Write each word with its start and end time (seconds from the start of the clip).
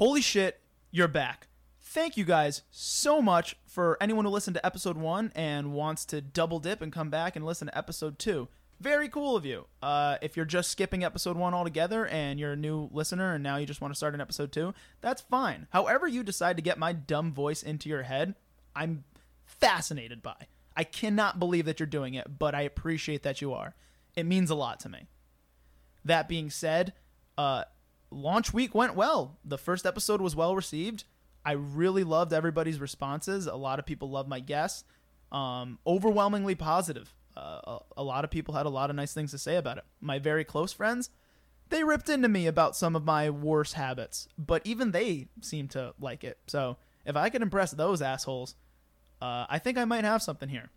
Holy 0.00 0.22
shit, 0.22 0.62
you're 0.90 1.08
back. 1.08 1.46
Thank 1.78 2.16
you 2.16 2.24
guys 2.24 2.62
so 2.70 3.20
much 3.20 3.54
for 3.66 3.98
anyone 4.00 4.24
who 4.24 4.30
listened 4.30 4.54
to 4.54 4.64
episode 4.64 4.96
one 4.96 5.30
and 5.34 5.74
wants 5.74 6.06
to 6.06 6.22
double 6.22 6.58
dip 6.58 6.80
and 6.80 6.90
come 6.90 7.10
back 7.10 7.36
and 7.36 7.44
listen 7.44 7.68
to 7.68 7.76
episode 7.76 8.18
two. 8.18 8.48
Very 8.80 9.10
cool 9.10 9.36
of 9.36 9.44
you. 9.44 9.66
Uh, 9.82 10.16
if 10.22 10.38
you're 10.38 10.46
just 10.46 10.70
skipping 10.70 11.04
episode 11.04 11.36
one 11.36 11.52
altogether 11.52 12.06
and 12.06 12.40
you're 12.40 12.52
a 12.52 12.56
new 12.56 12.88
listener 12.90 13.34
and 13.34 13.44
now 13.44 13.58
you 13.58 13.66
just 13.66 13.82
want 13.82 13.92
to 13.92 13.96
start 13.96 14.14
in 14.14 14.22
episode 14.22 14.52
two, 14.52 14.72
that's 15.02 15.20
fine. 15.20 15.66
However, 15.68 16.08
you 16.08 16.22
decide 16.22 16.56
to 16.56 16.62
get 16.62 16.78
my 16.78 16.94
dumb 16.94 17.34
voice 17.34 17.62
into 17.62 17.90
your 17.90 18.04
head, 18.04 18.36
I'm 18.74 19.04
fascinated 19.44 20.22
by. 20.22 20.46
I 20.74 20.84
cannot 20.84 21.38
believe 21.38 21.66
that 21.66 21.78
you're 21.78 21.86
doing 21.86 22.14
it, 22.14 22.38
but 22.38 22.54
I 22.54 22.62
appreciate 22.62 23.22
that 23.24 23.42
you 23.42 23.52
are. 23.52 23.74
It 24.16 24.24
means 24.24 24.48
a 24.48 24.54
lot 24.54 24.80
to 24.80 24.88
me. 24.88 25.08
That 26.06 26.26
being 26.26 26.48
said, 26.48 26.94
uh, 27.36 27.64
launch 28.10 28.52
week 28.52 28.74
went 28.74 28.94
well. 28.94 29.38
The 29.44 29.58
first 29.58 29.86
episode 29.86 30.20
was 30.20 30.36
well 30.36 30.54
received. 30.54 31.04
I 31.44 31.52
really 31.52 32.04
loved 32.04 32.32
everybody's 32.32 32.80
responses. 32.80 33.46
A 33.46 33.54
lot 33.54 33.78
of 33.78 33.86
people 33.86 34.10
loved 34.10 34.28
my 34.28 34.40
guests. 34.40 34.84
Um, 35.32 35.78
overwhelmingly 35.86 36.54
positive. 36.54 37.14
Uh, 37.36 37.60
a, 37.64 37.78
a 37.98 38.02
lot 38.02 38.24
of 38.24 38.30
people 38.30 38.54
had 38.54 38.66
a 38.66 38.70
lot 38.70 38.90
of 38.90 38.96
nice 38.96 39.14
things 39.14 39.30
to 39.30 39.38
say 39.38 39.56
about 39.56 39.78
it. 39.78 39.84
My 40.00 40.18
very 40.18 40.44
close 40.44 40.72
friends, 40.72 41.10
they 41.68 41.84
ripped 41.84 42.08
into 42.08 42.28
me 42.28 42.46
about 42.46 42.76
some 42.76 42.96
of 42.96 43.04
my 43.04 43.30
worst 43.30 43.74
habits, 43.74 44.28
but 44.36 44.60
even 44.66 44.90
they 44.90 45.28
seemed 45.40 45.70
to 45.70 45.94
like 46.00 46.24
it. 46.24 46.38
So 46.48 46.76
if 47.06 47.16
I 47.16 47.30
could 47.30 47.42
impress 47.42 47.70
those 47.70 48.02
assholes, 48.02 48.56
uh, 49.22 49.46
I 49.48 49.58
think 49.58 49.78
I 49.78 49.84
might 49.84 50.04
have 50.04 50.22
something 50.22 50.48
here. 50.48 50.70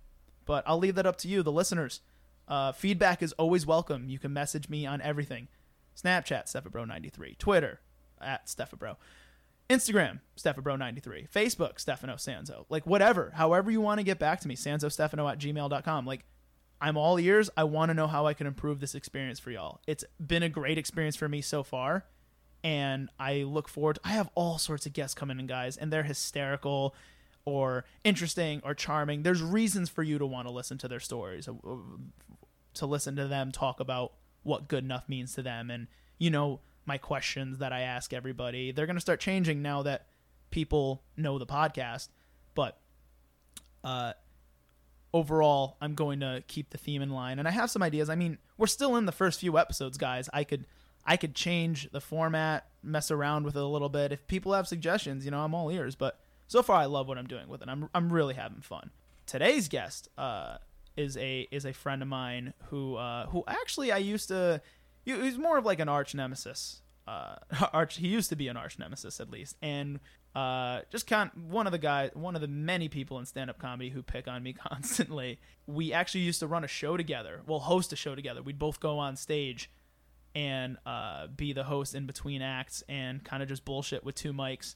But 0.45 0.63
I'll 0.67 0.77
leave 0.77 0.95
that 0.95 1.07
up 1.07 1.17
to 1.17 1.27
you, 1.27 1.41
the 1.41 1.51
listeners. 1.51 2.01
Uh, 2.47 2.73
feedback 2.73 3.23
is 3.23 3.33
always 3.33 3.65
welcome. 3.65 4.09
You 4.09 4.19
can 4.19 4.33
message 4.33 4.69
me 4.69 4.85
on 4.85 5.01
everything 5.01 5.47
Snapchat, 5.95 6.45
StephaBro93, 6.45 7.37
Twitter, 7.37 7.79
at 8.21 8.47
StephaBro, 8.47 8.95
Instagram, 9.69 10.19
StephaBro93, 10.37 11.29
Facebook, 11.29 11.79
Stefano 11.79 12.15
Sanzo. 12.15 12.65
Like, 12.69 12.85
whatever. 12.85 13.31
However 13.35 13.71
you 13.71 13.81
want 13.81 13.99
to 13.99 14.03
get 14.03 14.19
back 14.19 14.39
to 14.41 14.47
me, 14.47 14.55
SanzoStefano 14.55 15.31
at 15.31 15.39
gmail.com. 15.39 16.05
Like, 16.05 16.25
I'm 16.81 16.97
all 16.97 17.17
ears. 17.19 17.49
I 17.55 17.63
want 17.63 17.89
to 17.89 17.93
know 17.93 18.07
how 18.07 18.25
I 18.25 18.33
can 18.33 18.45
improve 18.45 18.79
this 18.79 18.93
experience 18.93 19.39
for 19.39 19.51
y'all. 19.51 19.79
It's 19.87 20.03
been 20.25 20.43
a 20.43 20.49
great 20.49 20.77
experience 20.77 21.15
for 21.15 21.29
me 21.29 21.41
so 21.41 21.63
far. 21.63 22.05
And 22.63 23.09
I 23.19 23.43
look 23.43 23.67
forward. 23.67 23.95
To, 23.95 24.01
I 24.03 24.09
have 24.11 24.29
all 24.35 24.57
sorts 24.57 24.85
of 24.85 24.93
guests 24.93 25.13
coming 25.13 25.39
in, 25.39 25.47
guys, 25.47 25.77
and 25.77 25.91
they're 25.91 26.03
hysterical 26.03 26.95
or 27.45 27.85
interesting 28.03 28.61
or 28.63 28.73
charming. 28.73 29.23
There's 29.23 29.41
reasons 29.41 29.89
for 29.89 30.03
you 30.03 30.17
to 30.17 30.25
want 30.25 30.47
to 30.47 30.51
listen 30.51 30.77
to 30.79 30.87
their 30.87 30.99
stories, 30.99 31.47
to 32.75 32.85
listen 32.85 33.15
to 33.15 33.27
them 33.27 33.51
talk 33.51 33.79
about 33.79 34.13
what 34.43 34.67
good 34.67 34.83
enough 34.83 35.09
means 35.09 35.33
to 35.35 35.41
them. 35.41 35.69
And, 35.69 35.87
you 36.17 36.29
know, 36.29 36.59
my 36.85 36.97
questions 36.97 37.59
that 37.59 37.73
I 37.73 37.81
ask 37.81 38.13
everybody, 38.13 38.71
they're 38.71 38.85
going 38.85 38.97
to 38.97 39.01
start 39.01 39.19
changing 39.19 39.61
now 39.61 39.83
that 39.83 40.07
people 40.51 41.01
know 41.17 41.39
the 41.39 41.45
podcast. 41.45 42.09
But 42.55 42.77
uh, 43.83 44.13
overall, 45.13 45.77
I'm 45.81 45.95
going 45.95 46.19
to 46.19 46.43
keep 46.47 46.69
the 46.69 46.77
theme 46.77 47.01
in 47.01 47.09
line. 47.09 47.39
And 47.39 47.47
I 47.47 47.51
have 47.51 47.71
some 47.71 47.81
ideas. 47.81 48.09
I 48.09 48.15
mean, 48.15 48.37
we're 48.57 48.67
still 48.67 48.95
in 48.97 49.05
the 49.05 49.11
first 49.11 49.39
few 49.39 49.57
episodes, 49.57 49.97
guys. 49.97 50.29
I 50.33 50.43
could. 50.43 50.65
I 51.05 51.17
could 51.17 51.35
change 51.35 51.91
the 51.91 51.99
format, 51.99 52.65
mess 52.81 53.11
around 53.11 53.43
with 53.43 53.57
it 53.57 53.61
a 53.61 53.65
little 53.65 53.89
bit. 53.89 54.13
If 54.13 54.25
people 54.27 54.53
have 54.53 54.69
suggestions, 54.69 55.25
you 55.25 55.31
know, 55.31 55.41
I'm 55.41 55.53
all 55.53 55.69
ears. 55.69 55.95
But 55.95 56.17
so 56.47 56.63
far, 56.63 56.77
I 56.77 56.85
love 56.85 57.09
what 57.09 57.17
I'm 57.17 57.27
doing 57.27 57.49
with 57.49 57.61
it. 57.61 57.67
I'm 57.67 57.89
I'm 57.93 58.09
really 58.11 58.35
having 58.35 58.61
fun. 58.61 58.89
Today's 59.25 59.67
guest 59.67 60.07
uh, 60.17 60.59
is 60.95 61.17
a 61.17 61.47
is 61.51 61.65
a 61.65 61.73
friend 61.73 62.01
of 62.01 62.07
mine 62.07 62.53
who 62.69 62.95
uh, 62.95 63.27
who 63.27 63.43
actually 63.47 63.91
I 63.91 63.97
used 63.97 64.27
to. 64.29 64.61
He's 65.05 65.37
more 65.37 65.57
of 65.57 65.65
like 65.65 65.79
an 65.79 65.89
arch 65.89 66.15
nemesis. 66.15 66.81
Uh, 67.07 67.35
arch. 67.73 67.97
He 67.97 68.07
used 68.07 68.29
to 68.29 68.35
be 68.35 68.47
an 68.47 68.57
arch 68.57 68.79
nemesis 68.79 69.19
at 69.19 69.29
least, 69.29 69.57
and 69.61 69.99
uh, 70.35 70.81
just 70.89 71.07
kind 71.07 71.29
of 71.35 71.43
one 71.43 71.65
of 71.65 71.71
the 71.71 71.77
guys, 71.77 72.11
one 72.13 72.35
of 72.35 72.41
the 72.41 72.47
many 72.47 72.89
people 72.89 73.19
in 73.19 73.25
stand 73.25 73.49
up 73.49 73.59
comedy 73.59 73.89
who 73.89 74.01
pick 74.01 74.27
on 74.27 74.41
me 74.43 74.53
constantly. 74.67 75.39
We 75.67 75.93
actually 75.93 76.21
used 76.21 76.39
to 76.39 76.47
run 76.47 76.63
a 76.63 76.67
show 76.67 76.97
together. 76.97 77.41
Well, 77.45 77.59
host 77.59 77.93
a 77.93 77.95
show 77.95 78.15
together. 78.15 78.41
We'd 78.41 78.59
both 78.59 78.79
go 78.79 78.99
on 78.99 79.15
stage 79.15 79.69
and 80.35 80.77
uh, 80.85 81.27
be 81.27 81.53
the 81.53 81.63
host 81.63 81.93
in 81.95 82.05
between 82.05 82.41
acts 82.41 82.83
and 82.89 83.23
kind 83.23 83.43
of 83.43 83.49
just 83.49 83.65
bullshit 83.65 84.03
with 84.03 84.15
two 84.15 84.33
mics 84.33 84.75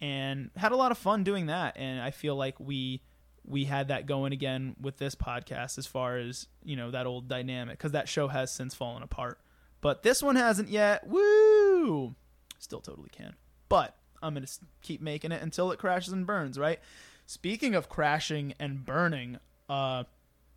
and 0.00 0.50
had 0.56 0.72
a 0.72 0.76
lot 0.76 0.92
of 0.92 0.98
fun 0.98 1.24
doing 1.24 1.46
that 1.46 1.76
and 1.76 2.00
i 2.00 2.10
feel 2.10 2.36
like 2.36 2.58
we 2.60 3.02
we 3.48 3.64
had 3.64 3.88
that 3.88 4.06
going 4.06 4.32
again 4.32 4.76
with 4.80 4.98
this 4.98 5.14
podcast 5.14 5.78
as 5.78 5.86
far 5.86 6.18
as 6.18 6.46
you 6.62 6.76
know 6.76 6.90
that 6.90 7.06
old 7.06 7.28
dynamic 7.28 7.78
because 7.78 7.92
that 7.92 8.08
show 8.08 8.28
has 8.28 8.52
since 8.52 8.74
fallen 8.74 9.02
apart. 9.02 9.40
But 9.80 10.02
this 10.02 10.22
one 10.22 10.36
hasn't 10.36 10.68
yet. 10.68 11.06
Woo! 11.06 12.14
Still 12.58 12.80
totally 12.80 13.10
can. 13.10 13.34
But 13.68 13.94
i'm 14.20 14.34
gonna 14.34 14.46
keep 14.82 15.00
making 15.00 15.30
it 15.30 15.40
until 15.40 15.70
it 15.70 15.78
crashes 15.78 16.12
and 16.12 16.26
burns 16.26 16.58
right? 16.58 16.80
Speaking 17.26 17.74
of 17.74 17.88
crashing 17.88 18.54
and 18.58 18.84
burning 18.84 19.38
uh 19.68 20.04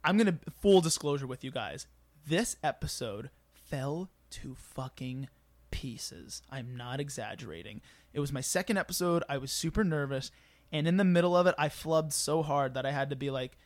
i'm 0.04 0.18
gonna 0.18 0.40
full 0.62 0.82
disclosure 0.82 1.28
with 1.28 1.44
you 1.44 1.52
guys 1.52 1.86
this 2.28 2.56
episode 2.64 3.30
fell 3.54 4.10
to 4.30 4.56
fucking 4.56 5.28
pieces. 5.72 6.42
I'm 6.50 6.76
not 6.76 7.00
exaggerating. 7.00 7.82
It 8.14 8.20
was 8.20 8.32
my 8.32 8.42
second 8.42 8.78
episode. 8.78 9.24
I 9.30 9.38
was 9.38 9.52
super 9.52 9.84
nervous, 9.84 10.32
and 10.72 10.88
in 10.88 10.98
the 10.98 11.04
middle 11.04 11.36
of 11.36 11.48
it, 11.48 11.56
I 11.58 11.70
flubbed 11.70 12.14
so 12.14 12.44
hard 12.44 12.76
that 12.76 12.86
I 12.86 12.92
had 12.92 13.10
to 13.10 13.16
be 13.16 13.30
like, 13.30 13.58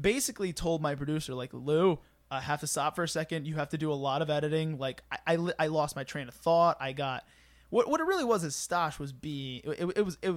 basically 0.00 0.52
told 0.52 0.82
my 0.82 0.94
producer 0.94 1.34
like, 1.34 1.50
Lou, 1.52 1.98
I 2.30 2.40
have 2.40 2.60
to 2.60 2.66
stop 2.66 2.94
for 2.94 3.02
a 3.02 3.08
second. 3.08 3.46
You 3.46 3.56
have 3.56 3.70
to 3.70 3.78
do 3.78 3.92
a 3.92 3.94
lot 3.94 4.22
of 4.22 4.30
editing. 4.30 4.78
Like 4.78 5.02
I, 5.10 5.18
I, 5.34 5.52
I 5.58 5.66
lost 5.66 5.96
my 5.96 6.04
train 6.04 6.28
of 6.28 6.34
thought. 6.34 6.76
I 6.80 6.92
got 6.92 7.24
what 7.70 7.88
what 7.88 8.00
it 8.00 8.04
really 8.04 8.24
was 8.24 8.44
is 8.44 8.54
Stosh 8.54 8.98
was 8.98 9.12
being 9.12 9.62
it, 9.64 9.80
it, 9.80 9.92
it 9.96 10.02
was 10.04 10.18
it, 10.22 10.34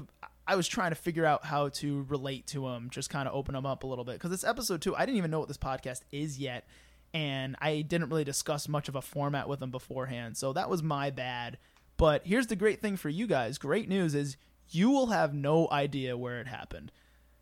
I 0.47 0.55
was 0.55 0.67
trying 0.67 0.91
to 0.91 0.95
figure 0.95 1.25
out 1.25 1.45
how 1.45 1.69
to 1.69 2.03
relate 2.09 2.47
to 2.47 2.67
him, 2.67 2.89
just 2.89 3.09
kind 3.09 3.27
of 3.27 3.35
open 3.35 3.55
him 3.55 3.65
up 3.65 3.83
a 3.83 3.87
little 3.87 4.03
bit 4.03 4.13
because 4.13 4.31
it's 4.31 4.43
episode 4.43 4.81
two. 4.81 4.95
I 4.95 5.05
didn't 5.05 5.17
even 5.17 5.31
know 5.31 5.39
what 5.39 5.47
this 5.47 5.57
podcast 5.57 6.01
is 6.11 6.39
yet, 6.39 6.67
and 7.13 7.55
I 7.61 7.81
didn't 7.81 8.09
really 8.09 8.23
discuss 8.23 8.67
much 8.67 8.89
of 8.89 8.95
a 8.95 9.01
format 9.01 9.47
with 9.47 9.61
him 9.61 9.71
beforehand. 9.71 10.35
So 10.35 10.53
that 10.53 10.69
was 10.69 10.83
my 10.83 11.11
bad. 11.11 11.57
But 11.95 12.25
here's 12.25 12.47
the 12.47 12.55
great 12.55 12.81
thing 12.81 12.97
for 12.97 13.09
you 13.09 13.27
guys. 13.27 13.57
Great 13.57 13.87
news 13.87 14.15
is 14.15 14.35
you 14.73 14.89
will 14.89 15.07
have 15.07 15.33
no 15.33 15.67
idea 15.71 16.17
where 16.17 16.39
it 16.39 16.47
happened. 16.47 16.91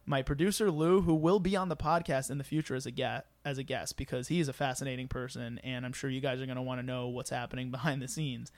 My 0.05 0.21
producer 0.21 0.71
Lou, 0.71 1.01
who 1.01 1.13
will 1.13 1.39
be 1.39 1.55
on 1.55 1.69
the 1.69 1.75
podcast 1.75 2.31
in 2.31 2.37
the 2.37 2.43
future 2.43 2.75
as 2.75 2.85
a 2.85 2.91
guest, 2.91 3.25
as 3.45 3.57
a 3.57 3.63
guest, 3.63 3.97
because 3.97 4.27
he's 4.27 4.47
a 4.47 4.53
fascinating 4.53 5.07
person, 5.07 5.59
and 5.63 5.85
I'm 5.85 5.93
sure 5.93 6.09
you 6.09 6.21
guys 6.21 6.41
are 6.41 6.45
going 6.45 6.55
to 6.55 6.61
want 6.61 6.79
to 6.79 6.85
know 6.85 7.07
what's 7.07 7.29
happening 7.29 7.71
behind 7.71 8.01
the 8.01 8.07
scenes. 8.07 8.51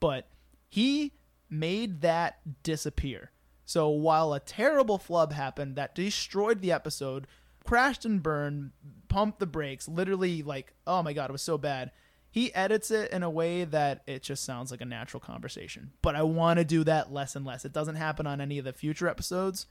But 0.00 0.28
he 0.68 1.12
made 1.50 2.00
that 2.02 2.62
disappear. 2.62 3.30
So 3.64 3.88
while 3.88 4.32
a 4.32 4.40
terrible 4.40 4.98
flub 4.98 5.32
happened 5.32 5.76
that 5.76 5.94
destroyed 5.94 6.60
the 6.60 6.72
episode, 6.72 7.26
crashed 7.64 8.04
and 8.04 8.22
burned, 8.22 8.72
pumped 9.08 9.38
the 9.38 9.46
brakes, 9.46 9.88
literally 9.88 10.42
like, 10.42 10.74
oh 10.86 11.02
my 11.02 11.12
god, 11.12 11.30
it 11.30 11.32
was 11.32 11.42
so 11.42 11.58
bad 11.58 11.90
he 12.34 12.52
edits 12.52 12.90
it 12.90 13.12
in 13.12 13.22
a 13.22 13.30
way 13.30 13.62
that 13.62 14.02
it 14.08 14.24
just 14.24 14.42
sounds 14.42 14.72
like 14.72 14.80
a 14.80 14.84
natural 14.84 15.20
conversation. 15.20 15.92
But 16.02 16.16
I 16.16 16.24
want 16.24 16.58
to 16.58 16.64
do 16.64 16.82
that 16.82 17.12
less 17.12 17.36
and 17.36 17.46
less. 17.46 17.64
It 17.64 17.72
doesn't 17.72 17.94
happen 17.94 18.26
on 18.26 18.40
any 18.40 18.58
of 18.58 18.64
the 18.64 18.72
future 18.72 19.06
episodes. 19.06 19.68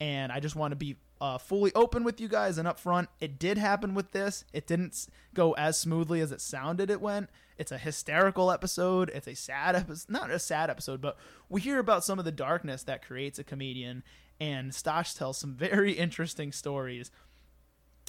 And 0.00 0.32
I 0.32 0.40
just 0.40 0.56
want 0.56 0.72
to 0.72 0.76
be 0.76 0.96
uh, 1.20 1.36
fully 1.36 1.74
open 1.74 2.02
with 2.02 2.18
you 2.18 2.26
guys 2.26 2.56
and 2.56 2.66
upfront. 2.66 3.08
It 3.20 3.38
did 3.38 3.58
happen 3.58 3.92
with 3.94 4.12
this. 4.12 4.46
It 4.54 4.66
didn't 4.66 5.08
go 5.34 5.52
as 5.56 5.76
smoothly 5.76 6.22
as 6.22 6.32
it 6.32 6.40
sounded 6.40 6.88
it 6.88 7.02
went. 7.02 7.28
It's 7.58 7.70
a 7.70 7.76
hysterical 7.76 8.50
episode. 8.50 9.10
It's 9.14 9.28
a 9.28 9.36
sad 9.36 9.76
episode. 9.76 10.10
Not 10.10 10.30
a 10.30 10.38
sad 10.38 10.70
episode, 10.70 11.02
but 11.02 11.18
we 11.50 11.60
hear 11.60 11.78
about 11.78 12.02
some 12.02 12.18
of 12.18 12.24
the 12.24 12.32
darkness 12.32 12.82
that 12.84 13.04
creates 13.04 13.38
a 13.38 13.44
comedian. 13.44 14.04
And 14.40 14.70
Stosh 14.70 15.18
tells 15.18 15.36
some 15.36 15.54
very 15.54 15.92
interesting 15.92 16.50
stories 16.50 17.10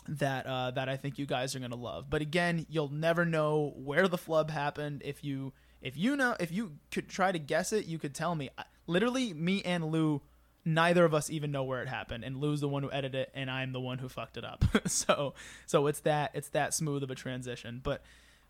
that 0.07 0.45
uh, 0.45 0.71
that 0.71 0.89
I 0.89 0.97
think 0.97 1.19
you 1.19 1.25
guys 1.25 1.55
are 1.55 1.59
gonna 1.59 1.75
love. 1.75 2.09
But 2.09 2.21
again, 2.21 2.65
you'll 2.69 2.91
never 2.91 3.25
know 3.25 3.73
where 3.75 4.07
the 4.07 4.17
flub 4.17 4.51
happened. 4.51 5.01
If 5.05 5.23
you 5.23 5.53
if 5.81 5.97
you 5.97 6.15
know 6.15 6.35
if 6.39 6.51
you 6.51 6.73
could 6.91 7.09
try 7.09 7.31
to 7.31 7.39
guess 7.39 7.73
it, 7.73 7.85
you 7.85 7.99
could 7.99 8.13
tell 8.13 8.35
me. 8.35 8.49
Literally, 8.87 9.33
me 9.33 9.61
and 9.63 9.85
Lou, 9.85 10.21
neither 10.65 11.05
of 11.05 11.13
us 11.13 11.29
even 11.29 11.51
know 11.51 11.63
where 11.63 11.81
it 11.81 11.87
happened, 11.87 12.23
and 12.23 12.37
Lou's 12.37 12.61
the 12.61 12.67
one 12.67 12.83
who 12.83 12.91
edited 12.91 13.15
it, 13.15 13.31
and 13.33 13.49
I'm 13.49 13.71
the 13.71 13.79
one 13.79 13.99
who 13.99 14.09
fucked 14.09 14.37
it 14.37 14.43
up. 14.43 14.65
so 14.87 15.33
so 15.65 15.87
it's 15.87 16.01
that 16.01 16.31
it's 16.33 16.49
that 16.49 16.73
smooth 16.73 17.03
of 17.03 17.11
a 17.11 17.15
transition. 17.15 17.79
But 17.83 18.03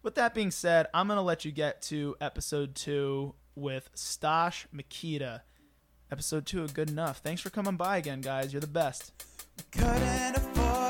with 0.03 0.15
that 0.15 0.33
being 0.33 0.51
said, 0.51 0.87
I'm 0.93 1.07
gonna 1.07 1.21
let 1.21 1.45
you 1.45 1.51
get 1.51 1.81
to 1.83 2.15
episode 2.21 2.75
two 2.75 3.35
with 3.55 3.89
Stosh 3.95 4.65
Mikita. 4.71 5.43
Episode 6.11 6.45
two, 6.45 6.67
good 6.69 6.89
enough. 6.89 7.19
Thanks 7.19 7.41
for 7.41 7.49
coming 7.49 7.77
by 7.77 7.97
again, 7.97 8.19
guys. 8.19 8.51
You're 8.51 8.59
the 8.59 8.67
best. 8.67 9.13
Couldn't 9.71 10.35
afford 10.35 10.80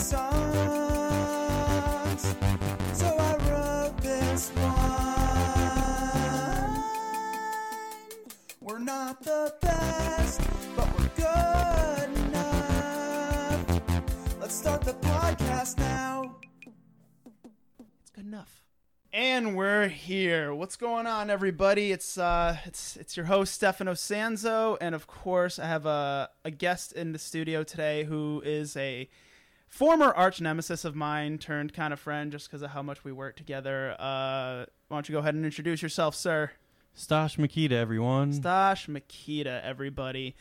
songs, 0.00 0.32
so 2.94 3.06
I 3.06 3.36
wrote 3.48 4.00
this 4.00 4.48
one. 4.50 4.70
We're 8.60 8.78
not 8.78 9.22
the 9.22 9.54
best, 9.60 10.40
but 10.74 10.88
we're 10.98 11.08
good 11.16 12.16
enough. 12.16 13.80
Let's 14.40 14.54
start 14.54 14.80
the 14.82 14.94
podcast 14.94 15.76
now. 15.78 16.36
It's 18.00 18.10
good 18.10 18.24
enough. 18.24 18.64
And 19.12 19.54
we're 19.54 19.88
here. 19.88 20.54
What's 20.54 20.76
going 20.76 21.06
on, 21.06 21.28
everybody? 21.28 21.92
It's 21.92 22.16
uh, 22.16 22.56
it's 22.64 22.96
it's 22.96 23.18
your 23.18 23.26
host 23.26 23.52
Stefano 23.52 23.92
Sanzo, 23.92 24.78
and 24.80 24.94
of 24.94 25.06
course, 25.06 25.58
I 25.58 25.66
have 25.66 25.84
a 25.84 26.30
a 26.44 26.50
guest 26.50 26.92
in 26.92 27.12
the 27.12 27.18
studio 27.18 27.62
today 27.64 28.04
who 28.04 28.40
is 28.46 28.76
a 28.78 29.10
former 29.70 30.12
arch 30.12 30.40
nemesis 30.42 30.84
of 30.84 30.94
mine 30.94 31.38
turned 31.38 31.72
kind 31.72 31.92
of 31.92 31.98
friend, 32.00 32.30
just 32.30 32.48
because 32.48 32.60
of 32.60 32.70
how 32.70 32.82
much 32.82 33.02
we 33.04 33.12
work 33.12 33.36
together. 33.36 33.96
Uh, 33.98 34.66
why 34.88 34.96
don't 34.96 35.08
you 35.08 35.12
go 35.14 35.20
ahead 35.20 35.34
and 35.34 35.44
introduce 35.44 35.80
yourself, 35.80 36.14
sir? 36.14 36.50
Stash 36.92 37.36
Makita, 37.36 37.72
everyone. 37.72 38.32
Stash 38.32 38.88
Makita, 38.88 39.62
everybody. 39.64 40.34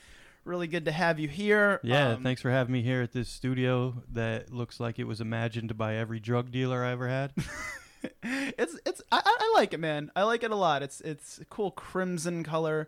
Really 0.44 0.68
good 0.68 0.86
to 0.86 0.92
have 0.92 1.20
you 1.20 1.28
here. 1.28 1.80
yeah, 1.84 2.14
Um, 2.14 2.24
thanks 2.24 2.42
for 2.42 2.50
having 2.50 2.74
me 2.74 2.82
here 2.82 3.04
at 3.04 3.12
this 3.12 3.30
studio 3.30 4.02
that 4.14 4.52
looks 4.52 4.80
like 4.80 4.98
it 4.98 5.04
was 5.04 5.22
imagined 5.22 5.78
by 5.78 5.96
every 5.96 6.20
drug 6.20 6.52
dealer 6.52 6.84
I 6.84 6.92
ever 6.92 7.08
had. 7.08 7.34
it's 8.24 8.80
it's 8.86 9.02
I, 9.12 9.22
I 9.24 9.52
like 9.54 9.74
it, 9.74 9.80
man. 9.80 10.12
I 10.16 10.24
like 10.24 10.44
it 10.44 10.50
a 10.52 10.56
lot. 10.56 10.82
It's 10.82 11.02
it's 11.02 11.38
a 11.38 11.46
cool 11.46 11.72
crimson 11.72 12.44
color. 12.44 12.88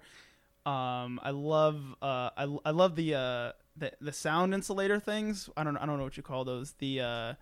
Um, 0.66 1.20
I 1.24 1.32
love 1.32 1.82
uh 2.02 2.30
I, 2.38 2.58
I 2.66 2.72
love 2.72 2.96
the 2.96 3.16
uh 3.16 3.52
the 3.76 3.92
the 4.00 4.14
sound 4.14 4.54
insulator 4.54 5.00
things. 5.00 5.50
I 5.58 5.64
don't 5.64 5.78
I 5.78 5.86
don't 5.86 5.98
know 5.98 6.04
what 6.04 6.18
you 6.18 6.24
call 6.24 6.46
those. 6.46 6.74
The 6.74 7.02
uh 7.02 7.34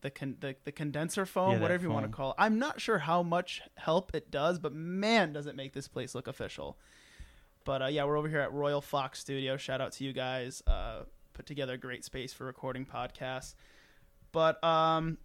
the 0.00 0.10
con- 0.10 0.36
the, 0.40 0.54
the 0.64 0.72
condenser 0.72 1.24
foam, 1.24 1.52
Yeah, 1.52 1.60
whatever 1.60 1.84
you 1.84 1.90
want 1.90 2.04
to 2.06 2.12
call 2.12 2.30
it. 2.30 2.36
I'm 2.38 2.58
not 2.58 2.80
sure 2.80 2.98
how 2.98 3.22
much 3.22 3.62
help 3.76 4.14
it 4.14 4.30
does, 4.30 4.58
but 4.58 4.74
man, 4.74 5.32
does 5.32 5.46
it 5.46 5.56
make 5.56 5.72
this 5.72 5.88
place 5.88 6.14
look 6.14 6.26
official. 6.26 6.78
But 7.64 7.80
uh, 7.82 7.86
yeah, 7.86 8.04
we're 8.04 8.18
over 8.18 8.28
here 8.28 8.40
at 8.40 8.52
Royal 8.52 8.82
Fox 8.82 9.18
Studio. 9.20 9.56
Shout 9.56 9.80
out 9.80 9.92
to 9.92 10.04
you 10.04 10.12
guys. 10.12 10.62
Uh, 10.66 11.04
put 11.32 11.46
together 11.46 11.72
a 11.72 11.78
great 11.78 12.04
space 12.04 12.32
for 12.34 12.44
recording 12.44 12.84
podcasts. 12.84 13.54
But 14.30 14.62
um, 14.62 15.16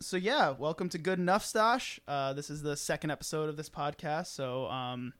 so 0.00 0.18
yeah, 0.18 0.50
welcome 0.50 0.90
to 0.90 0.98
Good 0.98 1.18
Enough 1.18 1.44
Stash. 1.44 1.98
Uh, 2.06 2.34
this 2.34 2.50
is 2.50 2.60
the 2.62 2.76
second 2.76 3.10
episode 3.10 3.48
of 3.48 3.56
this 3.56 3.70
podcast. 3.70 4.26
So 4.26 4.66
um, 4.66 5.14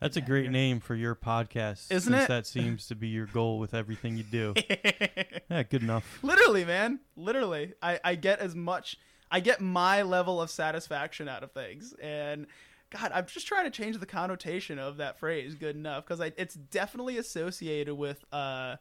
That's 0.00 0.16
a 0.16 0.20
great 0.20 0.50
name 0.50 0.80
for 0.80 0.94
your 0.94 1.14
podcast, 1.16 1.90
Isn't 1.90 2.12
since 2.12 2.24
it? 2.24 2.28
that 2.28 2.46
seems 2.46 2.86
to 2.86 2.94
be 2.94 3.08
your 3.08 3.26
goal 3.26 3.58
with 3.58 3.74
everything 3.74 4.16
you 4.16 4.22
do. 4.22 4.54
yeah, 5.50 5.62
good 5.64 5.82
enough. 5.82 6.18
literally, 6.22 6.64
man, 6.64 7.00
literally, 7.16 7.72
I 7.82 7.98
I 8.04 8.14
get 8.14 8.38
as 8.40 8.54
much. 8.54 8.96
I 9.30 9.40
get 9.40 9.60
my 9.60 10.02
level 10.02 10.40
of 10.40 10.50
satisfaction 10.50 11.28
out 11.28 11.42
of 11.42 11.52
things, 11.52 11.94
and 12.00 12.46
God, 12.90 13.10
I'm 13.12 13.26
just 13.26 13.46
trying 13.46 13.64
to 13.64 13.70
change 13.70 13.98
the 13.98 14.06
connotation 14.06 14.78
of 14.78 14.96
that 14.98 15.18
phrase 15.18 15.54
"good 15.54 15.76
enough" 15.76 16.06
because 16.06 16.20
it's 16.36 16.54
definitely 16.54 17.18
associated 17.18 17.94
with 17.94 18.24
uh 18.32 18.76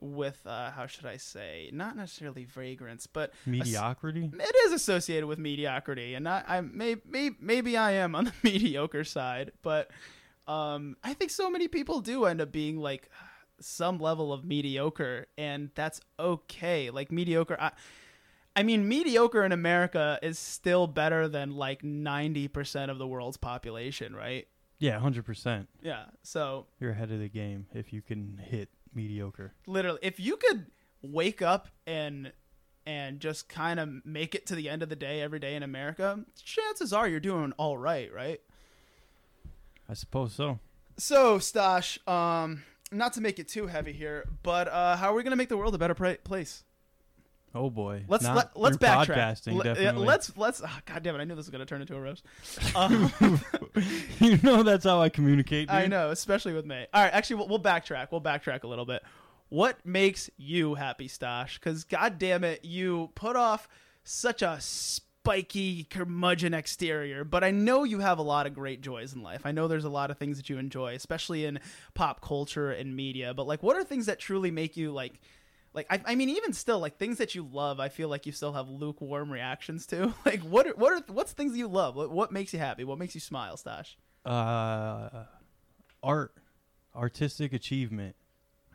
with 0.00 0.40
uh 0.46 0.70
how 0.70 0.86
should 0.86 1.06
I 1.06 1.16
say 1.18 1.70
not 1.72 1.96
necessarily 1.96 2.44
fragrance, 2.44 3.06
but 3.06 3.32
Mediocrity. 3.46 4.30
it 4.32 4.56
is 4.66 4.72
associated 4.72 5.26
with 5.26 5.38
mediocrity, 5.38 6.14
and 6.14 6.28
I, 6.28 6.42
I 6.48 6.60
may, 6.60 6.96
may, 7.08 7.30
maybe 7.40 7.76
I 7.76 7.92
am 7.92 8.14
on 8.14 8.24
the 8.24 8.32
mediocre 8.42 9.04
side, 9.04 9.52
but 9.62 9.90
um, 10.48 10.96
I 11.04 11.14
think 11.14 11.30
so 11.30 11.50
many 11.50 11.68
people 11.68 12.00
do 12.00 12.24
end 12.24 12.40
up 12.40 12.50
being 12.50 12.78
like 12.78 13.10
some 13.60 13.98
level 13.98 14.32
of 14.32 14.44
mediocre, 14.44 15.26
and 15.36 15.70
that's 15.74 16.00
okay. 16.18 16.90
Like 16.90 17.12
mediocre, 17.12 17.56
I, 17.60 17.72
I 18.56 18.62
mean, 18.62 18.88
mediocre 18.88 19.44
in 19.44 19.52
America 19.52 20.18
is 20.22 20.38
still 20.38 20.86
better 20.86 21.28
than 21.28 21.54
like 21.54 21.84
ninety 21.84 22.48
percent 22.48 22.90
of 22.90 22.98
the 22.98 23.06
world's 23.06 23.36
population, 23.36 24.16
right? 24.16 24.48
Yeah, 24.78 24.98
hundred 24.98 25.26
percent. 25.26 25.68
Yeah. 25.82 26.04
So 26.22 26.66
You're 26.80 26.92
ahead 26.92 27.10
of 27.10 27.18
the 27.20 27.28
game 27.28 27.66
if 27.74 27.92
you 27.92 28.00
can 28.00 28.40
hit 28.42 28.68
mediocre. 28.94 29.52
literally 29.66 29.98
if 30.02 30.18
you 30.18 30.36
could 30.36 30.66
wake 31.02 31.42
up 31.42 31.68
and 31.86 32.32
and 32.86 33.20
just 33.20 33.48
kind 33.50 33.78
of 33.78 33.88
make 34.06 34.34
it 34.34 34.46
to 34.46 34.54
the 34.54 34.68
end 34.68 34.82
of 34.82 34.88
the 34.88 34.96
day 34.96 35.20
every 35.20 35.38
day 35.38 35.54
in 35.54 35.62
America, 35.62 36.24
chances 36.42 36.92
are 36.92 37.06
you're 37.06 37.20
doing 37.20 37.52
all 37.58 37.76
right, 37.76 38.10
right? 38.14 38.40
I 39.88 39.94
suppose 39.94 40.32
so. 40.32 40.58
So, 40.96 41.38
Stash, 41.38 41.98
um 42.06 42.62
not 42.90 43.12
to 43.14 43.20
make 43.20 43.38
it 43.38 43.48
too 43.48 43.66
heavy 43.66 43.92
here, 43.92 44.28
but 44.42 44.68
uh 44.68 44.96
how 44.96 45.12
are 45.12 45.14
we 45.14 45.22
going 45.22 45.32
to 45.32 45.36
make 45.36 45.48
the 45.48 45.56
world 45.56 45.74
a 45.74 45.78
better 45.78 45.94
pra- 45.94 46.18
place? 46.24 46.64
Oh 47.54 47.70
boy. 47.70 48.04
Let's 48.08 48.24
Not 48.24 48.36
let, 48.36 48.56
let's 48.56 48.76
backtrack. 48.76 49.16
Podcasting, 49.16 49.54
Le- 49.54 49.64
yeah, 49.64 49.74
definitely. 49.74 50.06
let's 50.06 50.36
let's 50.36 50.62
oh, 50.64 50.78
god 50.86 51.02
damn 51.02 51.14
it, 51.14 51.18
I 51.18 51.24
knew 51.24 51.34
this 51.34 51.46
was 51.46 51.50
going 51.50 51.60
to 51.60 51.66
turn 51.66 51.80
into 51.80 51.96
a 51.96 52.00
roast. 52.00 52.24
Um, 52.76 53.10
you 54.20 54.38
know 54.42 54.62
that's 54.62 54.84
how 54.84 55.00
I 55.00 55.08
communicate. 55.08 55.68
Dude. 55.68 55.76
I 55.76 55.86
know, 55.86 56.10
especially 56.10 56.52
with 56.52 56.66
me. 56.66 56.86
All 56.92 57.02
right, 57.02 57.12
actually, 57.12 57.36
we'll, 57.36 57.48
we'll 57.48 57.62
backtrack. 57.62 58.08
We'll 58.10 58.20
backtrack 58.20 58.64
a 58.64 58.66
little 58.66 58.84
bit. 58.84 59.02
What 59.48 59.84
makes 59.84 60.28
you 60.36 60.74
happy, 60.74 61.08
Stash? 61.08 61.58
Because, 61.58 61.84
god 61.84 62.18
damn 62.18 62.44
it, 62.44 62.64
you 62.64 63.10
put 63.14 63.34
off 63.34 63.66
such 64.04 64.42
a 64.42 64.58
spiky, 65.28 65.84
curmudgeon 65.84 66.54
exterior, 66.54 67.22
but 67.22 67.44
I 67.44 67.50
know 67.50 67.84
you 67.84 67.98
have 67.98 68.18
a 68.18 68.22
lot 68.22 68.46
of 68.46 68.54
great 68.54 68.80
joys 68.80 69.12
in 69.12 69.22
life. 69.22 69.42
I 69.44 69.52
know 69.52 69.68
there's 69.68 69.84
a 69.84 69.90
lot 69.90 70.10
of 70.10 70.16
things 70.16 70.38
that 70.38 70.48
you 70.48 70.56
enjoy, 70.56 70.94
especially 70.94 71.44
in 71.44 71.60
pop 71.92 72.22
culture 72.22 72.70
and 72.70 72.96
media. 72.96 73.34
But, 73.34 73.46
like, 73.46 73.62
what 73.62 73.76
are 73.76 73.84
things 73.84 74.06
that 74.06 74.18
truly 74.18 74.50
make 74.50 74.76
you, 74.78 74.90
like, 74.90 75.20
like 75.74 75.86
I, 75.90 76.00
I 76.06 76.14
mean, 76.14 76.30
even 76.30 76.54
still, 76.54 76.78
like 76.78 76.96
things 76.96 77.18
that 77.18 77.34
you 77.34 77.46
love, 77.52 77.78
I 77.78 77.90
feel 77.90 78.08
like 78.08 78.24
you 78.24 78.32
still 78.32 78.54
have 78.54 78.68
lukewarm 78.70 79.30
reactions 79.30 79.86
to. 79.88 80.14
Like, 80.24 80.40
what 80.40 80.66
are, 80.66 80.74
what 80.74 80.92
are 80.92 81.12
what's 81.12 81.32
things 81.32 81.56
you 81.56 81.68
love? 81.68 81.94
What, 81.94 82.10
what 82.10 82.32
makes 82.32 82.52
you 82.54 82.58
happy? 82.58 82.84
What 82.84 82.98
makes 82.98 83.14
you 83.14 83.20
smile, 83.20 83.56
Stash? 83.58 83.98
Uh, 84.24 85.24
art, 86.02 86.32
artistic 86.96 87.52
achievement. 87.52 88.16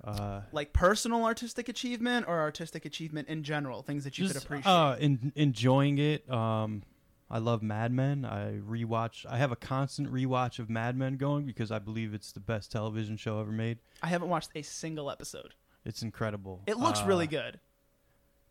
Uh, 0.04 0.42
like 0.52 0.74
personal 0.74 1.24
artistic 1.24 1.70
achievement 1.70 2.26
or 2.28 2.40
artistic 2.40 2.84
achievement 2.86 3.28
in 3.30 3.42
general 3.44 3.82
things 3.82 4.04
that 4.04 4.18
you 4.18 4.28
could 4.28 4.36
appreciate 4.36 4.70
uh, 4.70 4.96
in, 5.00 5.32
enjoying 5.36 5.98
it. 5.98 6.30
Um, 6.30 6.84
I 7.32 7.38
love 7.38 7.64
Mad 7.64 7.92
Men. 7.92 8.26
I 8.26 8.60
rewatch. 8.60 9.26
I 9.28 9.38
have 9.38 9.52
a 9.52 9.56
constant 9.56 10.12
rewatch 10.12 10.60
of 10.60 10.70
Mad 10.70 10.98
Men 10.98 11.16
going 11.16 11.46
because 11.46 11.72
I 11.72 11.80
believe 11.80 12.14
it's 12.14 12.32
the 12.34 12.42
best 12.42 12.72
television 12.72 13.16
show 13.18 13.40
ever 13.40 13.52
made. 13.52 13.80
i 14.02 14.08
haven't 14.08 14.28
watched 14.30 14.50
a 14.56 14.62
single 14.62 15.10
episode 15.10 15.54
It's 15.86 16.02
incredible. 16.04 16.62
it 16.68 16.78
looks 16.78 17.00
Uh, 17.02 17.06
really 17.08 17.28
good 17.28 17.60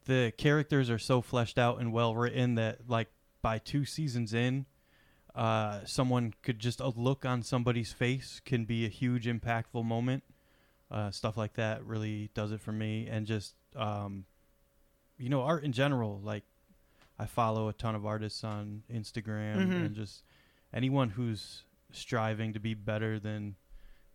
The 0.06 0.32
characters 0.38 0.88
are 0.90 0.98
so 0.98 1.20
fleshed 1.20 1.58
out 1.58 1.80
and 1.80 1.92
well 1.92 2.16
written 2.16 2.54
that, 2.56 2.88
like, 2.88 3.08
by 3.42 3.58
two 3.58 3.84
seasons 3.84 4.32
in, 4.34 4.66
uh, 5.34 5.80
someone 5.84 6.32
could 6.42 6.58
just 6.58 6.80
a 6.80 6.88
look 6.88 7.24
on 7.26 7.42
somebody's 7.42 7.92
face 7.92 8.40
can 8.44 8.64
be 8.64 8.84
a 8.84 8.88
huge 8.88 9.26
impactful 9.26 9.84
moment. 9.84 10.24
Uh, 10.92 11.10
stuff 11.10 11.36
like 11.38 11.54
that 11.54 11.82
really 11.86 12.28
does 12.34 12.52
it 12.52 12.60
for 12.60 12.70
me, 12.72 13.08
and 13.10 13.26
just 13.26 13.54
um, 13.74 14.24
you 15.18 15.28
know, 15.30 15.40
art 15.42 15.64
in 15.64 15.72
general. 15.72 16.20
Like, 16.22 16.44
I 17.18 17.24
follow 17.26 17.68
a 17.68 17.72
ton 17.72 17.94
of 17.94 18.04
artists 18.04 18.44
on 18.44 18.82
Instagram, 18.92 19.56
Mhm. 19.56 19.86
and 19.86 19.94
just 19.94 20.22
anyone 20.72 21.08
who's 21.10 21.62
striving 21.92 22.52
to 22.52 22.60
be 22.60 22.74
better 22.74 23.18
than 23.18 23.56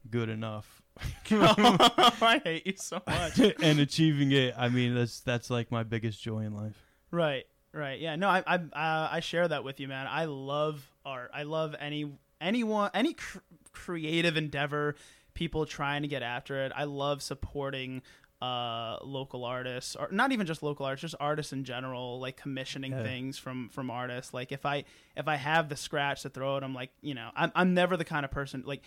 good 0.10 0.30
enough 0.30 0.82
i 1.32 2.40
hate 2.44 2.66
you 2.66 2.74
so 2.78 3.02
much 3.06 3.38
and 3.62 3.80
achieving 3.80 4.32
it. 4.32 4.54
I 4.58 4.70
mean, 4.70 4.96
that's 4.96 5.20
that's 5.20 5.50
like 5.50 5.72
my 5.72 5.84
biggest 5.84 6.22
joy 6.24 6.40
in 6.42 6.56
life. 6.56 6.76
right 7.12 7.46
right 7.74 8.00
yeah 8.00 8.16
no 8.16 8.30
i 8.30 8.42
i 8.48 8.56
uh, 8.56 9.10
i 9.12 9.20
share 9.20 9.48
that 9.48 9.64
with 9.64 9.80
you 9.80 9.88
man 9.88 10.08
i 10.10 10.26
love 10.26 10.90
art 11.06 11.30
i 11.34 11.44
love 11.44 11.76
any 11.80 12.10
anyone 12.42 12.90
any 12.94 13.14
cr- 13.14 13.40
creative 13.74 14.38
endeavor 14.38 14.96
people 15.38 15.66
trying 15.68 16.02
to 16.02 16.08
get 16.08 16.24
after 16.24 16.66
it. 16.66 16.72
I 16.76 16.86
love 16.86 17.22
supporting 17.22 18.02
uh 18.40 18.98
local 19.04 19.44
artists 19.44 19.96
or 19.96 20.10
not 20.12 20.32
even 20.32 20.46
just 20.46 20.62
local 20.62 20.86
artists 20.86 21.02
just 21.02 21.16
artists 21.20 21.54
in 21.54 21.64
general 21.64 22.20
like 22.20 22.38
commissioning 22.38 22.92
Yeah. 22.92 23.02
things 23.04 23.38
from 23.40 23.70
from 23.70 23.90
artists. 23.90 24.32
Like 24.32 24.52
if 24.52 24.64
i 24.64 24.84
if 25.16 25.28
i 25.28 25.36
have 25.38 25.70
the 25.70 25.76
scratch 25.76 26.22
to 26.22 26.30
throw 26.30 26.56
it 26.58 26.64
i'm 26.64 26.76
like 26.76 26.92
you 27.02 27.16
know 27.16 27.30
i'm, 27.36 27.52
I'm 27.56 27.74
never 27.74 27.98
the 27.98 28.06
kind 28.06 28.24
of 28.26 28.30
person 28.30 28.62
like 28.66 28.84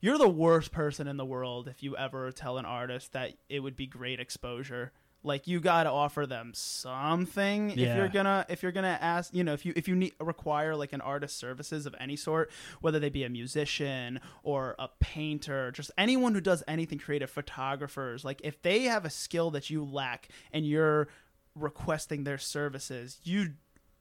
you're 0.00 0.16
the 0.16 0.28
worst 0.46 0.72
person 0.72 1.06
in 1.06 1.18
the 1.18 1.24
world 1.24 1.68
if 1.68 1.82
you 1.82 1.94
ever 1.98 2.32
tell 2.32 2.56
an 2.56 2.64
artist 2.64 3.12
that 3.12 3.32
it 3.50 3.60
would 3.60 3.76
be 3.76 3.86
great 3.86 4.20
exposure 4.20 4.90
like 5.24 5.46
you 5.46 5.58
got 5.58 5.84
to 5.84 5.90
offer 5.90 6.26
them 6.26 6.52
something 6.54 7.70
if 7.70 7.78
you're 7.96 8.08
gonna 8.08 8.46
if 8.48 8.62
you're 8.62 8.72
gonna 8.72 8.98
ask 9.00 9.34
you 9.34 9.42
know 9.42 9.52
if 9.52 9.64
you 9.66 9.72
if 9.74 9.88
you 9.88 9.96
need 9.96 10.12
require 10.20 10.76
like 10.76 10.92
an 10.92 11.00
artist 11.00 11.38
services 11.38 11.86
of 11.86 11.94
any 11.98 12.14
sort 12.14 12.50
whether 12.80 13.00
they 13.00 13.08
be 13.08 13.24
a 13.24 13.28
musician 13.28 14.20
or 14.42 14.76
a 14.78 14.88
painter 15.00 15.72
just 15.72 15.90
anyone 15.98 16.34
who 16.34 16.40
does 16.40 16.62
anything 16.68 16.98
creative 16.98 17.30
photographers 17.30 18.24
like 18.24 18.40
if 18.44 18.60
they 18.62 18.82
have 18.82 19.04
a 19.04 19.10
skill 19.10 19.50
that 19.50 19.70
you 19.70 19.84
lack 19.84 20.28
and 20.52 20.66
you're 20.66 21.08
requesting 21.56 22.24
their 22.24 22.38
services 22.38 23.18
you 23.24 23.50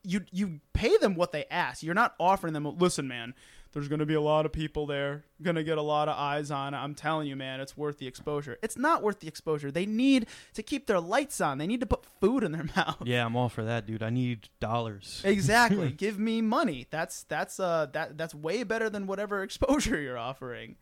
you 0.04 0.22
you 0.32 0.60
pay 0.74 0.98
them 0.98 1.16
what 1.16 1.32
they 1.32 1.46
ask. 1.50 1.82
You're 1.82 1.96
not 1.96 2.16
offering 2.20 2.54
them 2.54 2.78
listen 2.78 3.08
man 3.08 3.34
there's 3.74 3.88
going 3.88 4.00
to 4.00 4.06
be 4.06 4.14
a 4.14 4.22
lot 4.22 4.46
of 4.46 4.52
people 4.54 4.86
there 4.86 5.26
going 5.42 5.56
to 5.56 5.64
get 5.64 5.78
a 5.78 5.82
lot 5.82 6.08
of 6.08 6.16
eyes 6.18 6.50
on 6.52 6.74
it 6.74 6.78
i'm 6.78 6.96
telling 6.96 7.28
you 7.28 7.36
man 7.36 7.60
it's 7.60 7.76
worth 7.76 7.98
the 7.98 8.08
exposure 8.08 8.58
it's 8.64 8.78
not 8.78 9.04
worth 9.04 9.20
the 9.20 9.28
exposure 9.28 9.70
they 9.72 9.86
need 9.86 10.26
to 10.54 10.64
keep 10.64 10.88
their 10.88 11.00
lights 11.00 11.42
on 11.42 11.58
they 11.58 11.68
need 11.68 11.80
to 11.82 11.86
put 11.86 12.06
food 12.22 12.44
in 12.44 12.52
their 12.54 12.64
mouth 12.76 12.98
Yeah, 13.04 13.26
I'm 13.26 13.36
all 13.36 13.50
for 13.50 13.64
that, 13.64 13.86
dude. 13.86 14.02
I 14.04 14.10
need 14.10 14.48
dollars. 14.60 15.22
exactly 15.26 15.92
give 15.98 16.18
me 16.18 16.42
money 16.42 16.88
that's 16.90 17.24
that's 17.24 17.60
uh 17.60 17.88
that 17.94 18.18
that's 18.18 18.34
way 18.34 18.64
better 18.64 18.90
than 18.90 19.06
whatever 19.08 19.44
exposure 19.50 20.00
you're 20.00 20.18
offering 20.18 20.78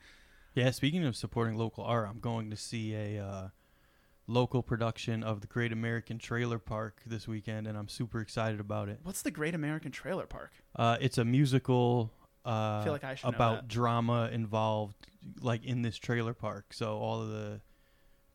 Yeah, 0.54 0.70
speaking 0.72 1.04
of 1.06 1.16
supporting 1.16 1.58
local 1.58 1.84
art, 1.84 2.08
I'm 2.10 2.20
going 2.20 2.50
to 2.52 2.58
see 2.58 2.94
a 2.94 3.24
uh, 3.26 3.48
local 4.28 4.62
production 4.62 5.24
of 5.24 5.40
the 5.42 5.48
Great 5.48 5.72
American 5.72 6.18
Trailer 6.18 6.60
Park 6.60 7.02
this 7.06 7.28
weekend, 7.28 7.68
and 7.68 7.78
I'm 7.78 7.88
super 7.88 8.20
excited 8.20 8.60
about 8.60 8.90
it. 8.90 9.00
What's 9.04 9.22
the 9.22 9.32
Great 9.32 9.56
American 9.56 9.92
Trailer 9.92 10.26
Park? 10.26 10.52
Uh, 10.76 10.98
it's 11.02 11.18
a 11.18 11.24
musical. 11.26 12.12
Uh, 12.46 12.80
I 12.80 12.82
feel 12.84 12.94
like 12.94 13.04
I 13.04 13.16
should 13.16 13.34
about 13.34 13.68
drama 13.68 14.30
involved, 14.32 14.96
like 15.42 15.64
in 15.64 15.82
this 15.84 15.98
trailer 15.98 16.34
park. 16.34 16.74
So 16.74 16.98
all 16.98 17.22
of 17.22 17.30
the 17.30 17.62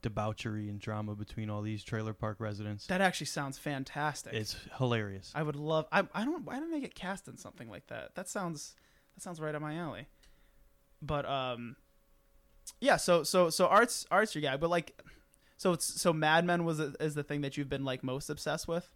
debauchery 0.02 0.68
and 0.68 0.78
drama 0.78 1.16
between 1.16 1.50
all 1.50 1.62
these 1.62 1.82
trailer 1.82 2.12
park 2.12 2.36
residents. 2.38 2.86
That 2.86 3.00
actually 3.00 3.26
sounds 3.26 3.58
fantastic. 3.58 4.32
It's 4.32 4.56
hilarious. 4.78 5.32
I 5.34 5.42
would 5.42 5.56
love. 5.56 5.86
I, 5.90 6.04
I 6.14 6.24
don't. 6.24 6.44
Why 6.44 6.60
didn't 6.60 6.74
I 6.74 6.78
get 6.80 6.94
cast 6.94 7.26
in 7.26 7.36
something 7.36 7.68
like 7.68 7.88
that? 7.88 8.14
That 8.14 8.28
sounds. 8.28 8.76
That 9.16 9.22
sounds 9.22 9.40
right 9.40 9.54
up 9.54 9.62
my 9.62 9.74
alley. 9.74 10.06
But 11.02 11.26
um, 11.28 11.74
yeah. 12.80 12.96
So 12.96 13.24
so 13.24 13.50
so 13.50 13.66
arts 13.66 14.06
arts 14.10 14.34
your 14.34 14.42
guy. 14.42 14.56
But 14.56 14.70
like, 14.70 15.00
so 15.56 15.72
it's 15.72 16.00
so 16.00 16.12
Mad 16.12 16.44
Men 16.44 16.64
was 16.64 16.78
is 16.78 17.14
the 17.14 17.24
thing 17.24 17.40
that 17.40 17.56
you've 17.56 17.68
been 17.68 17.84
like 17.84 18.04
most 18.04 18.30
obsessed 18.30 18.68
with. 18.68 18.88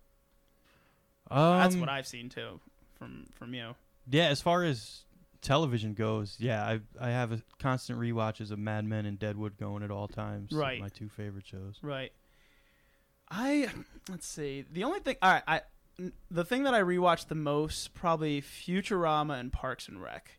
That's 1.29 1.75
Um, 1.75 1.81
what 1.81 1.88
I've 1.88 2.07
seen 2.07 2.29
too 2.29 2.61
from 2.99 3.26
from 3.35 3.55
you. 3.55 3.75
Yeah, 4.09 4.28
as 4.28 4.40
far 4.40 4.64
as 4.64 5.04
television 5.42 5.95
goes, 5.95 6.37
yeah, 6.38 6.64
I 6.64 6.80
I 7.00 7.11
have 7.11 7.33
a 7.33 7.42
constant 7.59 7.99
rewatches 7.99 8.50
of 8.50 8.59
Mad 8.59 8.85
Men 8.85 9.07
and 9.07 9.19
Deadwood 9.19 9.57
going 9.59 9.83
at 9.83 9.90
all 9.90 10.09
times. 10.09 10.52
Right. 10.52 10.80
my 10.80 10.88
two 10.88 11.09
favorite 11.09 11.47
shows. 11.47 11.78
Right. 11.83 12.12
I 13.30 13.69
let's 14.09 14.26
see. 14.26 14.64
The 14.71 14.85
only 14.85 15.00
thing. 15.00 15.16
All 15.23 15.33
right. 15.33 15.42
I 15.47 15.61
the 16.30 16.45
thing 16.45 16.64
that 16.64 16.75
I 16.75 16.80
rewatched 16.80 17.28
the 17.28 17.35
most 17.35 17.95
probably 17.95 18.40
Futurama 18.42 19.38
and 19.38 19.52
Parks 19.52 19.88
and 19.88 20.02
Rec. 20.02 20.38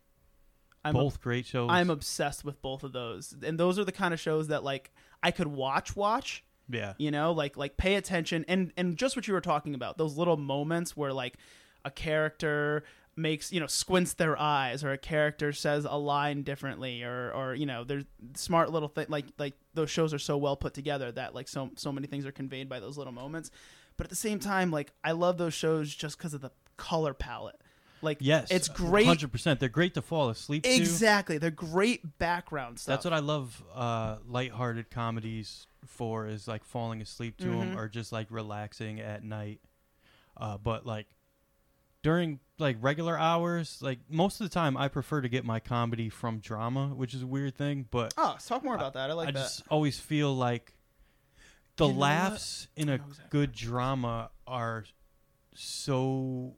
I'm 0.84 0.94
Both 0.94 1.20
great 1.20 1.46
shows. 1.46 1.68
I'm 1.70 1.90
obsessed 1.90 2.44
with 2.44 2.60
both 2.60 2.82
of 2.82 2.92
those, 2.92 3.34
and 3.44 3.58
those 3.58 3.78
are 3.78 3.84
the 3.84 3.92
kind 3.92 4.12
of 4.12 4.18
shows 4.18 4.48
that 4.48 4.64
like 4.64 4.90
I 5.22 5.30
could 5.30 5.46
watch 5.46 5.94
watch. 5.94 6.44
yeah, 6.68 6.94
You 6.98 7.12
know, 7.12 7.32
like 7.32 7.56
like 7.56 7.76
pay 7.76 7.94
attention 7.94 8.44
and 8.48 8.72
and 8.76 8.96
just 8.96 9.14
what 9.14 9.28
you 9.28 9.34
were 9.34 9.40
talking 9.40 9.74
about, 9.74 9.96
those 9.96 10.16
little 10.16 10.36
moments 10.36 10.96
where 10.96 11.12
like 11.12 11.36
a 11.84 11.90
character 11.90 12.82
makes 13.14 13.52
you 13.52 13.60
know 13.60 13.66
squints 13.66 14.14
their 14.14 14.38
eyes 14.40 14.82
or 14.82 14.90
a 14.92 14.98
character 14.98 15.52
says 15.52 15.84
a 15.84 15.96
line 15.98 16.42
differently 16.42 17.02
or 17.02 17.30
or 17.32 17.54
you 17.54 17.66
know 17.66 17.84
there's 17.84 18.04
smart 18.34 18.70
little 18.72 18.88
thing 18.88 19.06
like 19.10 19.26
like 19.38 19.54
those 19.74 19.90
shows 19.90 20.14
are 20.14 20.18
so 20.18 20.36
well 20.38 20.56
put 20.56 20.72
together 20.72 21.12
that 21.12 21.34
like 21.34 21.46
so 21.46 21.70
so 21.76 21.92
many 21.92 22.06
things 22.06 22.24
are 22.24 22.32
conveyed 22.32 22.68
by 22.68 22.80
those 22.80 22.96
little 22.96 23.12
moments 23.12 23.50
but 23.98 24.06
at 24.06 24.10
the 24.10 24.16
same 24.16 24.38
time 24.38 24.70
like 24.70 24.92
i 25.04 25.12
love 25.12 25.36
those 25.36 25.52
shows 25.52 25.94
just 25.94 26.16
because 26.16 26.32
of 26.32 26.40
the 26.40 26.50
color 26.78 27.12
palette 27.12 27.56
like 28.04 28.18
yes, 28.20 28.50
it's 28.50 28.66
great 28.66 29.06
Hundred 29.06 29.30
percent. 29.30 29.60
They're 29.60 29.68
great 29.68 29.94
to 29.94 30.02
fall 30.02 30.28
asleep 30.28 30.64
to. 30.64 30.74
exactly 30.74 31.38
they're 31.38 31.52
great 31.52 32.18
background 32.18 32.80
stuff 32.80 32.94
That's 32.94 33.04
what 33.04 33.14
I 33.14 33.20
love. 33.20 33.62
Uh, 33.72 34.16
lighthearted 34.26 34.90
comedies 34.90 35.68
for 35.86 36.26
is 36.26 36.48
like 36.48 36.64
falling 36.64 37.00
asleep 37.00 37.36
to 37.38 37.44
them 37.44 37.74
Mhm. 37.74 37.76
or 37.76 37.88
just 37.88 38.10
like 38.10 38.26
relaxing 38.30 38.98
at 38.98 39.22
night. 39.22 39.60
Uh, 40.36 40.56
but 40.58 40.84
like 40.84 41.06
during 42.02 42.40
like 42.58 42.76
regular 42.80 43.18
hours, 43.18 43.78
like 43.80 43.98
most 44.08 44.40
of 44.40 44.48
the 44.48 44.54
time, 44.54 44.76
I 44.76 44.88
prefer 44.88 45.20
to 45.20 45.28
get 45.28 45.44
my 45.44 45.60
comedy 45.60 46.08
from 46.08 46.38
drama, 46.38 46.88
which 46.88 47.14
is 47.14 47.22
a 47.22 47.26
weird 47.26 47.56
thing. 47.56 47.86
But 47.90 48.14
oh 48.16 48.30
let's 48.32 48.46
talk 48.46 48.64
more 48.64 48.74
about 48.74 48.94
that 48.94 49.10
i 49.10 49.12
like 49.12 49.28
I 49.28 49.32
that 49.32 49.40
just 49.40 49.62
always 49.70 49.98
feel 49.98 50.34
like 50.34 50.74
the 51.76 51.86
You 51.86 51.92
know 51.92 51.98
laughs 51.98 52.68
in 52.76 52.88
a 52.88 52.94
exactly 52.94 53.24
good 53.30 53.52
drama 53.52 54.30
are 54.46 54.84
so 55.54 56.56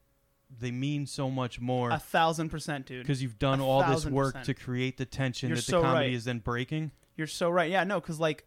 they 0.60 0.70
mean 0.70 1.06
so 1.06 1.30
much 1.30 1.60
more 1.60 1.90
a 1.90 1.98
thousand 1.98 2.48
percent 2.48 2.86
dude 2.86 3.02
because 3.02 3.22
you've 3.22 3.38
done 3.38 3.60
A 3.60 3.66
all 3.66 3.80
this 3.80 3.88
thousand 3.88 4.12
work 4.12 4.34
percent. 4.34 4.46
to 4.46 4.54
create 4.54 4.96
the 4.98 5.04
tension 5.06 5.48
You're 5.48 5.56
that 5.56 5.66
the 5.66 5.70
so 5.72 5.82
comedy 5.82 6.06
right. 6.08 6.14
is 6.14 6.24
then 6.24 6.38
breaking. 6.38 6.90
You're 7.16 7.26
so 7.26 7.48
right. 7.48 7.70
Yeah, 7.70 7.84
no, 7.84 8.00
because 8.00 8.18
like, 8.18 8.46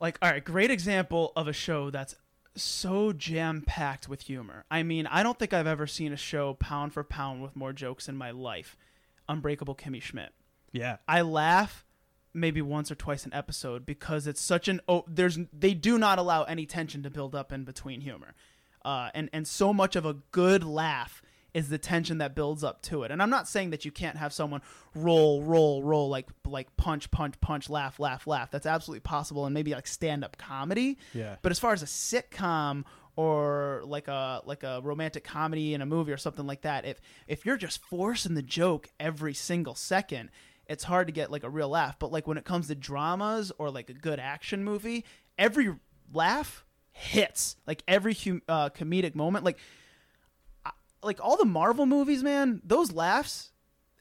like, 0.00 0.18
all 0.22 0.30
right, 0.30 0.44
great 0.44 0.70
example 0.70 1.32
of 1.34 1.48
a 1.48 1.52
show 1.52 1.90
that's 1.90 2.14
so 2.56 3.12
jam 3.12 3.62
packed 3.66 4.08
with 4.08 4.22
humor. 4.22 4.64
I 4.70 4.82
mean, 4.82 5.06
I 5.06 5.22
don't 5.22 5.38
think 5.38 5.52
I've 5.52 5.66
ever 5.66 5.86
seen 5.86 6.12
a 6.12 6.16
show 6.16 6.54
pound 6.54 6.92
for 6.92 7.04
pound 7.04 7.42
with 7.42 7.56
more 7.56 7.72
jokes 7.72 8.08
in 8.08 8.16
my 8.16 8.30
life. 8.30 8.76
Unbreakable 9.28 9.74
Kimmy 9.74 10.02
Schmidt. 10.02 10.32
Yeah. 10.72 10.96
I 11.08 11.22
laugh 11.22 11.84
maybe 12.32 12.60
once 12.60 12.90
or 12.90 12.94
twice 12.94 13.24
an 13.24 13.32
episode 13.32 13.86
because 13.86 14.26
it's 14.26 14.40
such 14.40 14.68
an 14.68 14.80
oh 14.86 15.04
there's 15.08 15.38
they 15.52 15.72
do 15.72 15.98
not 15.98 16.18
allow 16.18 16.42
any 16.44 16.66
tension 16.66 17.02
to 17.02 17.08
build 17.10 17.34
up 17.34 17.50
in 17.50 17.64
between 17.64 18.02
humor 18.02 18.34
uh, 18.84 19.08
and 19.14 19.30
and 19.32 19.48
so 19.48 19.72
much 19.72 19.96
of 19.96 20.04
a 20.04 20.18
good 20.32 20.62
laugh 20.62 21.22
is 21.56 21.68
the 21.68 21.78
tension 21.78 22.18
that 22.18 22.34
builds 22.34 22.62
up 22.62 22.82
to 22.82 23.02
it 23.02 23.10
and 23.10 23.22
i'm 23.22 23.30
not 23.30 23.48
saying 23.48 23.70
that 23.70 23.84
you 23.84 23.90
can't 23.90 24.16
have 24.16 24.32
someone 24.32 24.60
roll 24.94 25.42
roll 25.42 25.82
roll 25.82 26.08
like 26.08 26.28
like 26.46 26.68
punch 26.76 27.10
punch 27.10 27.34
punch 27.40 27.70
laugh 27.70 27.98
laugh 27.98 28.26
laugh 28.26 28.50
that's 28.50 28.66
absolutely 28.66 29.00
possible 29.00 29.46
and 29.46 29.54
maybe 29.54 29.72
like 29.72 29.86
stand-up 29.86 30.36
comedy 30.36 30.98
Yeah. 31.14 31.36
but 31.42 31.50
as 31.52 31.58
far 31.58 31.72
as 31.72 31.82
a 31.82 31.86
sitcom 31.86 32.84
or 33.16 33.82
like 33.86 34.08
a 34.08 34.42
like 34.44 34.62
a 34.62 34.80
romantic 34.82 35.24
comedy 35.24 35.72
in 35.74 35.80
a 35.80 35.86
movie 35.86 36.12
or 36.12 36.18
something 36.18 36.46
like 36.46 36.60
that, 36.62 36.84
if 36.84 37.00
if 37.26 37.46
you're 37.46 37.56
just 37.56 37.82
forcing 37.86 38.34
the 38.34 38.42
joke 38.42 38.90
every 39.00 39.32
single 39.32 39.74
second, 39.74 40.28
it's 40.66 40.84
hard 40.84 41.06
to 41.06 41.12
get 41.14 41.30
like 41.30 41.42
a 41.42 41.48
real 41.48 41.70
laugh. 41.70 41.98
But 41.98 42.12
like 42.12 42.26
when 42.26 42.36
it 42.36 42.44
comes 42.44 42.66
to 42.68 42.74
dramas 42.74 43.52
or 43.58 43.70
like 43.70 43.88
a 43.88 43.94
good 43.94 44.20
action 44.20 44.62
movie, 44.64 45.06
every 45.38 45.74
laugh 46.12 46.66
hits. 46.92 47.56
Like 47.66 47.82
every 47.88 48.12
hum- 48.12 48.42
uh, 48.48 48.68
comedic 48.68 49.14
moment, 49.14 49.46
like 49.46 49.58
like 51.02 51.18
all 51.22 51.36
the 51.36 51.44
Marvel 51.44 51.86
movies, 51.86 52.22
man, 52.22 52.60
those 52.64 52.92
laughs 52.92 53.52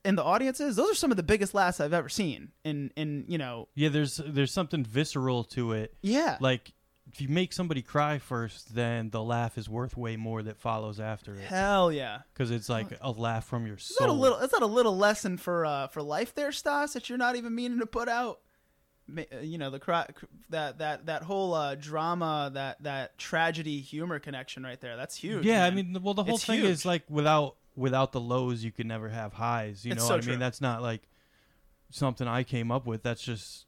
in 0.03 0.15
the 0.15 0.23
audiences, 0.23 0.75
those 0.75 0.91
are 0.91 0.95
some 0.95 1.11
of 1.11 1.17
the 1.17 1.23
biggest 1.23 1.53
laughs 1.53 1.79
I've 1.79 1.93
ever 1.93 2.09
seen. 2.09 2.51
In 2.63 2.91
in 2.95 3.25
you 3.27 3.37
know, 3.37 3.67
Yeah, 3.75 3.89
there's 3.89 4.17
there's 4.25 4.51
something 4.53 4.83
visceral 4.83 5.43
to 5.45 5.71
it. 5.73 5.95
yeah, 6.01 6.37
Like 6.39 6.73
if 7.11 7.21
you 7.21 7.29
make 7.29 7.53
somebody 7.53 7.81
cry 7.83 8.17
first, 8.17 8.73
then 8.73 9.11
the 9.11 9.21
laugh 9.23 9.57
is 9.59 9.69
worth 9.69 9.95
way 9.95 10.17
more 10.17 10.41
that 10.41 10.57
follows 10.57 10.99
after 10.99 11.35
it 11.35 11.41
hell 11.43 11.91
yeah. 11.91 12.19
because 12.33 12.49
it's 12.49 12.67
like 12.67 12.87
a 12.99 13.11
laugh 13.11 13.45
from 13.45 13.67
your 13.67 13.75
Is 13.77 13.83
soul. 13.95 14.07
that 14.07 14.11
a 14.11 14.13
little? 14.13 14.37
Is 14.39 14.49
that 14.51 14.63
a 14.63 14.65
little 14.67 14.97
lesson 14.97 15.37
for 15.37 15.65
uh, 15.65 15.87
for 15.87 16.01
life 16.01 16.33
there, 16.33 16.51
Stas? 16.51 16.93
That 16.93 17.07
you're 17.09 17.17
not 17.19 17.35
even 17.35 17.53
meaning 17.53 17.79
to 17.79 17.85
put 17.85 18.09
out. 18.09 18.39
Uh, 19.09 19.21
You 19.41 19.57
know 19.57 19.69
the 19.69 19.79
that 20.49 20.77
that 20.79 21.05
that 21.05 21.23
whole 21.23 21.53
uh, 21.53 21.75
drama, 21.75 22.49
that 22.53 22.81
that 22.83 23.17
tragedy 23.17 23.79
humor 23.79 24.19
connection 24.19 24.63
right 24.63 24.79
there. 24.81 24.97
That's 24.97 25.15
huge. 25.15 25.45
yeah, 25.45 25.63
I 25.65 25.69
mean, 25.71 25.97
well, 26.01 26.13
the 26.13 26.23
whole 26.23 26.35
It's 26.35 26.45
thing 26.45 26.59
huge. 26.59 26.69
is 26.69 26.85
like 26.85 27.03
without 27.09 27.55
without 27.75 28.11
the 28.13 28.21
lows, 28.21 28.63
you 28.63 28.71
could 28.71 28.85
never 28.87 29.09
have 29.09 29.33
highs. 29.33 29.85
You 29.85 29.91
It's 29.91 30.01
know 30.01 30.07
so 30.07 30.13
what 30.15 30.21
I 30.21 30.23
true. 30.23 30.33
mean? 30.33 30.39
That's 30.39 30.61
not 30.61 30.81
like 30.81 31.03
something 31.91 32.27
I 32.27 32.43
came 32.43 32.71
up 32.71 32.85
with. 32.87 33.03
That's 33.03 33.21
just 33.21 33.64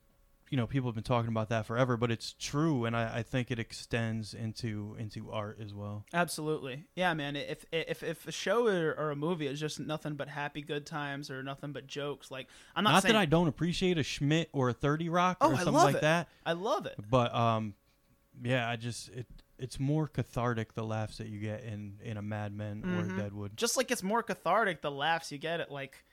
you 0.50 0.58
know 0.58 0.66
people 0.68 0.88
have 0.90 0.96
been 0.96 1.04
talking 1.04 1.30
about 1.30 1.50
that 1.50 1.66
forever, 1.66 1.98
but 1.98 2.10
it's 2.12 2.34
true, 2.34 2.86
and 2.86 2.96
I, 2.96 3.18
I 3.18 3.24
think 3.24 3.52
it 3.52 3.60
extends 3.60 4.34
into 4.34 4.96
into 5.00 5.32
art 5.32 5.60
as 5.64 5.74
well. 5.74 6.06
absolutely. 6.14 6.86
Yeah, 6.96 7.14
man. 7.14 7.36
If 7.36 7.66
if 7.72 8.04
if 8.04 8.28
a 8.28 8.32
show 8.32 8.68
or, 8.68 8.94
or 8.98 9.12
a 9.12 9.16
movie 9.16 9.48
is 9.48 9.60
just 9.60 9.80
nothing 9.80 10.16
but 10.16 10.28
happy 10.30 10.62
good 10.62 10.86
times 10.86 11.30
or 11.30 11.44
nothing 11.44 11.72
but 11.72 11.88
jokes, 11.88 12.32
like 12.32 12.48
I'm 12.76 12.84
not, 12.84 12.92
Not, 12.94 13.04
saying 13.04 13.14
that 13.14 13.20
I 13.20 13.26
don't 13.26 13.48
appreciate 13.48 13.98
a 13.98 14.04
Schmidt 14.04 14.50
or 14.54 14.70
a 14.70 14.74
Thirty 14.74 15.10
Rock 15.10 15.38
Oh, 15.42 15.52
or 15.52 15.56
something 15.58 15.74
like 15.74 15.96
it. 15.96 16.02
that, 16.02 16.28
I 16.46 16.54
love 16.54 16.86
it. 16.86 16.96
but 17.10 17.34
um, 17.36 17.74
yeah, 18.44 18.70
I 18.70 18.76
just 18.76 19.10
it 19.10 19.26
it's 19.60 19.80
more 19.80 20.08
cathartic 20.08 20.76
the 20.76 20.84
laughs 20.84 21.18
that 21.18 21.28
you 21.28 21.40
get 21.40 21.64
in 21.64 21.98
in 22.04 22.16
a 22.18 22.22
Mad 22.22 22.54
Men 22.54 22.84
or 22.84 23.04
Mhm. 23.04 23.18
a 23.18 23.22
Deadwood. 23.22 23.58
Just 23.58 23.76
like 23.76 23.90
it's 23.90 24.04
more 24.04 24.22
cathartic, 24.22 24.82
the 24.82 24.92
laughs 24.92 25.32
you 25.32 25.40
get 25.40 25.60
at 25.60 25.72
like, 25.72 26.04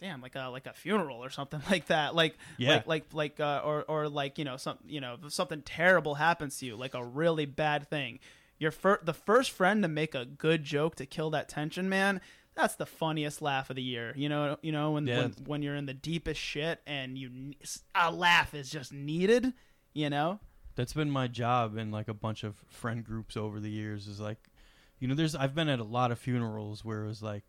damn, 0.00 0.20
like 0.20 0.34
a 0.34 0.48
like 0.48 0.66
a 0.66 0.72
funeral 0.72 1.22
or 1.22 1.30
something 1.30 1.60
like 1.70 1.86
that. 1.86 2.14
Like 2.14 2.36
Yeah. 2.56 2.74
like 2.74 2.86
like 2.86 3.04
like 3.14 3.40
uh, 3.40 3.62
or 3.64 3.84
or 3.84 4.08
like 4.08 4.38
you 4.38 4.44
know 4.44 4.56
some 4.56 4.78
you 4.86 5.00
know 5.00 5.16
something 5.28 5.62
terrible 5.62 6.14
happens 6.16 6.58
to 6.58 6.66
you, 6.66 6.76
like 6.76 6.94
a 6.94 7.04
really 7.04 7.46
bad 7.46 7.88
thing. 7.88 8.18
Your 8.58 8.70
fir- 8.72 9.00
the 9.02 9.14
first 9.14 9.50
friend 9.52 9.82
to 9.82 9.88
make 9.88 10.14
a 10.14 10.24
good 10.24 10.64
joke 10.64 10.96
to 10.96 11.06
kill 11.06 11.30
that 11.30 11.48
tension, 11.48 11.88
man. 11.88 12.20
That's 12.54 12.74
the 12.74 12.86
funniest 12.86 13.40
laugh 13.40 13.70
of 13.70 13.76
the 13.76 13.82
year. 13.82 14.12
You 14.16 14.28
know, 14.28 14.56
you 14.62 14.72
know 14.72 14.90
when 14.92 15.06
Yeah. 15.06 15.20
when, 15.22 15.30
when 15.46 15.62
you're 15.62 15.76
in 15.76 15.86
the 15.86 15.94
deepest 15.94 16.40
shit 16.40 16.80
and 16.86 17.16
you 17.16 17.52
a 17.94 18.10
laugh 18.10 18.52
is 18.54 18.68
just 18.70 18.92
needed. 18.92 19.52
You 19.94 20.10
know, 20.10 20.38
That's 20.76 20.92
been 20.92 21.10
my 21.10 21.26
job 21.28 21.76
in 21.76 21.90
like 21.90 22.08
a 22.08 22.14
bunch 22.14 22.44
of 22.44 22.56
friend 22.68 23.04
groups 23.04 23.36
over 23.36 23.58
the 23.60 23.70
years. 23.70 24.06
Is 24.08 24.18
like, 24.20 24.38
you 24.98 25.06
know, 25.08 25.14
there's 25.14 25.34
I've 25.36 25.54
been 25.54 25.68
at 25.68 25.78
a 25.78 25.84
lot 25.84 26.10
of 26.12 26.18
funerals 26.18 26.84
where 26.84 27.04
it 27.04 27.06
was 27.06 27.22
like, 27.22 27.44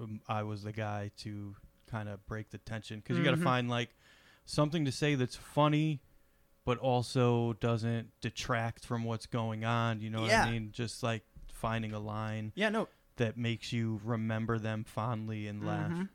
um, 0.00 0.20
I 0.28 0.42
was 0.42 0.62
the 0.62 0.72
guy 0.72 1.10
to 1.18 1.54
kind 1.86 2.08
of 2.08 2.24
break 2.26 2.50
the 2.50 2.58
tension 2.58 3.00
because 3.00 3.16
you 3.18 3.24
got 3.24 3.32
to 3.32 3.36
Mhm. 3.36 3.44
find 3.44 3.68
like 3.70 3.90
something 4.44 4.84
to 4.84 4.92
say 4.92 5.14
that's 5.14 5.36
funny, 5.36 6.00
but 6.64 6.78
also 6.78 7.52
doesn't 7.54 8.10
detract 8.20 8.84
from 8.84 9.04
what's 9.04 9.26
going 9.26 9.64
on. 9.64 10.00
You 10.00 10.10
know 10.10 10.22
what 10.22 10.30
Yeah. 10.30 10.44
I 10.46 10.50
mean? 10.50 10.72
Just 10.72 11.02
like 11.02 11.24
finding 11.52 11.92
a 11.92 11.98
line 12.00 12.52
yeah, 12.56 12.68
no, 12.68 12.88
that 13.16 13.36
makes 13.36 13.72
you 13.72 14.00
remember 14.04 14.58
them 14.58 14.84
fondly 14.84 15.46
and 15.46 15.64
laugh. 15.64 15.92
Mhm. 15.92 16.08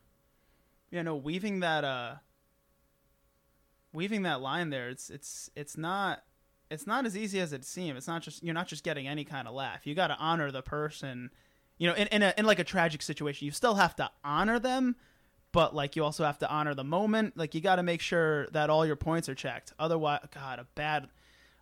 Yeah, 0.91 1.01
no, 1.03 1.15
weaving 1.15 1.59
that 1.62 1.83
uh 1.83 2.15
weaving 3.93 4.24
that 4.24 4.41
line 4.41 4.69
there, 4.69 4.89
it's 4.89 5.09
it's 5.09 5.50
it's 5.55 5.77
not 5.77 6.24
it's 6.69 6.86
not 6.86 7.05
as 7.05 7.17
easy 7.17 7.39
as 7.39 7.51
it 7.53 7.65
seems. 7.65 7.98
It's 7.98 8.07
not 8.07 8.21
just 8.21 8.43
you're 8.43 8.53
not 8.53 8.67
just 8.67 8.83
getting 8.83 9.07
any 9.07 9.24
kind 9.25 9.48
of 9.48 9.53
laugh. 9.55 9.88
You 9.88 9.95
got 9.95 10.07
to 10.07 10.17
honor 10.17 10.51
the 10.51 10.62
person. 10.62 11.31
You 11.79 11.88
know, 11.88 11.95
in 11.95 12.07
in, 12.07 12.21
a, 12.21 12.33
in 12.38 12.45
like 12.45 12.59
a 12.59 12.63
tragic 12.63 13.01
situation, 13.01 13.45
you 13.45 13.51
still 13.51 13.75
have 13.75 13.95
to 13.95 14.09
honor 14.24 14.59
them, 14.59 14.95
but 15.51 15.74
like 15.74 15.95
you 15.95 16.03
also 16.03 16.24
have 16.25 16.38
to 16.39 16.50
honor 16.50 16.75
the 16.75 16.83
moment. 16.83 17.36
Like 17.38 17.55
you 17.55 17.62
got 17.62 17.77
to 17.77 17.83
make 17.83 18.01
sure 18.01 18.48
that 18.51 18.69
all 18.69 18.86
your 18.86 18.95
points 18.98 19.27
are 19.29 19.36
checked. 19.36 19.74
Otherwise, 19.79 20.19
God, 20.33 20.59
a 20.59 20.67
bad 20.75 21.07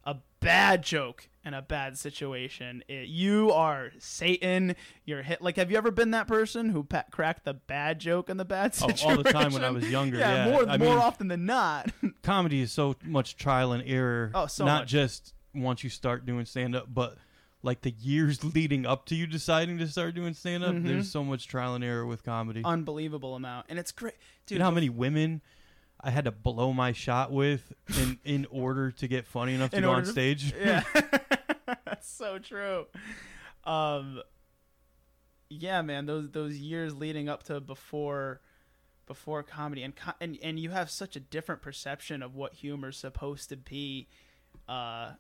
a 0.03 0.15
bad 0.39 0.83
joke 0.83 1.27
in 1.45 1.53
a 1.53 1.62
bad 1.62 1.97
situation. 1.97 2.81
It, 2.88 3.09
you 3.09 3.51
are 3.51 3.91
Satan. 4.00 4.75
You're 5.05 5.21
hit. 5.21 5.41
Like, 5.41 5.57
have 5.57 5.69
you 5.69 5.77
ever 5.77 5.91
been 5.91 6.12
that 6.12 6.27
person 6.27 6.69
who 6.69 6.83
pa- 6.83 7.03
cracked 7.12 7.43
the 7.45 7.53
bad 7.53 8.00
joke 8.00 8.29
in 8.29 8.38
the 8.38 8.45
bad 8.45 8.74
situation? 8.74 9.07
Oh, 9.07 9.17
all 9.17 9.24
the 9.24 9.31
time 9.31 9.51
when 9.53 9.63
I 9.65 9.69
was 9.69 9.88
younger. 9.89 10.17
Yeah, 10.17 10.45
Yeah, 10.47 10.51
more 10.51 10.67
I 10.67 10.77
more 10.77 10.89
mean- 10.89 10.97
often 10.97 11.27
than 11.27 11.45
not. 11.45 11.91
comedy 12.24 12.62
is 12.62 12.71
so 12.71 12.95
much 13.03 13.36
trial 13.38 13.71
and 13.74 13.83
error. 13.88 14.31
Oh, 14.33 14.47
so 14.47 14.65
not 14.65 14.83
much. 14.83 14.89
just 14.89 15.33
once 15.53 15.83
you 15.83 15.89
start 15.89 16.25
doing 16.25 16.45
stand 16.45 16.75
up, 16.75 16.86
but 16.91 17.17
like 17.64 17.82
the 17.82 17.92
years 17.92 18.44
leading 18.56 18.86
up 18.86 19.06
to 19.08 19.16
you 19.16 19.28
deciding 19.28 19.78
to 19.80 19.88
start 19.88 20.16
doing 20.16 20.34
stand 20.34 20.64
up. 20.64 20.74
Mhm. 20.76 20.86
There's 20.88 21.12
so 21.12 21.24
much 21.24 21.48
trial 21.48 21.76
and 21.76 21.84
error 21.84 22.06
with 22.06 22.24
comedy. 22.24 22.62
Unbelievable 22.64 23.36
amount, 23.36 23.66
and 23.70 23.78
it's 23.80 23.92
great, 23.92 24.16
dude. 24.46 24.56
you 24.56 24.60
know 24.60 24.66
how 24.66 24.72
many 24.72 24.90
women 24.90 25.42
I 26.00 26.12
had 26.12 26.26
to 26.26 26.32
blow 26.32 26.74
my 26.74 26.92
shot 26.92 27.32
with 27.32 27.74
in 28.00 28.20
in 28.26 28.46
order 28.52 28.92
to 28.92 29.08
get 29.08 29.26
funny 29.26 29.54
enough 29.56 29.72
to 29.72 29.78
In 29.78 29.84
go 29.84 29.90
on 29.90 29.96
order 29.96 30.06
to- 30.06 30.12
stage? 30.12 30.54
yeah, 30.60 30.84
that's 31.86 32.10
so 32.10 32.38
true. 32.40 32.86
Um, 33.64 34.22
yeah, 35.50 35.82
man, 35.82 36.06
those 36.06 36.30
those 36.32 36.58
years 36.58 36.94
leading 36.94 37.30
up 37.30 37.44
to 37.44 37.60
before 37.60 38.42
before 39.08 39.42
comedy 39.44 39.82
and 39.84 39.96
co- 39.96 40.12
and 40.20 40.38
and 40.44 40.60
you 40.60 40.70
have 40.72 40.90
such 40.92 41.16
a 41.16 41.20
different 41.20 41.62
perception 41.62 42.22
of 42.22 42.36
what 42.36 42.54
humor's 42.56 42.98
supposed 42.98 43.50
to 43.50 43.58
be. 43.58 44.08
Uh, 44.68 45.12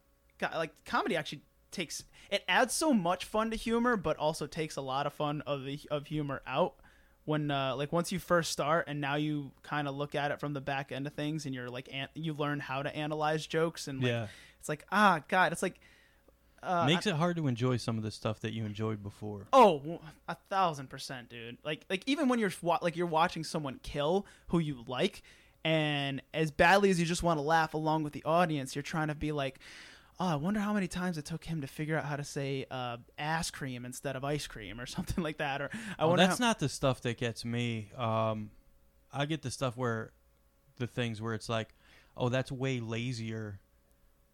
like 0.53 0.71
comedy 0.85 1.15
actually 1.15 1.41
takes 1.71 2.03
it 2.29 2.43
adds 2.47 2.73
so 2.73 2.93
much 2.93 3.25
fun 3.25 3.51
to 3.51 3.57
humor, 3.57 3.95
but 3.95 4.17
also 4.17 4.47
takes 4.47 4.75
a 4.75 4.81
lot 4.81 5.07
of 5.07 5.13
fun 5.13 5.41
of 5.47 5.63
the 5.63 5.79
of 5.89 6.07
humor 6.07 6.41
out. 6.45 6.75
When 7.25 7.51
uh, 7.51 7.75
like 7.75 7.91
once 7.91 8.11
you 8.11 8.19
first 8.19 8.51
start 8.51 8.85
and 8.87 9.01
now 9.01 9.15
you 9.15 9.51
kind 9.61 9.87
of 9.87 9.95
look 9.95 10.15
at 10.15 10.31
it 10.31 10.39
from 10.39 10.53
the 10.53 10.61
back 10.61 10.93
end 10.93 11.07
of 11.07 11.13
things 11.13 11.45
and 11.45 11.53
you're 11.53 11.69
like 11.69 11.89
an- 11.91 12.07
you 12.13 12.33
learn 12.33 12.61
how 12.61 12.83
to 12.83 12.95
analyze 12.95 13.45
jokes 13.45 13.89
and 13.89 14.01
like, 14.01 14.07
yeah. 14.07 14.27
it's 14.61 14.69
like 14.69 14.85
ah 14.93 15.19
god 15.27 15.51
it's 15.51 15.61
like 15.61 15.77
uh, 16.63 16.85
Makes 16.85 17.05
it 17.05 17.13
hard 17.15 17.37
to 17.37 17.47
enjoy 17.47 17.77
some 17.77 17.97
of 17.97 18.03
the 18.03 18.11
stuff 18.11 18.39
that 18.41 18.51
you 18.53 18.65
enjoyed 18.65 19.03
before. 19.03 19.47
Oh, 19.53 19.99
a 20.27 20.35
thousand 20.49 20.89
percent, 20.89 21.29
dude. 21.29 21.57
Like, 21.63 21.85
like 21.89 22.03
even 22.07 22.27
when 22.29 22.39
you're 22.39 22.51
like 22.81 22.95
you're 22.95 23.05
watching 23.05 23.43
someone 23.43 23.79
kill 23.83 24.25
who 24.47 24.59
you 24.59 24.83
like, 24.87 25.21
and 25.63 26.21
as 26.33 26.49
badly 26.49 26.89
as 26.89 26.99
you 26.99 27.05
just 27.05 27.23
want 27.23 27.37
to 27.37 27.41
laugh 27.41 27.73
along 27.73 28.03
with 28.03 28.13
the 28.13 28.23
audience, 28.23 28.75
you're 28.75 28.83
trying 28.83 29.09
to 29.09 29.15
be 29.15 29.31
like, 29.31 29.59
oh, 30.19 30.27
I 30.27 30.35
wonder 30.35 30.59
how 30.59 30.73
many 30.73 30.87
times 30.87 31.17
it 31.17 31.25
took 31.25 31.43
him 31.45 31.61
to 31.61 31.67
figure 31.67 31.97
out 31.97 32.05
how 32.05 32.15
to 32.15 32.23
say 32.23 32.65
uh, 32.71 32.97
ass 33.17 33.51
cream 33.51 33.85
instead 33.85 34.15
of 34.15 34.23
ice 34.23 34.47
cream 34.47 34.79
or 34.79 34.85
something 34.97 35.23
like 35.23 35.37
that. 35.37 35.61
Or 35.61 35.69
I 35.97 36.03
Well, 36.03 36.09
wonder. 36.11 36.25
that's 36.27 36.39
how- 36.39 36.45
not 36.47 36.59
the 36.59 36.69
stuff 36.69 37.01
that 37.01 37.17
gets 37.17 37.45
me. 37.45 37.91
Um, 37.95 38.49
I 39.13 39.25
get 39.25 39.41
the 39.41 39.51
stuff 39.51 39.77
where 39.77 40.11
the 40.77 40.87
things 40.87 41.21
where 41.21 41.33
it's 41.33 41.49
like, 41.49 41.69
oh, 42.15 42.29
that's 42.29 42.51
way 42.51 42.79
lazier. 42.79 43.59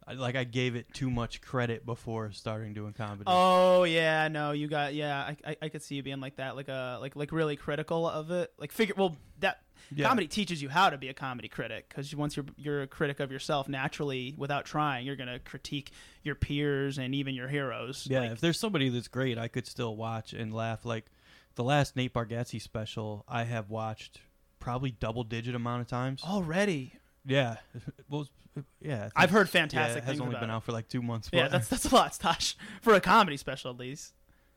I, 0.06 0.14
like 0.14 0.36
I 0.36 0.44
gave 0.44 0.76
it 0.76 0.94
too 0.94 1.10
much 1.10 1.42
credit 1.42 1.86
before 1.86 2.32
starting 2.32 2.74
doing 2.74 2.94
comedy. 2.94 3.24
Oh 3.28 3.84
yeah, 3.84 4.28
no, 4.28 4.52
you 4.52 4.68
got 4.68 4.94
yeah. 4.94 5.20
I, 5.46 5.52
I 5.52 5.58
I 5.64 5.70
could 5.70 5.82
see 5.82 5.96
you 5.96 6.04
being 6.04 6.20
like 6.20 6.36
that, 6.38 6.56
like 6.56 6.68
a 6.68 6.98
like 7.02 7.16
like 7.16 7.32
really 7.32 7.56
critical 7.56 8.08
of 8.08 8.32
it. 8.32 8.52
Like 8.58 8.72
figure 8.72 8.96
well 8.98 9.16
that 9.40 9.62
Yeah. 9.96 10.08
comedy 10.08 10.28
teaches 10.28 10.62
you 10.62 10.70
how 10.70 10.90
to 10.90 10.98
be 10.98 11.10
a 11.10 11.14
comedy 11.14 11.48
critic 11.48 11.88
because 11.90 12.16
once 12.16 12.36
you're 12.36 12.46
you're 12.58 12.82
a 12.84 12.88
critic 12.88 13.20
of 13.20 13.32
yourself 13.32 13.68
naturally 13.70 14.34
without 14.38 14.66
trying, 14.66 15.06
you're 15.06 15.16
gonna 15.16 15.40
critique 15.40 15.92
your 16.24 16.36
peers 16.36 16.98
and 16.98 17.16
even 17.16 17.34
your 17.36 17.48
heroes. 17.48 18.06
Yeah, 18.10 18.22
Like, 18.22 18.32
if 18.32 18.42
there's 18.42 18.60
somebody 18.60 18.90
that's 18.90 19.08
great, 19.08 19.38
I 19.38 19.48
could 19.48 19.68
still 19.68 19.96
watch 19.96 20.34
and 20.34 20.54
laugh. 20.54 20.86
Like 20.86 21.06
the 21.56 21.64
last 21.64 21.96
Nate 21.96 22.14
Bargatze 22.14 22.62
special, 22.62 23.24
I 23.28 23.44
have 23.44 23.70
watched 23.70 24.20
probably 24.60 24.92
double 24.92 25.24
digit 25.24 25.56
amount 25.56 25.82
of 25.82 25.88
times. 25.88 26.24
already. 26.24 26.94
Yeah, 27.26 27.58
well, 28.10 28.28
yeah. 28.82 29.10
I've 29.16 29.30
heard 29.32 29.48
yeah, 29.48 29.52
fantastic 29.62 30.04
it 30.04 30.06
has 30.06 30.12
things 30.12 30.22
only 30.22 30.34
about 30.34 30.42
been 30.42 30.50
it. 30.50 30.54
out 30.54 30.64
for 30.64 30.72
like 30.72 30.88
two 30.88 31.02
months. 31.02 31.30
Yeah, 31.32 31.48
that's 31.48 31.68
that's 31.68 31.86
a 31.86 31.96
lot, 31.96 32.14
Tosh, 32.20 32.56
for 32.82 32.94
a 32.94 33.02
comedy 33.02 33.38
special 33.38 33.72
at 33.72 33.78
least. 33.78 34.14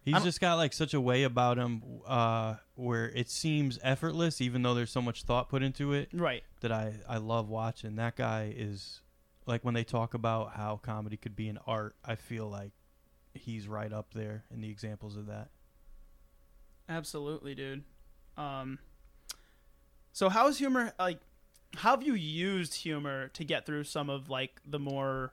He's 0.06 0.22
just 0.22 0.40
got 0.40 0.54
like 0.54 0.72
such 0.72 0.94
a 0.94 1.00
way 1.00 1.24
about 1.24 1.58
him 1.58 1.82
uh, 2.06 2.54
where 2.76 3.08
it 3.10 3.28
seems 3.28 3.80
effortless, 3.82 4.40
even 4.40 4.62
though 4.62 4.72
there's 4.72 4.92
so 4.92 5.02
much 5.02 5.24
thought 5.24 5.48
put 5.48 5.64
into 5.64 5.92
it. 5.94 6.10
Right. 6.12 6.44
That 6.60 6.70
I 6.70 6.94
I 7.08 7.16
love 7.16 7.48
watching. 7.48 7.96
That 7.96 8.14
guy 8.14 8.54
is 8.56 9.00
like 9.46 9.64
when 9.64 9.74
they 9.74 9.82
talk 9.82 10.14
about 10.14 10.54
how 10.54 10.78
comedy 10.80 11.16
could 11.16 11.34
be 11.34 11.48
an 11.48 11.58
art. 11.66 11.96
I 12.04 12.14
feel 12.14 12.48
like 12.48 12.70
he's 13.34 13.66
right 13.66 13.92
up 13.92 14.14
there 14.14 14.44
in 14.54 14.60
the 14.60 14.70
examples 14.70 15.16
of 15.16 15.26
that. 15.26 15.48
Absolutely, 16.88 17.56
dude. 17.56 17.82
Um, 18.36 18.78
so 20.12 20.28
how's 20.28 20.58
humor 20.58 20.92
like? 21.00 21.18
How 21.76 21.90
have 21.90 22.02
you 22.02 22.14
used 22.14 22.74
humor 22.74 23.28
to 23.28 23.44
get 23.44 23.66
through 23.66 23.84
some 23.84 24.10
of 24.10 24.28
like 24.28 24.60
the 24.66 24.78
more, 24.78 25.32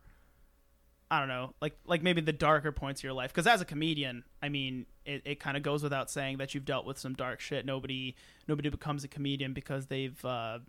I 1.09 1.19
don't 1.19 1.27
know, 1.29 1.53
like 1.61 1.77
like 1.85 2.01
maybe 2.03 2.21
the 2.21 2.33
darker 2.33 2.71
points 2.71 3.01
of 3.01 3.03
your 3.03 3.13
life? 3.13 3.31
Because 3.31 3.47
as 3.47 3.61
a 3.61 3.65
comedian, 3.65 4.23
I 4.41 4.49
mean, 4.49 4.85
it, 5.05 5.21
it 5.25 5.39
kind 5.39 5.57
of 5.57 5.63
goes 5.63 5.83
without 5.83 6.09
saying 6.09 6.37
that 6.37 6.53
you've 6.53 6.65
dealt 6.65 6.85
with 6.85 6.97
some 6.97 7.13
dark 7.13 7.39
shit. 7.39 7.65
Nobody 7.65 8.15
nobody 8.47 8.69
becomes 8.69 9.03
a 9.03 9.07
comedian 9.07 9.53
because 9.53 9.87
they've, 9.87 10.23
uh, 10.25 10.59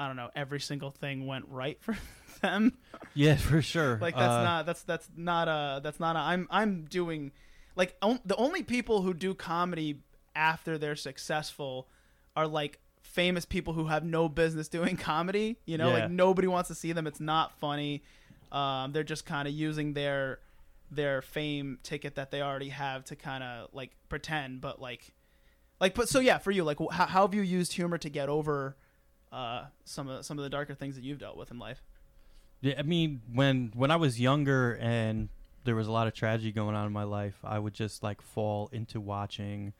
I 0.00 0.06
don't 0.06 0.16
know, 0.16 0.30
every 0.36 0.60
single 0.60 0.90
thing 0.90 1.26
went 1.26 1.46
right 1.48 1.78
for 1.82 1.96
them. 2.42 2.76
Yeah, 3.14 3.36
for 3.36 3.62
sure. 3.62 3.98
Like 4.00 4.14
that's 4.14 4.32
Uh, 4.32 4.42
not 4.44 4.66
that's 4.66 4.82
that's 4.82 5.08
not 5.16 5.48
a 5.48 5.80
that's 5.82 6.00
not 6.00 6.16
a 6.16 6.20
I'm 6.20 6.46
I'm 6.50 6.84
doing 6.84 7.32
like 7.76 7.96
on, 8.02 8.20
the 8.24 8.36
only 8.36 8.62
people 8.62 9.02
who 9.02 9.14
do 9.14 9.34
comedy 9.34 10.02
after 10.36 10.78
they're 10.78 10.96
successful 10.96 11.88
are 12.36 12.46
like 12.46 12.78
famous 13.08 13.44
people 13.44 13.72
who 13.72 13.86
have 13.86 14.04
no 14.04 14.28
business 14.28 14.68
doing 14.68 14.96
comedy. 15.10 15.56
You 15.64 15.78
know, 15.78 15.88
Yeah. 15.88 16.02
like 16.04 16.10
nobody 16.10 16.46
wants 16.48 16.68
to 16.68 16.74
see 16.74 16.92
them. 16.92 17.06
It's 17.06 17.20
not 17.20 17.58
funny. 17.58 18.02
Um, 18.52 18.92
they're 18.92 19.04
just 19.04 19.26
kind 19.26 19.48
of 19.48 19.54
using 19.54 19.94
their 19.94 20.40
their 20.90 21.20
fame 21.20 21.78
ticket 21.82 22.14
that 22.14 22.30
they 22.30 22.40
already 22.40 22.70
have 22.70 23.04
to 23.04 23.16
kind 23.16 23.44
of 23.44 23.68
like 23.74 23.90
pretend, 24.08 24.60
but 24.60 24.80
like 24.80 25.12
like 25.80 25.94
but 25.94 26.08
so 26.08 26.18
yeah, 26.20 26.38
for 26.38 26.50
you, 26.50 26.64
like 26.64 26.78
how, 26.90 27.06
how 27.06 27.22
have 27.26 27.34
you 27.34 27.42
used 27.42 27.72
humor 27.74 27.98
to 27.98 28.08
get 28.08 28.28
over 28.28 28.76
uh, 29.32 29.64
some 29.84 30.08
of 30.08 30.24
some 30.24 30.38
of 30.38 30.44
the 30.44 30.50
darker 30.50 30.74
things 30.74 30.94
that 30.94 31.04
you've 31.04 31.18
dealt 31.18 31.36
with 31.36 31.50
in 31.50 31.58
life? 31.58 31.82
Yeah, 32.60 32.74
I 32.78 32.82
mean, 32.82 33.20
when 33.32 33.72
when 33.74 33.90
I 33.90 33.96
was 33.96 34.18
younger 34.20 34.76
and 34.80 35.28
there 35.64 35.74
was 35.76 35.86
a 35.86 35.92
lot 35.92 36.06
of 36.06 36.14
tragedy 36.14 36.50
going 36.52 36.74
on 36.74 36.86
in 36.86 36.92
my 36.92 37.04
life, 37.04 37.36
I 37.44 37.58
would 37.58 37.74
just 37.74 38.02
like 38.02 38.22
fall 38.22 38.70
into 38.72 38.98
watching 39.00 39.74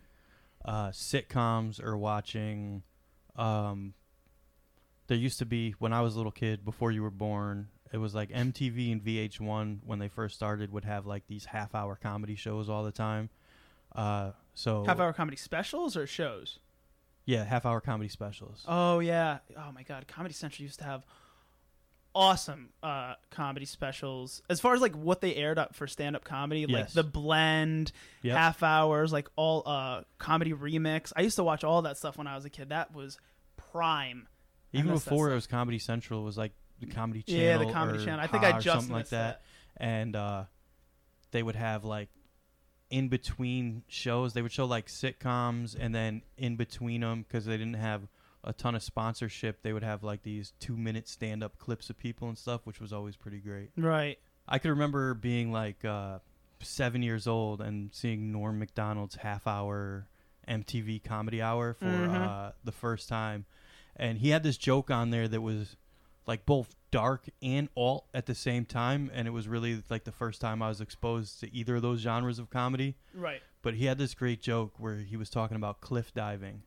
uh, 0.64 0.88
sitcoms 0.88 1.82
or 1.82 1.96
watching. 1.96 2.82
Um, 3.38 3.94
there 5.06 5.16
used 5.16 5.38
to 5.38 5.46
be 5.46 5.72
when 5.78 5.92
I 5.92 6.02
was 6.02 6.14
a 6.14 6.16
little 6.18 6.32
kid, 6.32 6.64
before 6.64 6.90
you 6.90 7.02
were 7.02 7.10
born, 7.10 7.68
it 7.92 7.96
was 7.98 8.14
like 8.14 8.28
MTV 8.30 8.92
and 8.92 9.02
VH1 9.02 9.78
when 9.86 9.98
they 9.98 10.08
first 10.08 10.34
started 10.34 10.70
would 10.72 10.84
have 10.84 11.06
like 11.06 11.26
these 11.28 11.46
half-hour 11.46 11.96
comedy 12.02 12.34
shows 12.34 12.68
all 12.68 12.84
the 12.84 12.92
time. 12.92 13.30
Uh, 13.94 14.32
so 14.54 14.84
Half 14.84 15.00
hour 15.00 15.12
comedy 15.14 15.36
specials 15.38 15.96
or 15.96 16.06
shows? 16.06 16.58
yeah, 17.24 17.44
half-hour 17.44 17.80
comedy 17.80 18.08
specials. 18.08 18.64
Oh 18.68 18.98
yeah. 18.98 19.38
Oh 19.56 19.72
my 19.72 19.82
god, 19.82 20.06
Comedy 20.08 20.34
Central 20.34 20.64
used 20.64 20.78
to 20.80 20.84
have 20.84 21.04
awesome 22.18 22.70
uh 22.82 23.14
comedy 23.30 23.64
specials. 23.64 24.42
As 24.50 24.60
far 24.60 24.74
as 24.74 24.80
like 24.80 24.94
what 24.96 25.20
they 25.20 25.34
aired 25.36 25.58
up 25.58 25.74
for 25.76 25.86
stand 25.86 26.16
up 26.16 26.24
comedy, 26.24 26.66
like 26.66 26.84
Yes. 26.86 26.92
the 26.94 27.04
blend, 27.04 27.92
Yep. 28.22 28.36
half 28.36 28.62
hours, 28.62 29.12
like 29.12 29.28
all 29.36 29.62
uh 29.66 30.02
comedy 30.18 30.52
remix. 30.52 31.12
I 31.16 31.20
used 31.22 31.36
to 31.36 31.44
watch 31.44 31.62
all 31.64 31.82
that 31.82 31.96
stuff 31.96 32.18
when 32.18 32.26
I 32.26 32.34
was 32.34 32.44
a 32.44 32.50
kid. 32.50 32.70
That 32.70 32.92
was 32.94 33.18
prime. 33.56 34.26
I 34.74 34.78
Even 34.78 34.88
that 34.88 34.94
before 35.04 35.28
it 35.28 35.30
stuff. 35.30 35.34
was 35.36 35.46
Comedy 35.46 35.78
Central, 35.78 36.20
it 36.22 36.24
was 36.24 36.36
like 36.36 36.52
the 36.80 36.86
Comedy 36.86 37.22
Channel. 37.22 37.42
yeah, 37.42 37.58
the 37.58 37.72
comedy 37.72 37.98
or 37.98 38.04
channel. 38.04 38.20
I 38.20 38.26
think 38.26 38.42
Ha 38.44 38.50
I 38.50 38.56
or 38.58 38.60
just 38.60 38.74
something 38.74 38.92
like 38.92 39.00
missed 39.02 39.10
that. 39.12 39.42
and 39.76 40.14
uh, 40.16 40.44
they 41.30 41.42
would 41.42 41.56
have 41.56 41.84
like 41.84 42.08
in 42.90 43.08
between 43.08 43.82
shows 43.88 44.32
they 44.32 44.40
would 44.42 44.50
show 44.52 44.64
like 44.64 44.86
sitcoms 44.86 45.76
and 45.78 45.94
then 45.94 46.22
in 46.36 46.56
between 46.56 47.02
them 47.02 47.22
because 47.22 47.44
they 47.44 47.56
didn't 47.56 47.74
have 47.74 48.02
a 48.44 48.52
ton 48.52 48.74
of 48.74 48.82
sponsorship 48.82 49.62
they 49.62 49.72
would 49.72 49.82
have 49.82 50.02
like 50.04 50.22
these 50.22 50.52
two 50.60 50.76
minute 50.76 51.08
stand 51.08 51.42
up 51.42 51.58
clips 51.58 51.90
of 51.90 51.98
people 51.98 52.28
and 52.28 52.38
stuff 52.38 52.60
which 52.64 52.80
was 52.80 52.92
always 52.92 53.16
pretty 53.16 53.38
great 53.38 53.70
Right. 53.76 54.18
i 54.46 54.58
could 54.58 54.70
remember 54.70 55.12
being 55.14 55.50
like 55.52 55.84
uh, 55.84 56.18
seven 56.60 57.02
years 57.02 57.26
old 57.26 57.60
and 57.60 57.90
seeing 57.92 58.30
norm 58.32 58.58
macdonald's 58.58 59.16
half 59.16 59.46
hour 59.46 60.06
mtv 60.48 61.02
comedy 61.04 61.42
hour 61.42 61.74
for 61.74 61.86
Mhm. 61.86 62.14
uh, 62.48 62.52
the 62.64 62.72
first 62.72 63.08
time 63.08 63.44
and 63.96 64.18
he 64.18 64.30
had 64.30 64.42
this 64.42 64.56
joke 64.56 64.90
on 64.90 65.10
there 65.10 65.28
that 65.28 65.40
was 65.40 65.76
like 66.26 66.46
both 66.46 66.74
dark 66.90 67.28
and 67.42 67.68
alt 67.76 68.06
at 68.14 68.26
the 68.26 68.34
same 68.34 68.64
time 68.64 69.10
and 69.12 69.26
it 69.28 69.32
was 69.32 69.46
really 69.48 69.82
like 69.90 70.04
the 70.04 70.12
first 70.12 70.40
time 70.40 70.62
i 70.62 70.68
was 70.68 70.80
exposed 70.80 71.40
to 71.40 71.54
either 71.54 71.76
of 71.76 71.82
those 71.82 72.00
genres 72.00 72.38
of 72.38 72.48
comedy 72.50 72.96
Right. 73.12 73.42
but 73.62 73.74
he 73.74 73.84
had 73.86 73.98
this 73.98 74.14
great 74.14 74.40
joke 74.40 74.74
where 74.78 74.96
he 74.96 75.16
was 75.16 75.28
talking 75.28 75.56
about 75.56 75.80
cliff 75.82 76.14
diving 76.14 76.62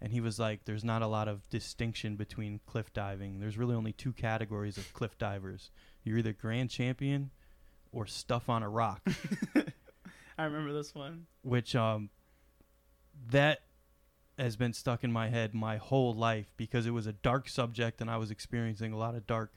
and 0.00 0.12
he 0.12 0.20
was 0.20 0.38
like 0.38 0.64
there's 0.64 0.84
not 0.84 1.02
a 1.02 1.06
lot 1.06 1.28
of 1.28 1.48
distinction 1.50 2.16
between 2.16 2.60
cliff 2.66 2.92
diving 2.92 3.40
there's 3.40 3.58
really 3.58 3.74
only 3.74 3.92
two 3.92 4.12
categories 4.12 4.78
of 4.78 4.92
cliff 4.92 5.16
divers 5.18 5.70
you're 6.04 6.18
either 6.18 6.32
grand 6.32 6.70
champion 6.70 7.30
or 7.92 8.06
stuff 8.06 8.48
on 8.48 8.62
a 8.62 8.68
rock 8.68 9.02
I 10.38 10.44
remember 10.44 10.72
this 10.72 10.94
one. 10.94 11.26
which 11.42 11.74
um 11.74 12.10
that 13.30 13.60
has 14.38 14.56
been 14.56 14.72
stuck 14.72 15.04
in 15.04 15.12
my 15.12 15.28
head 15.28 15.54
my 15.54 15.76
whole 15.76 16.14
life 16.14 16.52
because 16.56 16.86
it 16.86 16.92
was 16.92 17.06
a 17.06 17.12
dark 17.12 17.48
subject 17.48 18.00
and 18.00 18.10
I 18.10 18.16
was 18.16 18.30
experiencing 18.30 18.92
a 18.92 18.96
lot 18.96 19.14
of 19.14 19.26
dark 19.26 19.52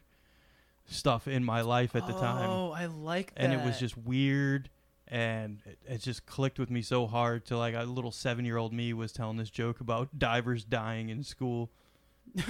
stuff 0.86 1.27
in 1.27 1.43
my 1.43 1.62
life 1.62 1.95
at 1.95 2.06
the 2.08 2.13
time. 2.13 2.49
Oh, 2.49 2.71
I 2.71 2.88
like 2.88 3.34
that. 3.36 3.41
And 3.41 3.53
it 3.53 3.63
was 3.63 3.79
just 3.79 3.97
weird 3.97 4.69
and 5.13 5.60
it, 5.65 5.78
it 5.86 5.97
just 6.02 6.26
clicked 6.26 6.58
with 6.58 6.71
me 6.71 6.82
so 6.82 7.06
hard 7.06 7.45
to 7.45 7.58
like 7.58 7.76
a 7.76 7.84
little 7.84 8.10
7-year-old 8.12 8.73
me 8.73 8.93
was 8.93 9.12
telling 9.12 9.38
this 9.38 9.52
joke 9.52 9.80
about 9.80 10.17
divers 10.17 10.63
dying 10.65 11.10
in 11.10 11.23
school. 11.23 11.69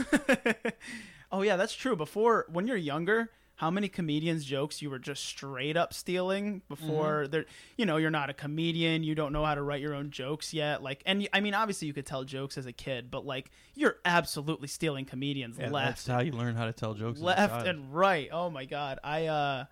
oh 1.32 1.42
yeah, 1.42 1.56
that's 1.56 1.74
true. 1.74 1.96
Before 1.96 2.46
when 2.52 2.68
you're 2.68 2.78
younger, 2.78 3.30
how 3.56 3.70
many 3.70 3.88
comedians 3.88 4.46
jokes 4.46 4.82
you 4.82 4.90
were 4.90 5.00
just 5.00 5.24
straight 5.26 5.78
up 5.78 5.94
stealing 5.94 6.62
before 6.68 7.24
Mm-hmm. 7.24 7.32
they're 7.32 7.46
you 7.78 7.86
know 7.86 7.98
you're 7.98 8.10
not 8.10 8.30
a 8.30 8.34
comedian 8.34 9.04
you 9.04 9.14
don't 9.16 9.32
know 9.32 9.46
how 9.46 9.54
to 9.56 9.62
write 9.62 9.80
your 9.80 9.94
own 9.94 10.10
jokes 10.10 10.54
yet 10.54 10.82
like 10.82 11.04
and 11.06 11.28
I 11.32 11.40
mean 11.40 11.54
obviously 11.54 11.88
you 11.88 11.94
could 11.94 12.06
tell 12.06 12.24
jokes 12.24 12.58
as 12.58 12.66
a 12.66 12.72
kid 12.74 13.12
but 13.12 13.26
like 13.26 13.52
you're 13.76 13.98
absolutely 14.06 14.68
stealing 14.68 15.06
comedians 15.06 15.58
Yeah, 15.60 15.70
left 15.70 16.06
that's 16.06 16.08
how 16.08 16.20
you 16.22 16.32
learn 16.32 16.56
how 16.56 16.66
to 16.66 16.74
tell 16.74 16.94
jokes. 16.96 17.20
left 17.22 17.68
and 17.68 17.94
right 17.94 18.28
oh 18.32 18.50
my 18.50 18.66
god 18.66 18.98
i 19.04 19.28
uh 19.28 19.66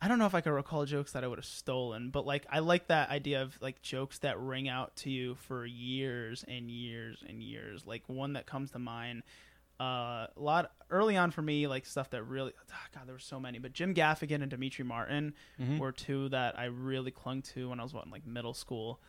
i 0.00 0.08
don't 0.08 0.18
know 0.18 0.26
if 0.26 0.34
i 0.34 0.40
could 0.40 0.50
recall 0.52 0.84
jokes 0.84 1.12
that 1.12 1.22
i 1.24 1.26
would 1.26 1.38
have 1.38 1.44
stolen 1.44 2.10
but 2.10 2.24
like 2.26 2.46
i 2.50 2.58
like 2.58 2.86
that 2.88 3.10
idea 3.10 3.42
of 3.42 3.56
like 3.60 3.80
jokes 3.82 4.18
that 4.18 4.38
ring 4.38 4.68
out 4.68 4.94
to 4.96 5.10
you 5.10 5.34
for 5.34 5.64
years 5.66 6.44
and 6.48 6.70
years 6.70 7.22
and 7.28 7.42
years 7.42 7.86
like 7.86 8.02
one 8.08 8.32
that 8.34 8.46
comes 8.46 8.70
to 8.70 8.78
mind 8.78 9.22
uh, 9.78 10.26
a 10.36 10.40
lot 10.40 10.72
early 10.90 11.16
on 11.16 11.30
for 11.30 11.40
me, 11.40 11.66
like 11.66 11.86
stuff 11.86 12.10
that 12.10 12.22
really, 12.24 12.52
ah, 12.70 12.74
God, 12.94 13.06
there 13.06 13.14
were 13.14 13.18
so 13.18 13.40
many. 13.40 13.58
But 13.58 13.72
Jim 13.72 13.94
Gaffigan 13.94 14.42
and 14.42 14.50
Demetri 14.50 14.84
Martin 14.84 15.32
Mhm. 15.58 15.78
were 15.78 15.90
two 15.90 16.28
that 16.28 16.58
I 16.58 16.66
really 16.66 17.10
clung 17.10 17.40
to 17.54 17.70
when 17.70 17.80
I 17.80 17.82
was 17.82 17.94
what, 17.94 18.04
in 18.04 18.10
like 18.10 18.26
middle 18.26 18.52
school. 18.52 19.00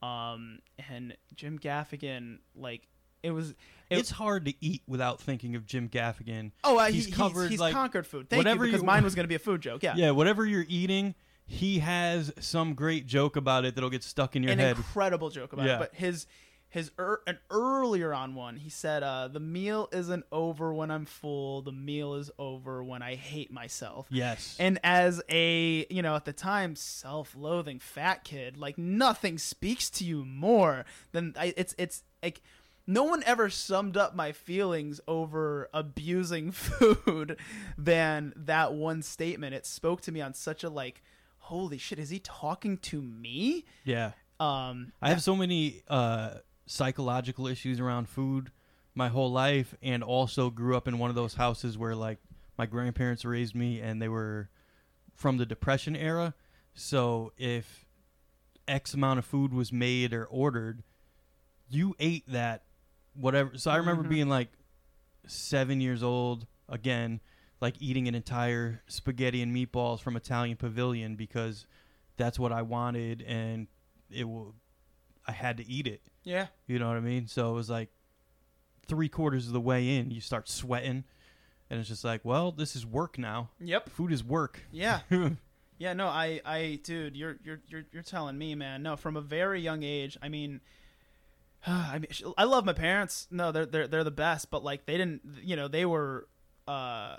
Um, 0.00 0.60
and 0.88 1.16
Jim 1.34 1.58
Gaffigan, 1.58 2.38
like 2.54 2.86
it 3.22 3.30
was. 3.30 3.50
It, 3.90 3.98
it's 3.98 4.10
hard 4.10 4.46
to 4.46 4.54
eat 4.64 4.82
without 4.88 5.20
thinking 5.20 5.54
of 5.54 5.66
Jim 5.66 5.88
Gaffigan. 5.88 6.52
oh, 6.64 6.78
uh, 6.78 6.86
he's 6.90 7.06
he, 7.06 7.12
covered, 7.12 7.42
He's, 7.42 7.50
he's 7.50 7.60
like, 7.60 7.74
conquered 7.74 8.06
food. 8.06 8.30
Thank 8.30 8.38
whatever 8.38 8.64
you, 8.64 8.70
because 8.70 8.80
you- 8.82 8.86
mine 8.86 9.04
was 9.08 9.14
going 9.14 9.24
to 9.24 9.28
be 9.28 9.34
a 9.34 9.38
food 9.38 9.60
joke. 9.60 9.82
Yeah. 9.82 9.94
Yeah, 9.96 10.10
whatever 10.12 10.46
you're 10.46 10.64
eating, 10.66 11.14
he 11.44 11.80
has 11.80 12.32
some 12.40 12.72
great 12.74 13.06
joke 13.06 13.36
about 13.36 13.64
it 13.66 13.74
that'll 13.74 13.90
get 13.90 14.02
stuck 14.02 14.34
in 14.34 14.42
your 14.42 14.52
An 14.52 14.58
head. 14.58 14.76
incredible 14.78 15.28
joke 15.28 15.52
about 15.52 15.66
Yeah. 15.66 15.76
it. 15.76 15.78
But 15.80 15.94
his 15.94 16.26
his 16.70 16.90
er, 16.98 17.20
an 17.26 17.38
earlier 17.50 18.14
on 18.14 18.34
one, 18.34 18.56
he 18.56 18.70
said, 18.70 19.02
uh, 19.02 19.28
"The 19.28 19.40
meal 19.40 19.90
isn't 19.92 20.24
over 20.32 20.72
when 20.72 20.90
I'm 20.90 21.04
full. 21.04 21.60
The 21.60 21.70
meal 21.70 22.14
is 22.14 22.30
over 22.38 22.82
when 22.82 23.02
I 23.02 23.14
hate 23.14 23.52
myself." 23.52 24.06
yes. 24.08 24.56
And 24.58 24.80
as 24.82 25.20
a, 25.28 25.84
you 25.90 26.00
know, 26.00 26.16
at 26.16 26.24
the 26.24 26.32
time, 26.32 26.74
self-loathing 26.76 27.78
fat 27.80 28.24
kid, 28.24 28.56
like 28.56 28.78
nothing 28.78 29.36
speaks 29.36 29.90
to 29.90 30.04
you 30.04 30.24
more 30.24 30.86
than 31.12 31.34
I, 31.38 31.52
it's 31.58 31.74
it's 31.76 32.04
like 32.22 32.40
no 32.86 33.04
one 33.04 33.22
ever 33.24 33.48
summed 33.48 33.96
up 33.96 34.14
my 34.14 34.32
feelings 34.32 35.00
over 35.06 35.68
abusing 35.72 36.50
food 36.52 37.36
than 37.78 38.32
that 38.36 38.74
one 38.74 39.02
statement. 39.02 39.54
It 39.54 39.66
spoke 39.66 40.00
to 40.02 40.12
me 40.12 40.20
on 40.20 40.34
such 40.34 40.64
a 40.64 40.68
like, 40.68 41.02
holy 41.38 41.78
shit, 41.78 41.98
is 41.98 42.10
he 42.10 42.18
talking 42.18 42.78
to 42.78 43.00
me? 43.00 43.64
yeah. 43.84 44.12
Um, 44.40 44.92
I 45.00 45.10
have 45.10 45.22
so 45.22 45.36
many 45.36 45.82
uh, 45.86 46.38
psychological 46.66 47.46
issues 47.46 47.78
around 47.78 48.08
food 48.08 48.50
my 48.94 49.08
whole 49.08 49.30
life, 49.30 49.74
and 49.80 50.02
also 50.02 50.50
grew 50.50 50.76
up 50.76 50.88
in 50.88 50.98
one 50.98 51.10
of 51.10 51.16
those 51.16 51.34
houses 51.34 51.78
where 51.78 51.94
like 51.94 52.18
my 52.58 52.66
grandparents 52.66 53.24
raised 53.24 53.54
me, 53.54 53.80
and 53.80 54.02
they 54.02 54.08
were 54.08 54.50
from 55.14 55.36
the 55.36 55.46
Depression 55.46 55.94
era. 55.94 56.34
So 56.74 57.32
if 57.38 57.86
X 58.66 58.94
amount 58.94 59.18
of 59.18 59.24
food 59.24 59.52
was 59.54 59.72
made 59.72 60.12
or 60.12 60.24
ordered, 60.24 60.82
you 61.70 61.94
ate 62.00 62.24
that 62.26 62.64
whatever. 63.14 63.56
So 63.58 63.70
I 63.70 63.76
remember 63.76 64.04
Mhm. 64.04 64.08
being 64.08 64.28
like 64.28 64.50
seven 65.26 65.80
years 65.80 66.02
old 66.02 66.46
again, 66.68 67.20
like 67.60 67.74
eating 67.80 68.08
an 68.08 68.14
entire 68.14 68.82
spaghetti 68.88 69.40
and 69.42 69.54
meatballs 69.54 70.00
from 70.00 70.16
Italian 70.16 70.56
Pavilion 70.56 71.16
because 71.16 71.66
that's 72.16 72.38
what 72.38 72.52
I 72.52 72.62
wanted, 72.62 73.22
and 73.22 73.68
it 74.10 74.24
will. 74.24 74.54
I 75.26 75.32
had 75.32 75.56
to 75.58 75.66
eat 75.68 75.86
it. 75.86 76.02
yeah, 76.24 76.48
You 76.66 76.78
know 76.80 76.88
what 76.88 76.96
I 76.96 77.00
mean? 77.00 77.26
So 77.28 77.50
it 77.50 77.54
was 77.54 77.70
like 77.70 77.90
three 78.86 79.08
quarters 79.08 79.46
of 79.46 79.52
the 79.52 79.60
way 79.60 79.96
in, 79.96 80.10
you 80.10 80.20
start 80.20 80.48
sweating, 80.48 81.04
and 81.70 81.78
it's 81.80 81.88
just 81.88 82.02
like, 82.04 82.24
well, 82.24 82.50
this 82.50 82.74
is 82.74 82.84
work 82.84 83.18
now. 83.18 83.50
yep, 83.60 83.88
Food 83.88 84.12
is 84.12 84.24
work. 84.24 84.62
yeah. 84.72 85.00
Yeah, 85.78 85.94
no, 85.94 86.06
I, 86.06 86.40
I, 86.44 86.78
dude, 86.84 87.16
you're, 87.16 87.38
you're, 87.42 87.60
you're, 87.66 87.82
you're 87.92 88.02
telling 88.04 88.38
me, 88.38 88.54
man. 88.54 88.84
No, 88.84 88.94
from 88.94 89.16
a 89.16 89.20
very 89.20 89.60
young 89.60 89.82
age. 89.82 90.16
I 90.22 90.28
mean, 90.28 90.60
I 91.66 91.98
mean, 91.98 92.06
I 92.36 92.44
love 92.44 92.64
my 92.64 92.72
parents. 92.72 93.28
No, 93.30 93.52
they're, 93.52 93.66
they're, 93.66 93.86
they're 93.88 94.04
the 94.04 94.10
best. 94.10 94.50
But 94.50 94.64
like, 94.64 94.86
they 94.86 94.96
didn't, 94.96 95.22
you 95.42 95.56
know, 95.56 95.68
they 95.68 95.84
were, 95.86 96.28
uh, 96.66 97.16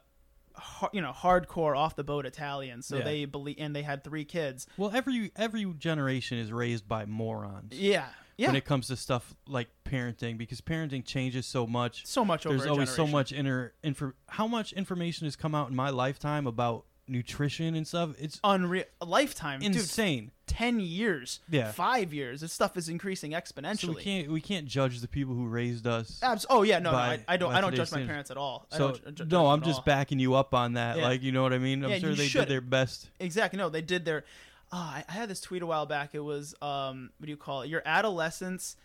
har- 0.55 0.89
you 0.93 1.01
know, 1.01 1.11
hardcore 1.11 1.77
off 1.77 1.95
the 1.95 2.03
boat 2.03 2.25
Italians. 2.25 2.85
So 2.85 2.97
Yeah. 2.97 3.03
they 3.03 3.25
believe, 3.25 3.55
and 3.59 3.75
they 3.75 3.83
had 3.83 4.03
three 4.03 4.25
kids. 4.25 4.67
well, 4.77 4.91
every 4.93 5.31
every 5.35 5.65
generation 5.77 6.37
is 6.37 6.51
raised 6.51 6.87
by 6.87 7.05
morons 7.05 7.73
Yeah, 7.73 8.05
yeah. 8.37 8.47
when 8.47 8.55
it 8.55 8.65
comes 8.65 8.87
to 8.87 8.95
stuff 8.95 9.33
like 9.47 9.69
parenting 9.85 10.37
because 10.37 10.61
parenting 10.61 11.05
changes 11.05 11.45
so 11.45 11.65
much. 11.65 12.05
so 12.05 12.23
much 12.25 12.45
over. 12.45 12.55
There's 12.57 12.67
a 12.67 12.71
always 12.71 12.89
so 12.89 13.05
generation. 13.05 13.11
much 13.11 13.31
inner 13.33 13.73
info. 13.83 14.13
How 14.27 14.47
much 14.47 14.73
information 14.73 15.25
has 15.25 15.35
come 15.35 15.55
out 15.55 15.69
in 15.69 15.75
my 15.75 15.89
lifetime 15.89 16.45
about 16.47 16.85
nutrition 17.07 17.75
and 17.75 17.87
stuff? 17.87 18.11
It's 18.19 18.39
unreal. 18.43 18.85
A 19.01 19.05
lifetime, 19.05 19.59
dude. 19.59 19.75
insane. 19.75 20.31
Ten 20.45 20.79
years, 20.79 21.39
Yeah. 21.49 21.71
five 21.71 22.13
years. 22.13 22.41
This 22.41 22.51
stuff 22.53 22.75
is 22.77 22.89
increasing 22.89 23.31
So 23.31 23.37
exponentially. 23.39 23.95
we 23.95 24.01
can't 24.03 24.31
we 24.31 24.41
can't 24.41 24.65
judge 24.67 24.99
the 24.99 25.07
people 25.07 25.33
who 25.33 25.47
raised 25.47 25.87
us. 25.87 26.19
Abs- 26.21 26.45
oh 26.49 26.63
yeah, 26.63 26.79
no, 26.79 26.91
no 26.91 26.97
I, 26.97 27.23
I 27.27 27.37
don't 27.37 27.53
I 27.53 27.61
don't 27.61 27.73
judge 27.73 27.91
my 27.91 28.03
parents 28.05 28.29
at 28.29 28.37
all. 28.37 28.67
I 28.71 28.77
So 28.77 28.91
don't 28.91 29.15
ju- 29.15 29.25
no, 29.29 29.47
I'm 29.47 29.61
just 29.61 29.79
all. 29.79 29.85
backing 29.85 30.19
you 30.19 30.35
up 30.35 30.53
on 30.53 30.73
that. 30.73 30.97
Yeah. 30.97 31.03
Like 31.05 31.23
you 31.23 31.31
know 31.31 31.43
what 31.43 31.53
I 31.53 31.57
mean? 31.59 31.83
I'm 31.83 31.89
Yeah, 31.91 31.97
sure 31.99 32.13
they 32.13 32.27
should. 32.27 32.39
did 32.41 32.49
their 32.49 32.61
best. 32.61 33.09
Exactly. 33.19 33.57
No, 33.57 33.69
they 33.69 33.81
did 33.81 34.05
their. 34.05 34.25
Oh, 34.71 34.77
I, 34.77 35.03
I 35.07 35.11
had 35.13 35.29
this 35.29 35.39
tweet 35.39 35.61
a 35.61 35.65
while 35.65 35.85
back. 35.85 36.09
It 36.13 36.19
was 36.23 36.55
um, 36.61 37.11
what 37.17 37.25
do 37.25 37.31
you 37.31 37.37
call 37.37 37.61
it? 37.61 37.69
Your 37.69 37.81
adolescence 37.85 38.75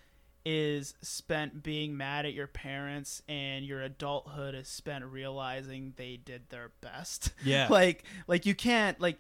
is 0.45 0.95
spent 1.03 1.63
being 1.63 1.97
mad 1.97 2.25
at 2.27 2.33
your 2.33 2.47
parents, 2.47 3.23
and 3.29 3.65
your 3.65 3.83
adulthood 3.83 4.55
is 4.55 4.69
spent 4.69 5.05
realizing 5.05 5.93
they 5.97 6.17
did 6.17 6.49
their 6.51 6.71
best. 6.81 7.33
Yeah. 7.45 7.69
like, 7.69 8.05
like 8.27 8.47
you 8.47 8.55
can't 8.55 9.01
like, 9.01 9.19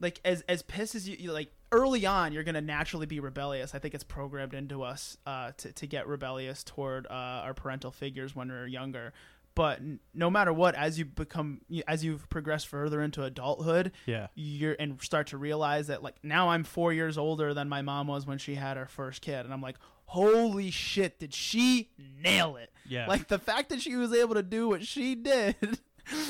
like 0.00 0.20
as 0.24 0.42
as 0.48 0.62
pissed 0.62 0.94
as 0.94 1.08
you, 1.08 1.16
you 1.18 1.32
like 1.32 1.50
early 1.72 2.06
on, 2.06 2.32
you're 2.32 2.44
gonna 2.44 2.60
naturally 2.60 3.06
be 3.06 3.20
rebellious. 3.20 3.74
I 3.74 3.78
think 3.78 3.94
it's 3.94 4.04
programmed 4.04 4.54
into 4.54 4.82
us 4.82 5.16
uh, 5.26 5.52
to 5.58 5.72
to 5.72 5.86
get 5.86 6.06
rebellious 6.06 6.62
toward 6.64 7.06
uh, 7.06 7.10
our 7.44 7.54
parental 7.54 7.90
figures 7.90 8.34
when 8.34 8.48
we're 8.48 8.66
younger. 8.66 9.12
But 9.54 9.78
n- 9.80 9.98
no 10.14 10.30
matter 10.30 10.52
what, 10.52 10.76
as 10.76 11.00
you 11.00 11.04
become, 11.04 11.62
as 11.88 12.04
you've 12.04 12.28
progressed 12.30 12.68
further 12.68 13.02
into 13.02 13.24
adulthood, 13.24 13.90
Yeah. 14.06 14.28
you're 14.36 14.76
and 14.78 15.02
start 15.02 15.26
to 15.28 15.36
realize 15.36 15.88
that 15.88 16.00
like 16.02 16.14
now 16.22 16.50
I'm 16.50 16.62
four 16.62 16.92
years 16.92 17.18
older 17.18 17.52
than 17.52 17.68
my 17.68 17.82
mom 17.82 18.06
was 18.06 18.24
when 18.24 18.38
she 18.38 18.54
had 18.54 18.76
her 18.76 18.86
first 18.86 19.20
kid, 19.20 19.44
and 19.44 19.52
I'm 19.52 19.60
like, 19.62 19.76
holy 20.08 20.70
shit, 20.70 21.18
did 21.18 21.32
she 21.34 21.90
nail 22.22 22.56
it? 22.56 22.70
Yeah. 22.88 23.06
Like 23.06 23.28
the 23.28 23.38
fact 23.38 23.68
that 23.68 23.80
she 23.80 23.94
was 23.96 24.12
able 24.12 24.34
to 24.34 24.42
do 24.42 24.68
what 24.68 24.84
she 24.84 25.14
did, 25.14 25.56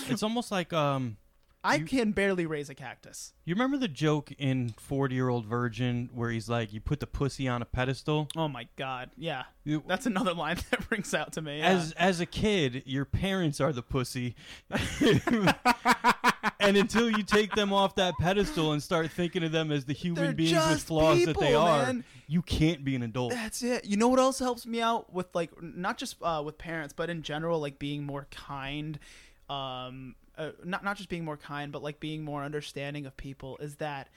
It's 0.09 0.23
almost 0.23 0.51
like 0.51 0.73
um 0.73 1.17
I 1.65 1.75
You- 1.77 1.85
can 1.87 2.13
barely 2.13 2.47
raise 2.47 2.71
a 2.71 2.75
cactus. 2.75 3.33
you 3.45 3.55
remember 3.55 3.77
the 3.77 3.89
joke 3.89 4.31
in 4.39 4.71
40 4.79 5.15
year 5.15 5.29
old 5.29 5.45
virgin 5.45 6.09
where 6.15 6.31
he's 6.31 6.49
like 6.49 6.73
you 6.73 6.81
put 6.81 7.01
the 7.01 7.07
pussy 7.07 7.49
on 7.49 7.63
a 7.63 7.65
pedestal 7.65 8.29
Oh 8.37 8.47
my 8.49 8.69
god, 8.77 9.11
yeah, 9.17 9.43
You- 9.65 9.83
that's 9.87 10.07
another 10.07 10.35
line 10.35 10.57
that 10.71 10.89
rings 10.91 11.13
out 11.15 11.33
to 11.33 11.43
me. 11.43 11.59
yeah. 11.59 11.69
as 11.69 11.93
as 11.93 12.21
a 12.21 12.27
kid 12.27 12.83
your 12.87 13.05
parents 13.05 13.61
are 13.61 13.73
the 13.73 13.83
pussy 13.83 14.37
and 16.61 16.77
until 16.77 17.09
you 17.11 17.23
take 17.23 17.55
them 17.55 17.73
off 17.73 17.95
that 17.97 18.15
pedestal 18.19 18.73
and 18.73 18.83
start 18.83 19.11
thinking 19.11 19.43
of 19.45 19.53
them 19.53 19.71
as 19.73 19.85
the 19.85 19.93
human 19.93 20.25
They're 20.25 20.33
beings 20.33 20.67
with 20.69 20.83
flaws 20.83 21.25
that 21.25 21.39
they 21.39 21.55
are 21.55 21.87
man. 21.87 22.05
you 22.27 22.43
can't 22.43 22.85
be 22.85 22.95
an 22.95 23.03
adult 23.03 23.33
That's 23.33 23.63
it. 23.63 23.85
You 23.85 23.97
know 23.97 24.09
what 24.09 24.19
else 24.21 24.39
helps 24.39 24.67
me 24.67 24.81
out 24.81 25.13
with 25.13 25.27
like 25.35 25.51
not 25.63 25.99
just 25.99 26.17
uh, 26.23 26.43
with 26.45 26.59
parents, 26.59 26.93
but 26.97 27.11
in 27.11 27.23
general, 27.23 27.61
like 27.61 27.79
being 27.79 28.05
more 28.05 28.27
kind. 28.31 28.99
Um, 29.49 30.15
uh, 30.39 30.51
not 30.65 30.85
not 30.85 30.97
just 30.97 31.09
being 31.09 31.25
more 31.25 31.37
kind, 31.37 31.73
but 31.73 31.83
like 31.83 32.01
being 32.01 32.25
more 32.25 32.43
understanding 32.45 33.05
of 33.05 33.17
people. 33.17 33.59
Is 33.59 33.77
that 33.77 34.09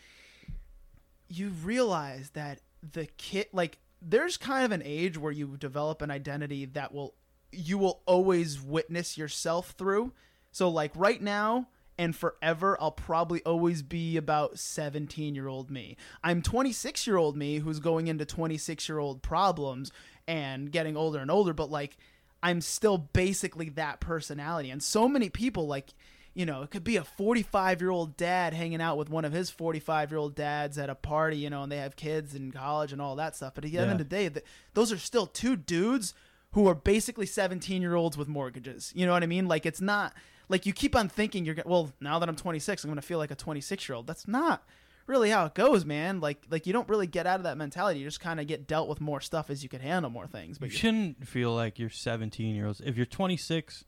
you 1.27 1.49
realize 1.49 2.31
that 2.31 2.59
the 2.93 3.07
kid 3.17 3.47
like 3.51 3.79
there's 4.01 4.37
kind 4.37 4.65
of 4.65 4.71
an 4.71 4.81
age 4.83 5.17
where 5.17 5.31
you 5.31 5.57
develop 5.57 6.01
an 6.01 6.11
identity 6.11 6.65
that 6.65 6.93
will 6.93 7.13
you 7.51 7.77
will 7.77 8.01
always 8.05 8.61
witness 8.61 9.17
yourself 9.17 9.71
through. 9.77 10.13
So 10.51 10.69
like 10.69 10.91
right 10.95 11.21
now 11.21 11.67
and 11.97 12.15
forever 12.15 12.77
I'll 12.79 12.91
probably 12.91 13.43
always 13.43 13.81
be 13.81 14.17
about 14.17 14.57
17 14.57 15.35
year 15.35 15.47
old 15.47 15.69
me. 15.69 15.97
I'm 16.23 16.41
26 16.41 17.05
year 17.05 17.17
old 17.17 17.37
me 17.37 17.59
who's 17.59 17.79
going 17.79 18.07
into 18.07 18.25
26 18.25 18.87
year 18.87 18.99
old 18.99 19.21
problems 19.21 19.91
and 20.27 20.71
getting 20.71 20.95
older 20.95 21.19
and 21.19 21.29
older 21.29 21.53
but 21.53 21.69
like 21.69 21.97
I'm 22.43 22.61
still 22.61 22.97
basically 22.97 23.69
that 23.69 23.99
personality 23.99 24.69
and 24.69 24.81
so 24.81 25.07
many 25.07 25.29
people 25.29 25.67
like 25.67 25.93
you 26.33 26.45
know, 26.45 26.61
it 26.61 26.71
could 26.71 26.83
be 26.83 26.95
a 26.95 27.03
45 27.03 27.81
year 27.81 27.89
old 27.89 28.15
dad 28.15 28.53
hanging 28.53 28.81
out 28.81 28.97
with 28.97 29.09
one 29.09 29.25
of 29.25 29.33
his 29.33 29.49
45 29.49 30.11
year 30.11 30.17
old 30.17 30.35
dads 30.35 30.77
at 30.77 30.89
a 30.89 30.95
party, 30.95 31.37
you 31.37 31.49
know, 31.49 31.63
and 31.63 31.71
they 31.71 31.77
have 31.77 31.95
kids 31.95 32.35
in 32.35 32.51
college 32.51 32.93
and 32.93 33.01
all 33.01 33.17
that 33.17 33.35
stuff. 33.35 33.53
But 33.53 33.65
at 33.65 33.71
the 33.71 33.77
end 33.79 33.91
of 33.91 33.97
the 33.97 34.03
day, 34.05 34.29
th- 34.29 34.45
those 34.73 34.91
are 34.91 34.97
still 34.97 35.25
two 35.25 35.55
dudes 35.55 36.13
who 36.53 36.67
are 36.67 36.75
basically 36.75 37.25
17 37.25 37.81
year 37.81 37.95
olds 37.95 38.17
with 38.17 38.27
mortgages. 38.27 38.93
You 38.95 39.05
know 39.05 39.11
what 39.11 39.23
I 39.23 39.27
mean? 39.27 39.47
Like, 39.47 39.65
it's 39.65 39.81
not 39.81 40.13
like 40.47 40.65
you 40.65 40.73
keep 40.73 40.95
on 40.95 41.09
thinking 41.09 41.45
you're, 41.45 41.55
well, 41.65 41.91
now 41.99 42.19
that 42.19 42.29
I'm 42.29 42.35
26, 42.35 42.83
I'm 42.83 42.89
going 42.89 42.95
to 42.95 43.01
feel 43.01 43.17
like 43.17 43.31
a 43.31 43.35
26 43.35 43.89
year 43.89 43.95
old. 43.95 44.07
That's 44.07 44.27
not 44.27 44.63
really 45.07 45.29
how 45.29 45.45
it 45.45 45.53
goes, 45.53 45.85
man. 45.85 46.19
Like, 46.19 46.45
like 46.49 46.67
you 46.67 46.73
don't 46.73 46.87
really 46.89 47.07
get 47.07 47.27
out 47.27 47.37
of 47.39 47.43
that 47.43 47.57
mentality. 47.57 47.99
You 47.99 48.05
just 48.05 48.19
kind 48.19 48.39
of 48.39 48.47
get 48.47 48.67
dealt 48.67 48.87
with 48.89 49.01
more 49.01 49.21
stuff 49.21 49.49
as 49.49 49.63
you 49.63 49.69
can 49.69 49.81
handle 49.81 50.11
more 50.11 50.27
things. 50.27 50.57
But 50.57 50.71
you 50.71 50.77
shouldn't 50.77 51.27
feel 51.27 51.53
like 51.53 51.79
you're 51.79 51.89
17 51.89 52.55
year 52.55 52.67
olds. 52.67 52.81
If 52.83 52.97
you're 52.97 53.05
26, 53.05 53.85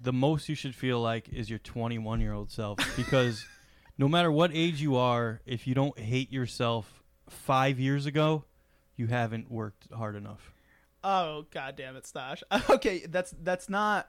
the 0.00 0.12
most 0.12 0.48
you 0.48 0.54
should 0.54 0.74
feel 0.74 1.00
like 1.00 1.28
is 1.28 1.48
your 1.50 1.58
21 1.58 2.20
year 2.20 2.32
old 2.32 2.50
self 2.50 2.78
because 2.96 3.44
no 3.98 4.08
matter 4.08 4.30
what 4.30 4.50
age 4.52 4.80
you 4.80 4.96
are, 4.96 5.40
if 5.46 5.66
you 5.66 5.74
don't 5.74 5.98
hate 5.98 6.32
yourself 6.32 7.02
five 7.28 7.78
years 7.78 8.06
ago, 8.06 8.44
you 8.96 9.06
haven't 9.06 9.50
worked 9.50 9.88
hard 9.92 10.16
enough. 10.16 10.52
Oh 11.02 11.46
god 11.50 11.76
damn 11.76 11.96
it, 11.96 12.06
Stash. 12.06 12.42
Okay, 12.70 13.06
that's 13.06 13.34
that's 13.42 13.68
not 13.68 14.08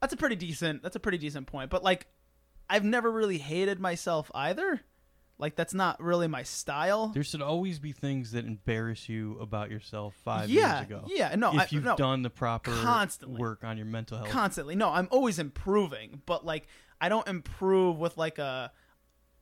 that's 0.00 0.12
a 0.12 0.16
pretty 0.16 0.36
decent 0.36 0.82
that's 0.82 0.96
a 0.96 1.00
pretty 1.00 1.18
decent 1.18 1.46
point. 1.46 1.70
But 1.70 1.84
like 1.84 2.06
I've 2.68 2.84
never 2.84 3.10
really 3.10 3.38
hated 3.38 3.78
myself 3.78 4.30
either. 4.34 4.80
Like 5.38 5.54
that's 5.54 5.74
not 5.74 6.02
really 6.02 6.28
my 6.28 6.42
style. 6.42 7.08
There 7.08 7.22
should 7.22 7.42
always 7.42 7.78
be 7.78 7.92
things 7.92 8.32
that 8.32 8.46
embarrass 8.46 9.08
you 9.08 9.38
about 9.38 9.70
yourself 9.70 10.14
five 10.24 10.48
yeah, 10.48 10.78
years 10.78 10.86
ago. 10.86 11.04
yeah, 11.08 11.34
no, 11.34 11.52
if 11.54 11.60
I, 11.60 11.66
you've 11.70 11.84
no, 11.84 11.96
done 11.96 12.22
the 12.22 12.30
proper 12.30 12.72
Constantly. 12.72 13.38
work 13.38 13.62
on 13.62 13.76
your 13.76 13.86
mental 13.86 14.18
health. 14.18 14.30
constantly. 14.30 14.76
No, 14.76 14.88
I'm 14.88 15.08
always 15.10 15.38
improving, 15.38 16.22
but 16.24 16.46
like 16.46 16.66
I 17.00 17.08
don't 17.10 17.26
improve 17.28 17.98
with 17.98 18.16
like 18.16 18.38
a 18.38 18.72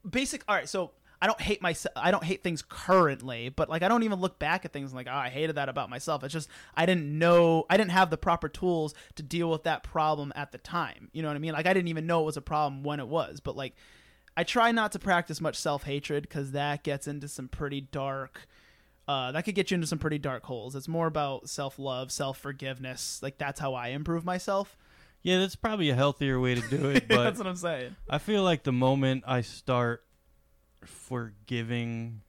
basic. 0.09 0.43
All 0.49 0.57
right, 0.57 0.69
so 0.69 0.93
I 1.23 1.27
don't 1.27 1.41
hate 1.41 1.63
myself. 1.63 1.93
I 1.97 2.11
don't 2.11 2.25
hate 2.25 2.43
things 2.43 2.61
currently, 2.61 3.49
but 3.49 3.69
like 3.69 3.83
I 3.83 3.89
don't 3.89 4.03
even 4.03 4.21
look 4.21 4.39
back 4.39 4.65
at 4.65 4.73
things 4.73 4.91
and 4.91 4.97
like, 4.97 5.07
oh, 5.09 5.17
I 5.17 5.29
hated 5.29 5.57
that 5.57 5.69
about 5.69 5.89
myself. 5.89 6.25
It's 6.25 6.35
just 6.35 6.49
I 6.75 6.87
didn't 6.87 7.19
know. 7.19 7.65
I 7.71 7.77
didn't 7.77 7.93
have 7.93 8.11
the 8.11 8.19
proper 8.19 8.49
tools 8.49 8.95
to 9.15 9.23
deal 9.23 9.49
with 9.49 9.63
that 9.63 9.85
problem 9.85 10.33
at 10.35 10.53
the 10.53 10.59
time. 10.59 11.09
You 11.13 11.23
know 11.23 11.29
what 11.29 11.37
I 11.37 11.41
mean? 11.41 11.53
Like 11.53 11.67
I 11.67 11.73
didn't 11.73 11.89
even 11.89 12.07
know 12.07 12.23
it 12.23 12.27
was 12.27 12.37
a 12.37 12.43
problem 12.43 12.83
when 12.83 13.01
it 13.01 13.07
was. 13.09 13.41
But 13.41 13.57
like 13.57 13.75
I 14.37 14.45
try 14.45 14.73
not 14.73 14.93
to 14.93 14.99
practice 14.99 15.41
much 15.41 15.57
self 15.57 15.85
hatred 15.85 16.23
because 16.23 16.53
that 16.53 16.83
gets 16.83 17.07
into 17.07 17.29
some 17.29 17.49
pretty 17.49 17.81
dark. 17.81 18.47
Uh, 19.07 19.33
that 19.33 19.45
could 19.45 19.55
get 19.55 19.71
you 19.71 19.75
into 19.77 19.87
some 19.87 19.99
pretty 19.99 20.19
dark 20.19 20.45
holes. 20.45 20.75
It's 20.75 20.89
more 20.89 21.07
about 21.07 21.49
self 21.49 21.79
love, 21.79 22.11
self 22.11 22.39
forgiveness. 22.39 23.21
Like 23.23 23.39
that's 23.39 23.61
how 23.61 23.75
I 23.75 23.89
improve 23.89 24.25
myself. 24.25 24.77
yeah, 25.23 25.39
that's 25.39 25.57
probably 25.57 25.91
a 25.91 25.95
healthier 25.95 26.41
way 26.41 26.55
to 26.55 26.61
do 26.69 26.89
it, 26.91 27.07
but 27.09 27.23
that's 27.23 27.39
what 27.39 27.47
I'm 27.47 27.57
saying. 27.57 27.95
I 28.09 28.19
feel 28.19 28.43
like 28.43 28.63
the 28.63 28.73
moment 28.73 29.25
I 29.27 29.43
start 29.43 30.05
forgiving 30.85 32.21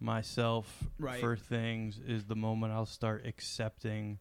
myself 0.00 0.84
Right. 0.98 1.20
for 1.20 1.36
things 1.36 1.98
is 2.06 2.24
the 2.24 2.36
moment 2.36 2.72
I'll 2.72 2.86
start 2.86 3.24
accepting 3.26 4.18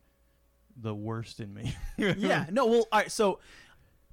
the 0.76 0.94
worst 0.94 1.40
in 1.40 1.54
me. 1.54 1.76
yeah. 1.98 2.46
No. 2.52 2.66
Well. 2.66 2.88
All 2.92 3.00
right. 3.00 3.12
So, 3.12 3.40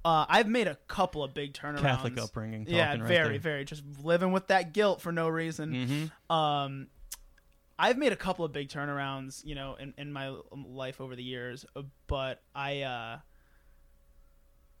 uh, 0.05 0.25
I've 0.29 0.47
made 0.47 0.67
a 0.67 0.75
couple 0.87 1.23
of 1.23 1.33
big 1.33 1.53
turnarounds. 1.53 1.81
Catholic 1.81 2.17
upbringing. 2.19 2.65
Yeah. 2.67 2.91
right 2.91 3.01
very. 3.01 3.29
there. 3.31 3.39
Very. 3.39 3.65
Just 3.65 3.83
living 4.03 4.31
with 4.31 4.47
that 4.47 4.73
guilt 4.73 5.01
for 5.01 5.11
no 5.11 5.27
reason. 5.27 6.11
Mhm. 6.29 6.33
Um, 6.35 6.87
I've 7.77 7.97
made 7.97 8.11
a 8.11 8.17
couple 8.17 8.43
of 8.43 8.51
big 8.51 8.67
turnarounds, 8.69 9.45
you 9.45 9.55
know, 9.55 9.75
in, 9.75 9.93
in 9.97 10.11
my 10.11 10.35
life 10.51 10.99
over 10.99 11.15
the 11.15 11.23
years, 11.23 11.65
but 12.07 12.41
I, 12.53 12.81
uh, 12.81 13.19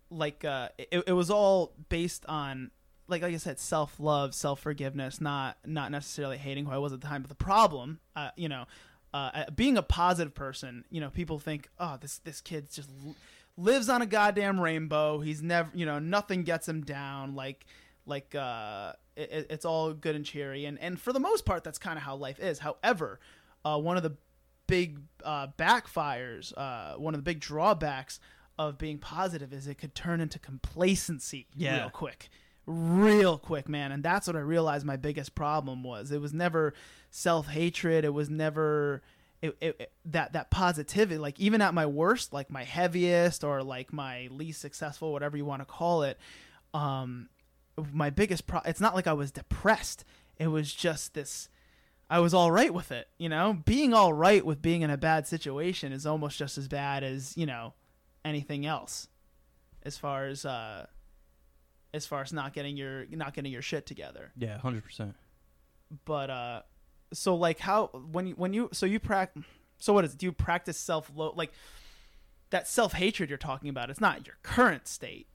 like, 0.09 0.43
uh, 0.43 0.69
it, 0.77 1.03
it 1.07 1.13
was 1.13 1.29
all 1.29 1.73
based 1.87 2.25
on, 2.27 2.71
like, 3.07 3.21
like 3.21 3.33
I 3.33 3.37
said, 3.37 3.59
self 3.59 3.99
love, 3.99 4.35
self 4.35 4.59
forgiveness, 4.59 5.21
not 5.21 5.57
not 5.65 5.91
necessarily 5.91 6.37
hating 6.37 6.65
who 6.65 6.71
I 6.71 6.77
was 6.77 6.93
at 6.93 7.01
the 7.01 7.07
time. 7.07 7.21
But 7.21 7.29
the 7.29 7.35
problem, 7.35 7.99
uh, 8.15 8.31
you 8.35 8.49
know, 8.49 8.65
uh, 9.13 9.45
being 9.55 9.77
a 9.77 9.81
positive 9.83 10.35
person, 10.35 10.83
you 10.89 11.01
know, 11.01 11.09
people 11.09 11.39
think, 11.39 11.69
oh, 11.79 11.97
this 11.99 12.19
this 12.19 12.41
kid 12.41 12.69
just 12.71 12.89
l- 13.05 13.15
lives 13.59 13.89
on 13.89 14.01
a 14.01 14.05
goddamn 14.05 14.59
rainbow. 14.59 15.19
He's 15.19 15.41
never, 15.41 15.69
you 15.73 15.85
know, 15.85 15.99
nothing 15.99 16.43
gets 16.43 16.67
him 16.67 16.81
down. 16.81 17.35
Like, 17.35 17.65
like 18.05 18.33
uh, 18.35 18.93
it, 19.15 19.47
it's 19.49 19.65
all 19.65 19.93
good 19.93 20.15
and 20.15 20.25
cheery, 20.25 20.65
and 20.65 20.79
and 20.79 20.99
for 20.99 21.13
the 21.13 21.19
most 21.19 21.45
part, 21.45 21.63
that's 21.63 21.77
kind 21.79 21.97
of 21.97 22.03
how 22.03 22.15
life 22.15 22.39
is. 22.39 22.59
However, 22.59 23.19
uh, 23.65 23.77
one 23.79 23.97
of 23.97 24.03
the 24.03 24.15
big 24.67 24.99
uh, 25.23 25.47
backfires, 25.57 26.53
uh, 26.57 26.95
one 26.97 27.13
of 27.13 27.19
the 27.19 27.23
big 27.23 27.39
drawbacks 27.39 28.19
of 28.57 28.77
being 28.77 28.97
positive 28.97 29.53
is 29.53 29.67
it 29.67 29.75
could 29.77 29.95
turn 29.95 30.19
into 30.21 30.37
complacency 30.39 31.47
Yeah. 31.55 31.79
real 31.81 31.89
quick 31.89 32.29
real 32.71 33.37
quick 33.39 33.67
man 33.67 33.91
and 33.91 34.03
that's 34.03 34.27
what 34.27 34.35
i 34.35 34.39
realized 34.39 34.85
my 34.85 34.95
biggest 34.97 35.33
problem 35.33 35.81
was 35.81 36.11
it 36.11 36.21
was 36.21 36.33
never 36.33 36.75
self-hatred 37.09 38.05
it 38.05 38.13
was 38.13 38.29
never 38.29 39.01
it, 39.41 39.55
it, 39.61 39.75
it- 39.79 39.91
that 40.05 40.33
that 40.33 40.49
positivity 40.51 41.17
like 41.17 41.39
even 41.39 41.61
at 41.61 41.73
my 41.73 41.85
worst 41.85 42.33
like 42.33 42.49
my 42.49 42.63
heaviest 42.63 43.43
or 43.43 43.63
like 43.63 43.93
my 43.93 44.27
least 44.31 44.59
successful 44.61 45.11
whatever 45.13 45.37
you 45.37 45.45
want 45.45 45.61
to 45.61 45.65
call 45.65 46.03
it 46.03 46.17
um 46.73 47.29
my 47.93 48.09
biggest 48.09 48.45
pro 48.47 48.59
it's 48.65 48.81
not 48.81 48.95
like 48.95 49.07
i 49.07 49.13
was 49.13 49.31
depressed. 49.31 50.03
It 50.37 50.47
was 50.47 50.73
just 50.73 51.13
this 51.13 51.49
i 52.09 52.19
was 52.19 52.33
all 52.33 52.51
right 52.51 52.73
with 52.73 52.91
it 52.91 53.07
you 53.17 53.29
know? 53.29 53.59
Being 53.65 53.93
all 53.93 54.13
right 54.13 54.45
with 54.45 54.61
being 54.61 54.81
in 54.81 54.89
a 54.89 54.97
bad 54.97 55.27
situation 55.27 55.91
is 55.93 56.05
almost 56.05 56.37
just 56.37 56.57
as 56.57 56.67
bad 56.67 57.03
as 57.03 57.37
you 57.37 57.45
know 57.45 57.73
anything 58.25 58.65
else. 58.65 59.07
As 59.83 59.97
far 59.97 60.25
as 60.25 60.45
uh 60.45 60.87
as 61.93 62.05
far 62.05 62.21
as 62.21 62.33
not 62.33 62.53
getting 62.53 62.75
your 62.77 63.05
not 63.11 63.33
getting 63.33 63.51
your 63.51 63.61
shit 63.61 63.85
together. 63.85 64.31
Yeah, 64.37 64.57
hundred 64.57 64.83
percent. 64.83 65.15
but 66.05 66.29
uh 66.29 66.61
so 67.13 67.35
like 67.35 67.59
how 67.59 67.87
when 68.11 68.27
you 68.27 68.33
when 68.35 68.53
you 68.53 68.69
so 68.71 68.85
you 68.85 68.99
practice 68.99 69.43
so 69.77 69.93
what 69.93 70.05
is 70.05 70.13
it? 70.13 70.17
Do 70.19 70.25
you 70.25 70.31
practice 70.31 70.77
self 70.77 71.11
lo 71.15 71.33
like 71.35 71.51
that 72.49 72.67
self 72.67 72.93
hatred 72.93 73.29
you're 73.29 73.37
talking 73.37 73.69
about 73.69 73.89
it's 73.89 74.01
not 74.01 74.25
your 74.27 74.37
current 74.43 74.87
state? 74.87 75.27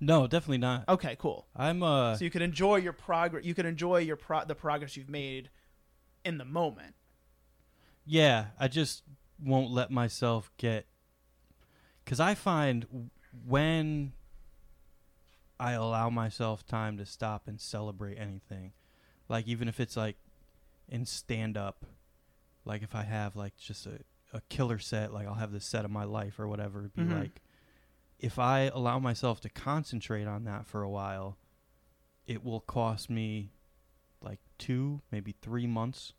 No, 0.00 0.26
definitely 0.26 0.58
not. 0.58 0.88
okay 0.88 1.16
cool. 1.18 1.46
I'm 1.56 1.82
uh 1.82 2.16
so 2.16 2.24
you 2.24 2.30
could 2.30 2.42
enjoy 2.42 2.76
your 2.76 2.92
progress 2.92 3.44
you 3.44 3.54
could 3.54 3.66
enjoy 3.66 3.98
your 3.98 4.16
pro- 4.16 4.44
the 4.44 4.54
progress 4.54 4.96
you've 4.96 5.10
made 5.10 5.50
in 6.24 6.38
the 6.38 6.44
moment. 6.44 6.94
Yeah, 8.04 8.46
I 8.58 8.68
just 8.68 9.02
won't 9.42 9.70
let 9.70 9.90
myself 9.90 10.50
get 10.56 10.86
cuz 12.04 12.20
I 12.20 12.34
find 12.34 13.10
when 13.46 14.12
I 15.58 15.72
allow 15.72 16.10
myself 16.10 16.66
time 16.66 16.96
to 16.98 17.06
stop 17.06 17.46
and 17.46 17.60
celebrate 17.60 18.18
anything, 18.18 18.72
like 19.28 19.46
even 19.46 19.68
if 19.68 19.78
it's 19.78 19.96
like 19.96 20.16
in 20.88 21.06
stand 21.06 21.56
up, 21.56 21.84
like 22.64 22.82
if 22.82 22.94
I 22.94 23.02
have 23.04 23.36
like 23.36 23.56
just 23.56 23.86
a, 23.86 24.00
a 24.32 24.40
killer 24.48 24.78
set, 24.78 25.12
like 25.12 25.26
I'll 25.26 25.34
have 25.34 25.52
the 25.52 25.60
set 25.60 25.84
of 25.84 25.90
my 25.90 26.04
life 26.04 26.38
or 26.38 26.46
whatever, 26.48 26.80
it'd 26.80 26.94
be 26.94 27.02
Mhm. 27.02 27.20
like 27.20 27.40
if 28.18 28.38
I 28.38 28.70
allow 28.72 28.98
myself 28.98 29.40
to 29.40 29.48
concentrate 29.48 30.26
on 30.26 30.44
that 30.44 30.64
for 30.66 30.82
a 30.82 30.90
while, 30.90 31.38
it 32.26 32.44
will 32.44 32.60
cost 32.60 33.10
me 33.10 33.50
like 34.20 34.38
two, 34.58 35.02
maybe 35.10 35.34
three 35.42 35.66
months 35.66 36.12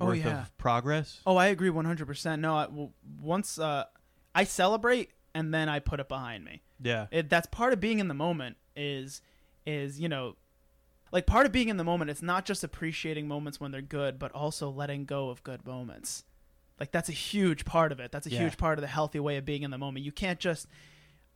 Oh, 0.00 0.06
worth 0.06 0.18
yeah. 0.18 0.42
of 0.42 0.58
progress. 0.58 1.20
oh 1.26 1.36
i 1.36 1.46
agree 1.46 1.68
100% 1.70 2.40
no 2.40 2.56
I, 2.56 2.64
w- 2.64 2.90
once 3.20 3.58
uh 3.58 3.84
i 4.34 4.42
celebrate 4.44 5.10
and 5.34 5.54
then 5.54 5.68
i 5.68 5.78
put 5.78 6.00
it 6.00 6.08
behind 6.08 6.44
me 6.44 6.62
Yeah. 6.82 7.06
it, 7.12 7.28
that's 7.30 7.46
part 7.46 7.72
of 7.72 7.78
being 7.80 7.98
in 8.00 8.08
the 8.08 8.14
moment 8.14 8.56
is 8.74 9.20
is 9.64 10.00
you 10.00 10.08
know 10.08 10.36
like 11.12 11.26
part 11.26 11.46
of 11.46 11.52
being 11.52 11.68
in 11.68 11.76
the 11.76 11.84
moment 11.84 12.10
it's 12.10 12.22
not 12.22 12.44
just 12.44 12.64
appreciating 12.64 13.28
moments 13.28 13.60
when 13.60 13.70
they're 13.70 13.80
good 13.82 14.18
but 14.18 14.32
also 14.32 14.68
letting 14.70 15.04
go 15.04 15.28
of 15.28 15.42
good 15.44 15.64
moments 15.66 16.24
like 16.80 16.90
that's 16.90 17.08
a 17.08 17.12
huge 17.12 17.64
part 17.64 17.92
of 17.92 18.00
it 18.00 18.10
that's 18.10 18.26
a 18.26 18.30
Yeah. 18.30 18.40
huge 18.40 18.56
part 18.56 18.78
of 18.78 18.82
the 18.82 18.88
healthy 18.88 19.20
way 19.20 19.36
of 19.36 19.44
being 19.44 19.62
in 19.62 19.70
the 19.70 19.78
moment 19.78 20.04
you 20.04 20.12
can't 20.12 20.40
just 20.40 20.66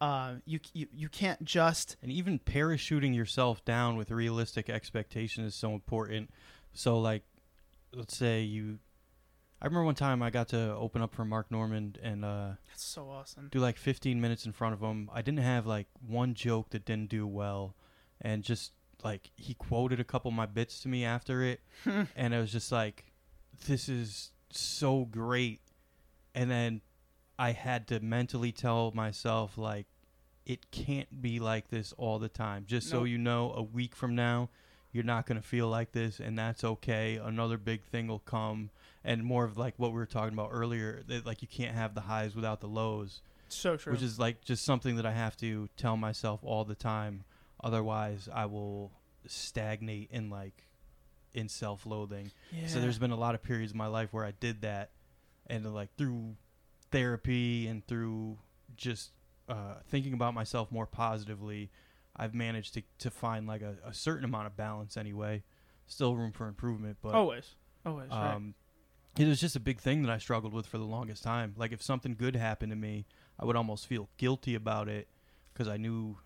uh 0.01 0.35
you 0.45 0.61
you, 0.75 0.87
you 0.93 1.09
can't 1.09 1.43
just 1.45 1.97
And 2.03 2.11
even 2.13 2.39
parachuting 2.39 3.15
yourself 3.15 3.65
down 3.65 3.97
with 3.97 4.11
realistic 4.11 4.69
expectation 4.69 5.43
is 5.45 5.55
so 5.55 5.73
important. 5.73 6.29
So 6.75 6.99
like 6.99 7.23
let's 7.95 8.15
say 8.17 8.43
you 8.43 8.79
I 9.63 9.65
remember 9.65 9.85
one 9.85 9.95
time 9.95 10.23
I 10.23 10.29
got 10.29 10.49
to 10.49 10.75
open 10.75 11.01
up 11.01 11.15
for 11.15 11.25
Mark 11.25 11.51
Normand 11.51 11.99
and 12.03 12.27
uh 12.27 12.51
that's 12.69 12.85
so 12.85 13.09
awesome 13.09 13.49
do 13.51 13.59
like 13.59 13.79
15 13.79 14.21
minutes 14.21 14.45
in 14.45 14.53
front 14.53 14.75
of 14.75 14.81
him. 14.81 15.09
I 15.15 15.23
didn't 15.23 15.41
have 15.45 15.67
like 15.67 15.87
one 16.07 16.35
joke 16.35 16.69
that 16.71 16.85
didn't 16.85 17.09
do 17.09 17.27
well 17.27 17.75
and 18.21 18.43
just 18.43 18.73
like 19.05 19.31
he 19.37 19.55
quoted 19.55 20.01
a 20.01 20.05
couple 20.05 20.31
of 20.31 20.35
my 20.35 20.47
bits 20.47 20.81
to 20.81 20.89
me 20.89 21.05
after 21.05 21.43
it 21.43 21.61
hmm. 21.85 22.03
and 22.17 22.35
it 22.35 22.39
was 22.39 22.53
just 22.53 22.73
like 22.73 23.05
this 23.67 23.89
is 23.89 24.31
so 24.51 25.05
great 25.05 25.61
and 26.35 26.51
then 26.51 26.81
I 27.39 27.53
had 27.53 27.87
to 27.89 28.01
mentally 28.01 28.53
tell 28.53 28.93
myself 28.95 29.59
like 29.59 29.87
it 30.47 30.71
can't 30.71 31.21
be 31.21 31.41
like 31.41 31.69
this 31.69 31.93
all 31.99 32.19
the 32.19 32.29
time. 32.29 32.65
Just 32.67 32.89
so 32.89 33.05
you 33.05 33.19
know, 33.19 33.53
a 33.53 33.63
week 33.63 33.97
from 33.97 34.15
now, 34.15 34.49
you're 34.93 35.05
not 35.05 35.27
going 35.27 35.41
to 35.41 35.47
feel 35.47 35.69
like 35.69 35.93
this, 35.93 36.21
and 36.21 36.39
that's 36.39 36.63
okay. 36.63 37.21
Another 37.23 37.59
big 37.59 37.83
thing 37.83 38.07
will 38.07 38.21
come, 38.21 38.71
and 39.05 39.25
more 39.25 39.45
of 39.45 39.59
like 39.59 39.75
what 39.77 39.91
we 39.91 39.99
were 39.99 40.07
talking 40.07 40.33
about 40.33 40.51
earlier. 40.53 41.03
That 41.09 41.27
like 41.27 41.43
you 41.43 41.49
can't 41.49 41.75
have 41.75 41.95
the 41.95 42.03
highs 42.03 42.37
without 42.37 42.61
the 42.61 42.69
lows. 42.69 43.23
So 43.49 43.77
true. 43.77 43.93
which 43.93 44.03
is 44.03 44.19
like 44.19 44.45
just 44.45 44.65
something 44.65 44.97
that 44.97 45.07
I 45.07 45.13
have 45.13 45.37
to 45.39 45.69
tell 45.77 45.97
myself 45.97 46.41
all 46.43 46.65
the 46.65 46.75
time. 46.75 47.25
Otherwise, 47.67 48.29
I 48.33 48.47
will 48.47 48.93
stagnate 49.27 50.09
in 50.13 50.31
like 50.31 50.69
in 51.35 51.49
self-loathing. 51.49 52.31
yeah. 52.53 52.69
So 52.69 52.81
there's 52.81 53.01
been 53.01 53.11
a 53.11 53.17
lot 53.17 53.35
of 53.35 53.43
periods 53.43 53.73
in 53.73 53.79
my 53.79 53.89
life 53.89 54.13
where 54.13 54.25
I 54.25 54.31
did 54.39 54.63
that, 54.63 54.93
and 55.49 55.75
like 55.75 55.89
through 55.97 56.37
therapy 56.93 57.67
and 57.67 57.85
through 57.85 58.39
just 58.77 59.11
uh, 59.49 59.75
thinking 59.89 60.15
about 60.15 60.33
myself 60.33 60.71
more 60.71 60.87
positively, 60.87 61.73
I've 62.15 62.37
managed 62.37 62.75
to 62.75 62.83
to 63.01 63.11
find 63.11 63.49
like 63.49 63.63
a, 63.63 63.75
a 63.85 63.93
certain 63.93 64.25
amount 64.25 64.47
of 64.47 64.57
balance 64.57 64.97
anyway. 64.97 65.43
Still 65.89 66.15
room 66.15 66.31
for 66.31 66.47
improvement, 66.47 66.99
but 67.03 67.15
always, 67.15 67.57
always. 67.85 68.11
right. 68.11 68.35
um, 68.35 68.55
it 69.19 69.27
was 69.27 69.41
just 69.41 69.57
a 69.57 69.61
big 69.61 69.81
thing 69.81 70.03
that 70.03 70.13
I 70.13 70.19
struggled 70.19 70.53
with 70.53 70.67
for 70.67 70.79
the 70.79 70.85
longest 70.85 71.25
time. 71.25 71.55
Like 71.57 71.73
if 71.73 71.83
something 71.83 72.15
good 72.15 72.37
happened 72.37 72.71
to 72.71 72.77
me, 72.77 73.07
I 73.41 73.45
would 73.45 73.57
almost 73.57 73.89
feel 73.89 74.09
guilty 74.19 74.55
about 74.55 74.89
it 74.89 75.09
because 75.53 75.67
I 75.67 75.79
knew 75.79 76.19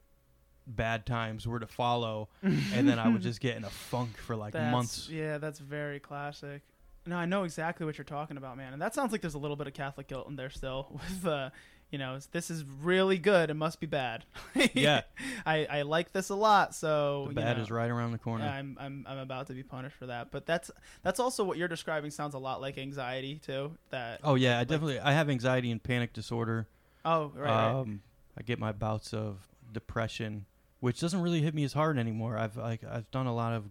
bad 0.67 1.07
times 1.07 1.47
were 1.47 1.61
to 1.61 1.67
follow, 1.67 2.29
and 2.43 2.89
then 2.89 2.99
I 2.99 3.09
would 3.09 3.23
just 3.23 3.41
get 3.41 3.57
in 3.57 3.65
a 3.65 3.71
funk 3.71 4.17
for 4.17 4.37
like 4.37 4.53
That's- 4.53 4.73
months. 4.73 5.09
Yeah, 5.11 5.39
that's 5.39 5.59
very 5.59 6.01
classic. 6.01 6.63
No, 7.07 7.17
I 7.17 7.25
know 7.25 7.45
exactly 7.45 7.87
what 7.87 7.97
you're 7.97 8.05
talking 8.05 8.37
about, 8.37 8.57
man. 8.59 8.73
And 8.75 8.83
that 8.83 8.95
sounds 8.95 9.11
like 9.11 9.23
there's 9.23 9.35
a 9.35 9.39
little 9.39 9.57
bit 9.57 9.67
of 9.67 9.73
Catholic 9.73 10.07
guilt 10.07 10.29
in 10.29 10.37
there 10.37 10.51
still. 10.51 10.89
With, 10.93 11.27
uh, 11.27 11.49
you 11.91 11.99
know, 11.99 12.11
it's- 12.11 12.27
this 12.27 12.51
is 12.51 12.63
really 12.83 13.17
good. 13.19 13.49
It 13.51 13.55
must 13.55 13.81
be 13.81 13.87
bad. 13.87 14.25
Yeah. 14.75 15.03
I, 15.47 15.67
I 15.71 15.83
like 15.83 16.13
this 16.13 16.29
a 16.29 16.35
lot, 16.35 16.75
so 16.75 17.25
The 17.25 17.31
you 17.31 17.35
bad 17.37 17.57
know, 17.57 17.63
is 17.63 17.71
right 17.71 17.91
around 17.91 18.13
the 18.13 18.19
corner. 18.19 18.45
I'm, 18.45 18.77
I'm 18.79 19.07
I'm 19.09 19.19
about 19.19 19.47
to 19.47 19.55
be 19.55 19.63
punished 19.63 19.97
for 19.97 20.07
that. 20.07 20.31
But 20.31 20.45
that's 20.47 20.71
that's 21.03 21.19
also 21.19 21.43
what 21.43 21.57
you're 21.57 21.67
describing. 21.69 22.11
Sounds 22.11 22.35
a 22.35 22.39
lot 22.39 22.61
like 22.61 22.77
anxiety 22.79 23.41
too. 23.45 23.73
That 23.89 24.21
oh 24.23 24.35
yeah, 24.35 24.59
I 24.59 24.65
definitely 24.65 25.01
I 25.01 25.13
have 25.13 25.31
anxiety 25.31 25.71
and 25.71 25.83
panic 25.83 26.13
disorder. 26.13 26.69
oh 27.07 27.33
right, 27.35 27.47
right. 27.47 27.71
Um, 27.71 28.03
I 28.39 28.43
get 28.43 28.59
my 28.59 28.73
bouts 28.73 29.15
of 29.15 29.49
depression, 29.73 30.45
which 30.81 31.01
doesn't 31.01 31.21
really 31.21 31.41
hit 31.43 31.55
me 31.55 31.65
as 31.65 31.73
hard 31.73 31.99
anymore. 31.99 32.37
I've 32.37 32.57
like 32.57 32.83
I've 32.85 33.11
done 33.11 33.27
a 33.27 33.35
lot 33.35 33.53
of 33.53 33.65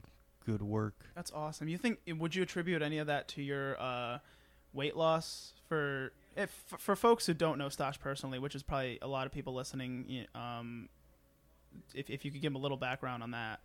good 0.45 0.62
work. 0.62 0.95
That's 1.15 1.32
awesome. 1.32 1.67
You 1.67 1.78
think 1.78 2.00
would 2.08 2.36
you 2.36 2.43
attribute 2.43 2.82
any 2.82 2.98
of 3.00 3.08
that 3.08 3.28
to 3.30 3.41
your 3.41 3.80
uh, 3.80 4.19
weight 4.74 4.95
loss 4.95 5.54
for 5.67 6.12
if 6.36 6.52
for 6.78 6.95
folks 6.95 7.26
who 7.26 7.34
don't 7.34 7.58
know 7.58 7.67
Stosh 7.67 8.00
personally, 8.00 8.39
which 8.39 8.56
is 8.56 8.63
probably 8.63 9.00
a 9.02 9.08
lot 9.08 9.26
of 9.26 9.32
people 9.32 9.54
listening. 9.54 10.26
Um, 10.34 10.89
if 11.93 12.10
if 12.10 12.26
you 12.26 12.32
could 12.32 12.41
give 12.41 12.54
them 12.54 12.60
a 12.60 12.63
little 12.63 12.78
background 12.78 13.24
on 13.24 13.32
that. 13.32 13.60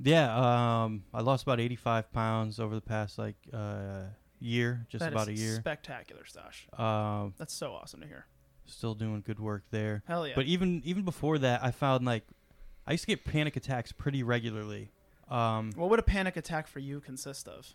Yeah, 0.00 0.82
um, 0.84 1.02
I 1.12 1.22
lost 1.22 1.42
about 1.42 1.58
85 1.58 2.12
pounds 2.12 2.60
over 2.60 2.74
the 2.76 2.80
past 2.80 3.18
like 3.18 3.34
uh, 3.52 4.02
year, 4.38 4.86
just 4.88 5.00
That 5.00 5.12
about 5.12 5.26
a 5.26 5.32
year. 5.32 5.56
Spectacular, 5.56 6.22
Stosh. 6.22 6.78
Um, 6.80 7.34
That's 7.36 7.52
so 7.52 7.72
awesome 7.72 8.02
to 8.02 8.06
hear. 8.06 8.26
still 8.66 8.94
doing 8.94 9.22
good 9.26 9.40
work 9.40 9.64
there. 9.72 10.04
Hell 10.06 10.24
yeah. 10.26 10.34
But 10.36 10.46
even 10.46 10.82
even 10.84 11.04
before 11.04 11.38
that, 11.38 11.64
I 11.64 11.72
found 11.72 12.04
like 12.04 12.24
I 12.88 12.92
used 12.92 13.04
to 13.04 13.08
get 13.08 13.24
panic 13.24 13.54
attacks 13.54 13.92
pretty 13.92 14.22
regularly. 14.22 14.90
Um, 15.30 15.72
what 15.76 15.90
would 15.90 15.98
a 15.98 16.02
panic 16.02 16.38
attack 16.38 16.66
for 16.66 16.78
you 16.78 17.00
consist 17.00 17.46
of? 17.46 17.68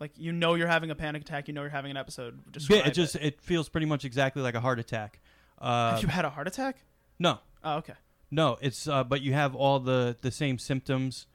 Like 0.00 0.12
you 0.16 0.32
know 0.32 0.54
you're 0.54 0.66
having 0.66 0.90
a 0.90 0.94
panic 0.94 1.22
attack, 1.22 1.46
you 1.46 1.54
know 1.54 1.60
you're 1.60 1.70
having 1.70 1.90
an 1.90 1.96
episode. 1.98 2.50
Describe 2.50 2.80
yeah, 2.80 2.88
it 2.88 2.94
just 2.94 3.16
it 3.16 3.40
feels 3.42 3.68
pretty 3.68 3.86
much 3.86 4.04
exactly 4.06 4.40
like 4.42 4.54
a 4.54 4.60
heart 4.60 4.78
attack. 4.78 5.20
Uh, 5.58 5.92
Have 5.92 6.02
you 6.02 6.08
had 6.08 6.24
a 6.24 6.30
heart 6.30 6.48
attack? 6.48 6.78
no, 7.18 7.38
Oh, 7.62 7.76
okay. 7.76 7.94
no, 8.30 8.56
it's 8.62 8.88
uh, 8.88 9.04
but 9.04 9.20
you 9.20 9.34
have 9.34 9.54
all 9.54 9.78
the 9.78 10.16
the 10.22 10.30
same 10.30 10.58
symptoms. 10.58 11.26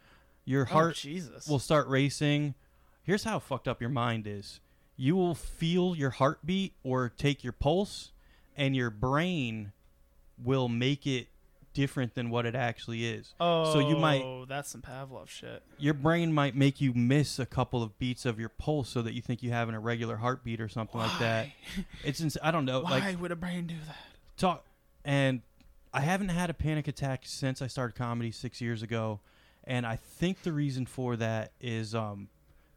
Your 0.45 0.63
oh, 0.63 0.73
heart 0.73 0.95
Jesus. 0.95 1.47
will 1.47 1.59
start 1.59 1.87
racing. 1.87 2.55
Here's 3.03 3.23
how 3.23 3.37
fucked 3.39 3.67
up 3.67 3.81
your 3.81 3.89
mind 3.91 4.25
is. 4.25 4.59
You 4.95 5.15
will 5.15 5.35
feel 5.35 5.95
your 5.95 6.09
heartbeat 6.11 6.73
or 6.83 7.09
take 7.09 7.43
your 7.43 7.53
pulse, 7.53 8.11
and 8.55 8.75
your 8.75 8.89
brain 8.89 9.71
will 10.43 10.67
make 10.69 11.05
it 11.07 11.27
different 11.73 12.13
than 12.15 12.29
what 12.29 12.45
it 12.45 12.55
actually 12.55 13.05
is. 13.05 13.33
oh, 13.39 13.71
so 13.73 13.79
you 13.79 13.95
might- 13.97 14.45
that's 14.49 14.69
some 14.69 14.81
Pavlov 14.81 15.29
shit. 15.29 15.63
Your 15.77 15.93
brain 15.93 16.33
might 16.33 16.55
make 16.55 16.81
you 16.81 16.93
miss 16.93 17.39
a 17.39 17.45
couple 17.45 17.81
of 17.83 17.97
beats 17.99 18.25
of 18.25 18.39
your 18.39 18.49
pulse 18.49 18.89
so 18.89 19.01
that 19.01 19.13
you 19.13 19.21
think 19.21 19.41
you 19.43 19.51
have 19.51 19.69
an 19.69 19.75
irregular 19.75 20.17
heartbeat 20.17 20.59
or 20.61 20.67
something 20.69 20.99
like 20.99 21.19
that. 21.19 21.47
It's 22.03 22.19
ins- 22.21 22.37
I 22.43 22.51
don't 22.51 22.65
know. 22.65 22.81
Why 22.81 22.99
Like 22.99 23.21
would 23.21 23.31
a 23.31 23.35
brain 23.35 23.67
do 23.67 23.75
that? 23.87 23.97
talk 24.37 24.65
and 25.05 25.41
I 25.93 26.01
haven't 26.01 26.29
had 26.29 26.49
a 26.49 26.53
panic 26.53 26.87
attack 26.87 27.21
since 27.25 27.61
I 27.61 27.67
started 27.67 27.95
comedy 27.95 28.31
6 28.31 28.59
years 28.61 28.81
ago 28.81 29.19
and 29.65 29.85
I 29.85 29.95
think 29.97 30.41
the 30.43 30.51
reason 30.53 30.85
for 30.85 31.15
that 31.17 31.51
is 31.61 31.93
um 31.95 32.29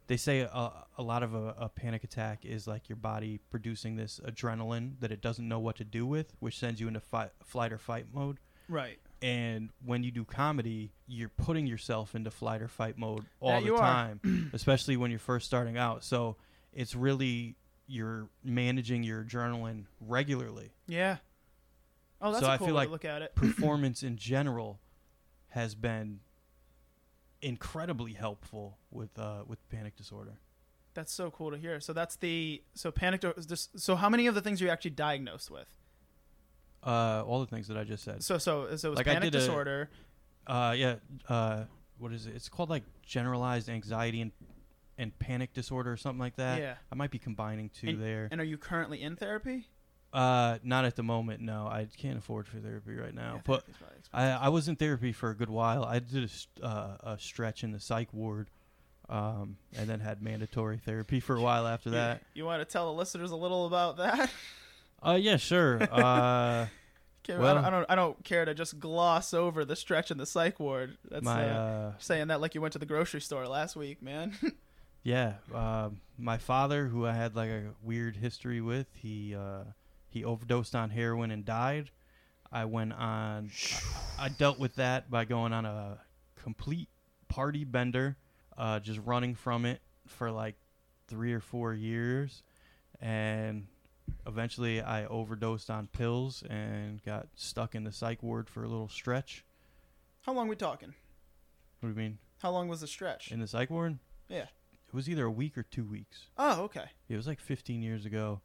they 0.07 0.19
say 0.19 0.41
a, 0.41 0.73
a 0.99 1.03
lot 1.03 1.23
of 1.23 1.33
a, 1.35 1.55
a 1.59 1.69
panic 1.71 2.05
attack 2.05 2.45
is 2.45 2.67
like 2.67 2.89
your 2.91 2.97
body 2.97 3.41
producing 3.51 3.97
this 3.97 4.21
adrenaline 4.27 5.01
that 5.01 5.11
it 5.11 5.23
doesn't 5.23 5.49
know 5.49 5.59
what 5.59 5.77
to 5.77 5.85
do 5.85 6.07
with 6.07 6.35
which 6.41 6.59
sends 6.59 6.79
you 6.81 6.89
into 6.89 7.01
fight, 7.01 7.31
flight 7.43 7.73
or 7.73 7.79
fight 7.79 8.07
mode 8.13 8.39
Right. 8.69 8.99
and 9.23 9.71
when 9.85 10.03
you 10.03 10.11
do 10.11 10.25
comedy 10.25 10.93
you're 11.07 11.29
putting 11.29 11.67
yourself 11.67 12.15
into 12.15 12.31
flight 12.31 12.63
or 12.63 12.69
fight 12.69 12.97
mode 12.99 13.25
all 13.41 13.61
Yeah, 13.63 13.71
the 13.71 13.77
time 13.77 14.51
especially 14.53 14.97
when 14.97 15.11
you're 15.11 15.21
first 15.21 15.47
starting 15.47 15.77
out 15.77 16.03
so 16.05 16.37
it's 16.73 16.95
really 16.95 17.57
you're 17.87 18.29
managing 18.43 19.03
your 19.03 19.23
adrenaline 19.25 19.85
regularly 20.01 20.73
Yeah. 20.87 21.19
Oh, 22.21 22.33
that's 22.33 22.43
So 22.45 22.51
a 22.51 22.55
I 22.55 22.57
cool 22.59 22.67
feel 22.69 22.75
way 22.75 22.79
like 22.81 22.89
to 22.89 22.93
look 22.93 23.05
at 23.05 23.23
it. 23.23 23.35
performance 23.35 24.03
in 24.03 24.17
general 24.17 24.81
has 25.49 25.75
been 25.75 26.21
incredibly 27.43 28.13
helpful 28.15 28.79
with 28.91 29.19
uh, 29.19 29.43
with 29.47 29.59
panic 29.69 29.97
disorder. 29.97 30.39
That's 30.95 31.13
so 31.13 31.31
cool 31.31 31.51
to 31.51 31.59
hear. 31.59 31.81
So 31.81 31.93
that's 31.93 32.17
the 32.17 32.63
so 32.75 32.91
panic. 32.91 33.21
do- 33.21 33.35
is 33.37 33.47
this- 33.49 33.69
So 33.77 33.97
how 33.97 34.09
many 34.09 34.27
of 34.27 34.35
the 34.35 34.41
things 34.41 34.63
are 34.63 34.65
you 34.67 34.71
actually 34.71 34.93
diagnosed 34.93 35.51
with? 35.51 35.67
Uh, 36.85 37.23
all 37.27 37.41
the 37.41 37.47
things 37.47 37.67
that 37.69 37.77
I 37.79 37.85
just 37.85 38.05
said. 38.05 38.23
So 38.23 38.37
so 38.39 38.77
so 38.77 38.89
it 38.89 38.91
was 38.91 38.97
Like 38.99 39.07
panic 39.07 39.23
did 39.23 39.35
a- 39.37 39.39
disorder. 39.39 39.89
Uh, 40.47 40.75
yeah. 40.77 40.97
Uh, 41.29 41.65
what 41.99 42.13
is 42.13 42.27
it? 42.27 42.35
It's 42.37 42.49
called 42.49 42.69
like 42.71 42.83
generalized 43.03 43.69
anxiety 43.69 44.21
and 44.21 44.33
and 44.99 45.19
panic 45.19 45.53
disorder 45.55 45.91
or 45.93 45.97
something 45.97 46.21
like 46.21 46.37
that. 46.37 46.61
yeah. 46.61 46.75
I 46.93 46.95
might 46.95 47.11
be 47.11 47.19
combining 47.19 47.69
two 47.71 47.97
there. 47.97 48.29
And 48.31 48.41
are 48.41 48.45
you 48.45 48.59
currently 48.59 49.03
in 49.03 49.17
therapy? 49.17 49.67
Uh, 50.13 50.59
not 50.63 50.85
at 50.85 50.95
the 50.95 51.03
moment. 51.03 51.41
No, 51.41 51.67
I 51.67 51.89
can't 51.99 52.19
afford 52.19 52.47
for 52.47 52.59
therapy 52.59 52.95
right 52.95 53.13
now. 53.15 53.35
Yeah, 53.37 53.41
but 53.45 53.65
I. 54.13 54.27
I 54.31 54.49
was 54.51 54.69
in 54.69 54.77
therapy 54.77 55.11
for 55.13 55.31
a 55.31 55.35
good 55.35 55.51
while. 55.51 55.85
I 55.85 55.99
did 55.99 56.23
a, 56.25 56.29
st- 56.29 56.63
uh, 56.63 56.97
a 57.03 57.19
stretch 57.19 57.65
in 57.65 57.73
the 57.73 57.81
psych 57.81 58.13
ward, 58.13 58.49
um, 59.09 59.57
and 59.77 59.89
then 59.89 59.99
had 59.99 60.23
mandatory 60.23 60.79
therapy 60.79 61.19
for 61.19 61.35
a 61.35 61.41
while 61.41 61.67
after 61.67 61.89
You- 61.89 61.97
that. 61.97 62.23
You, 62.35 62.45
want 62.45 62.61
to 62.61 62.65
tell 62.71 62.87
the 62.93 62.97
listeners 62.97 63.33
a 63.33 63.37
little 63.37 63.67
about 63.67 63.97
that? 63.97 64.31
Uh, 65.05 65.15
yeah, 65.15 65.37
sure. 65.37 65.81
Uh, 65.93 66.67
Okay, 67.27 67.37
I, 67.37 67.39
Well- 67.39 67.55
don't, 67.55 67.65
I 67.65 67.71
don't. 67.71 67.87
I 67.91 67.95
don't 67.95 68.23
care 68.25 68.45
to 68.45 68.53
just 68.53 68.79
gloss 68.79 69.33
over 69.33 69.65
the 69.65 69.77
stretch 69.77 70.11
in 70.11 70.19
the 70.19 70.27
psych 70.27 70.61
ward. 70.61 70.99
That's 71.11 71.25
my 71.25 71.49
uh, 71.49 71.55
uh, 71.55 71.93
saying 71.99 72.29
that 72.29 72.43
like 72.43 72.55
you 72.55 72.61
went 72.61 72.73
to 72.75 72.79
the 72.79 72.85
grocery 72.85 73.23
store 73.23 73.49
last 73.49 73.77
week, 73.77 74.03
man. 74.03 74.35
yeah, 75.03 75.35
uh, 75.55 75.89
my 76.19 76.37
father, 76.37 76.87
who 76.87 77.07
I 77.07 77.15
had 77.15 77.35
like 77.35 77.49
a 77.49 77.71
weird 77.83 78.17
history 78.17 78.61
with, 78.61 78.89
he 78.95 79.35
uh, 79.35 79.65
he 80.11 80.23
overdosed 80.23 80.75
on 80.75 80.91
heroin 80.91 81.31
and 81.31 81.47
died. 81.47 81.91
I 82.53 82.67
went 82.67 82.93
on. 82.93 83.51
I, 84.19 84.27
I 84.27 84.29
dealt 84.29 84.59
with 84.59 84.75
that 84.75 85.11
by 85.11 85.25
going 85.25 85.55
on 85.55 85.65
a 85.65 85.99
complete 86.37 86.91
party 87.29 87.65
bender, 87.65 88.19
uh, 88.59 88.81
just 88.81 89.01
running 89.03 89.35
from 89.35 89.65
it 89.65 89.81
for 90.07 90.31
like 90.31 90.57
three 91.09 91.33
or 91.33 91.41
four 91.41 91.73
years, 91.73 92.43
and 93.01 93.67
eventually 94.27 94.81
I 94.81 95.07
overdosed 95.07 95.71
on 95.71 95.87
pills 95.89 96.43
and 96.49 97.03
got 97.05 97.29
stuck 97.35 97.75
in 97.75 97.85
the 97.85 97.93
psych 97.93 98.23
ward 98.23 98.49
for 98.49 98.65
a 98.65 98.69
little 98.69 98.89
stretch. 98.89 99.45
How 100.23 100.33
long 100.33 100.49
we 100.49 100.57
talking? 100.57 100.95
What 101.81 101.89
do 101.89 101.95
you 101.95 102.01
mean? 102.01 102.19
How 102.41 102.51
long 102.51 102.69
was 102.69 102.81
the 102.81 102.87
stretch? 102.87 103.31
In 103.31 103.41
the 103.41 103.47
psych 103.47 103.71
ward? 103.71 103.99
Yeah. 104.29 104.47
It 104.89 104.95
was 104.95 105.09
either 105.09 105.25
a 105.25 105.31
week 105.31 105.59
or 105.59 105.63
two 105.63 105.85
weeks. 105.85 106.27
Oh, 106.39 106.63
okay. 106.65 106.85
It 107.09 107.17
was 107.17 107.27
like 107.27 107.41
15 107.41 107.83
years 107.83 108.07
ago. 108.07 108.41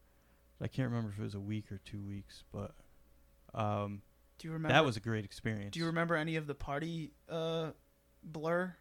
I 0.61 0.67
can't 0.67 0.89
remember 0.89 1.11
if 1.11 1.19
it 1.19 1.23
was 1.23 1.35
a 1.35 1.39
week 1.39 1.71
or 1.71 1.79
two 1.85 2.01
weeks, 2.01 2.43
but 2.51 2.71
um, 3.53 4.01
Do 4.39 4.47
you 4.47 4.53
remember? 4.53 4.73
that 4.73 4.83
was 4.85 4.97
a 4.97 4.99
great 4.99 5.23
experience. 5.23 5.71
Do 5.73 5.79
you 5.79 5.85
remember 5.85 6.15
any 6.15 6.35
of 6.35 6.47
the 6.47 6.55
party 6.55 7.11
uh, 7.29 7.69
blur? 8.23 8.75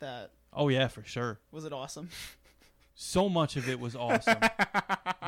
That 0.00 0.32
oh 0.52 0.68
yeah, 0.68 0.88
for 0.88 1.02
sure. 1.04 1.40
was 1.50 1.64
it 1.64 1.72
awesome? 1.72 2.08
So 2.96 3.28
much 3.28 3.56
of 3.56 3.68
it 3.68 3.80
was 3.80 3.96
awesome. 3.96 4.38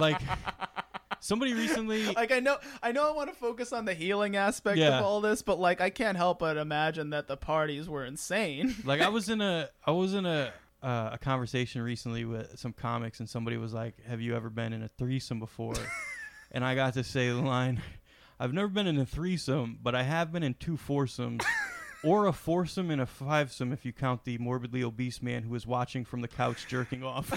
like 0.01 0.21
somebody 1.21 1.55
recently, 1.55 2.07
like 2.15 2.33
I 2.33 2.41
know, 2.41 2.57
I 2.83 2.93
know, 2.93 3.09
I 3.09 3.13
want 3.13 3.31
to 3.31 3.37
focus 3.37 3.73
on 3.73 3.85
the 3.85 3.95
healing 3.95 4.37
aspect 4.37 4.79
Yeah. 4.79 4.99
of 4.99 5.05
all 5.05 5.21
this, 5.21 5.43
but 5.43 5.59
like 5.59 5.81
I 5.81 5.91
can't 5.91 6.17
help 6.17 6.39
but 6.41 6.57
imagine 6.57 7.11
that 7.11 7.29
the 7.29 7.37
parties 7.37 7.89
were 7.89 8.05
insane. 8.05 8.75
like 8.85 9.01
I 9.01 9.09
was 9.09 9.29
in 9.29 9.41
a, 9.41 9.69
I 9.87 9.91
was 9.93 10.15
in 10.15 10.27
a. 10.27 10.53
Uh, 10.83 11.11
a 11.15 11.19
conversation 11.19 11.81
recently 11.83 12.25
with 12.27 12.59
some 12.61 12.73
comics, 12.73 13.19
and 13.19 13.29
somebody 13.29 13.57
was 13.57 13.73
like, 13.73 13.95
"Have 14.07 14.21
you 14.21 14.37
ever 14.37 14.51
been 14.51 14.73
in 14.75 14.83
a 14.83 14.89
threesome 14.99 15.41
before?" 15.41 15.75
and 16.53 16.63
I 16.65 16.75
got 16.77 16.93
to 16.95 17.03
say 17.03 17.29
the 17.29 17.37
line, 17.41 17.81
"I've 18.39 18.53
never 18.53 18.69
been 18.69 18.87
in 18.87 18.99
a 18.99 19.07
threesome, 19.07 19.79
but 19.83 19.95
I 19.97 20.03
have 20.05 20.31
been 20.33 20.43
in 20.45 20.55
two 20.55 20.77
foursomes, 20.77 21.43
or 22.05 22.27
a 22.27 22.33
foursome 22.33 22.91
and 22.91 23.01
a 23.01 23.07
fivesome 23.07 23.73
if 23.73 23.85
you 23.87 23.93
count 23.93 24.25
the 24.25 24.37
morbidly 24.39 24.85
obese 24.85 25.23
man 25.23 25.43
who 25.45 25.51
was 25.51 25.67
watching 25.67 26.05
from 26.05 26.21
the 26.21 26.29
couch 26.29 26.67
jerking 26.69 27.03
off." 27.03 27.33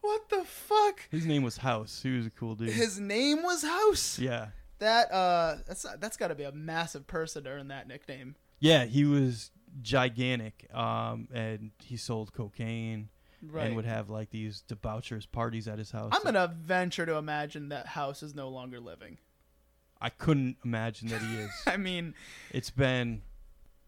What 0.00 0.28
the 0.28 0.44
fuck? 0.44 1.00
His 1.10 1.26
name 1.26 1.42
was 1.42 1.58
House. 1.58 2.00
He 2.02 2.16
was 2.16 2.26
a 2.26 2.30
cool 2.30 2.54
dude. 2.54 2.70
His 2.70 2.98
name 3.00 3.42
was 3.42 3.62
House. 3.62 4.18
yeah. 4.18 4.48
That 4.78 5.12
uh, 5.12 5.56
that's 5.66 5.84
that's 5.98 6.16
got 6.16 6.28
to 6.28 6.34
be 6.34 6.44
a 6.44 6.52
massive 6.52 7.06
person 7.06 7.44
to 7.44 7.50
earn 7.50 7.68
that 7.68 7.86
nickname. 7.86 8.36
Yeah, 8.60 8.86
he 8.86 9.04
was 9.04 9.50
gigantic. 9.82 10.66
Um, 10.74 11.28
and 11.34 11.72
he 11.82 11.96
sold 11.96 12.32
cocaine 12.32 13.08
Right. 13.42 13.68
and 13.68 13.76
would 13.76 13.86
have 13.86 14.10
like 14.10 14.28
these 14.30 14.62
debaucherous 14.68 15.24
parties 15.30 15.66
at 15.66 15.78
his 15.78 15.90
house. 15.90 16.12
I'm 16.14 16.22
gonna 16.22 16.54
venture 16.60 17.06
to 17.06 17.14
imagine 17.16 17.70
that 17.70 17.86
House 17.86 18.22
is 18.22 18.34
no 18.34 18.50
longer 18.50 18.78
living. 18.80 19.16
I 19.98 20.10
couldn't 20.10 20.56
imagine 20.64 21.08
that 21.08 21.22
he 21.22 21.36
is. 21.36 21.50
I 21.66 21.78
mean, 21.78 22.12
it's 22.50 22.68
been 22.70 23.22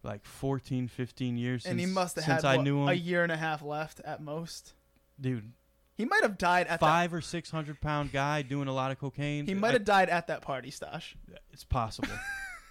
like 0.03 0.25
14, 0.25 0.87
15 0.87 1.37
years 1.37 1.65
and 1.67 1.79
he 1.79 1.85
must 1.85 2.15
have 2.15 2.25
since 2.25 2.41
had 2.41 2.45
I 2.45 2.55
what, 2.57 2.63
knew 2.63 2.81
him. 2.81 2.89
a 2.89 2.93
year 2.93 3.21
and 3.21 3.31
a 3.31 3.37
half 3.37 3.61
left 3.61 3.99
at 4.01 4.21
most. 4.23 4.73
Dude, 5.21 5.51
He 5.95 6.05
might 6.05 6.23
have 6.23 6.37
died 6.37 6.67
at 6.67 6.79
five 6.79 7.13
or 7.13 7.21
six 7.21 7.51
hundred 7.51 7.79
pound 7.81 8.11
guy 8.11 8.41
doing 8.41 8.67
a 8.67 8.73
lot 8.73 8.91
of 8.91 8.99
cocaine. 8.99 9.45
He 9.45 9.53
might 9.53 9.73
have 9.73 9.85
died 9.85 10.09
at 10.09 10.27
that 10.27 10.41
party, 10.41 10.71
Stash. 10.71 11.15
It's 11.51 11.63
possible. 11.63 12.09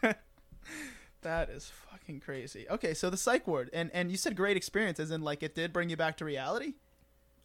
That 1.23 1.51
is 1.51 1.71
fucking 1.91 2.19
crazy. 2.19 2.67
Okay, 2.69 2.95
so 2.95 3.09
the 3.09 3.17
psych 3.17 3.47
ward, 3.47 3.71
and 3.73 3.93
and 3.95 4.11
you 4.11 4.17
said 4.17 4.35
great 4.35 4.57
experience, 4.57 4.99
as 4.99 5.13
in 5.13 5.23
like 5.23 5.45
it 5.45 5.55
did 5.55 5.73
bring 5.73 5.89
you 5.89 5.97
back 5.97 6.17
to 6.17 6.25
reality. 6.25 6.75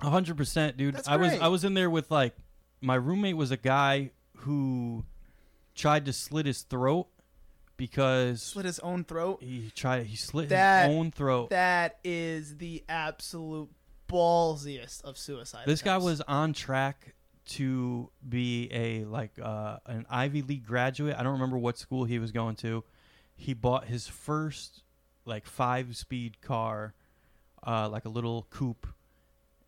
A 0.02 0.10
hundred 0.10 0.36
percent, 0.36 0.78
dude. 0.78 1.00
I 1.08 1.16
was. 1.18 1.34
I 1.34 1.48
was 1.48 1.64
in 1.64 1.76
there 1.76 1.90
with 1.90 2.10
like 2.10 2.36
my 2.82 2.96
roommate 2.96 3.38
was 3.38 3.52
a 3.52 3.58
guy 3.58 4.10
who 4.38 5.06
tried 5.76 6.06
to 6.06 6.14
slit 6.14 6.48
his 6.48 6.64
throat 6.64 7.06
because 7.78 8.42
Slit 8.42 8.66
his 8.66 8.80
own 8.80 9.04
throat. 9.04 9.44
he 9.44 9.70
tried 9.76 10.08
he 10.08 10.16
slit 10.16 10.50
That- 10.50 10.88
his 10.90 10.98
own 10.98 11.12
throat. 11.12 11.52
That 11.52 12.00
is 12.04 12.58
the 12.58 12.84
absolute 12.90 13.70
ballsiest 14.08 15.04
of 15.04 15.18
suicide. 15.18 15.66
this 15.66 15.82
guy 15.82 15.98
was 15.98 16.22
on 16.22 16.54
track 16.54 17.14
to 17.48 18.10
be 18.28 18.70
a 18.72 19.06
like 19.06 19.32
uh, 19.42 19.78
an 19.86 20.06
Ivy 20.10 20.42
League 20.42 20.66
graduate. 20.66 21.16
I 21.18 21.24
don't 21.24 21.34
remember 21.34 21.58
what 21.58 21.78
school 21.78 22.04
he 22.06 22.20
was 22.20 22.32
going 22.32 22.56
to. 22.58 22.84
He 23.36 23.54
bought 23.54 23.86
his 23.86 24.08
first 24.08 24.84
like 25.26 25.46
five 25.46 25.96
speed 25.96 26.42
car, 26.42 26.94
uh, 27.66 27.90
like 27.90 28.06
a 28.06 28.10
little 28.10 28.48
coupe. 28.50 28.88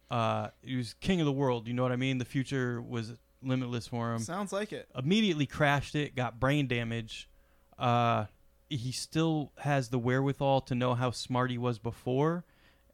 Uh, 0.10 0.50
he 0.62 0.76
was 0.76 0.96
king 0.96 1.22
of 1.22 1.26
the 1.26 1.32
world. 1.32 1.68
You 1.68 1.74
know 1.74 1.84
what 1.84 1.92
I 1.92 1.98
mean? 1.98 2.18
The 2.18 2.26
future 2.26 2.82
was 2.82 3.14
limitless 3.42 3.88
for 3.88 4.14
him. 4.14 4.20
Sounds 4.20 4.52
like 4.52 4.74
it. 4.74 4.90
Immediately 4.98 5.46
crashed 5.46 5.96
it, 5.96 6.16
got 6.16 6.40
brain 6.40 6.68
damage. 6.68 7.30
Uh, 7.78 8.26
he 8.70 8.92
still 8.92 9.52
has 9.60 9.90
the 9.90 10.00
wherewithal 10.00 10.62
to 10.62 10.76
know 10.76 10.96
how 10.96 11.12
smart 11.12 11.52
he 11.52 11.58
was 11.58 11.80
before 11.80 12.44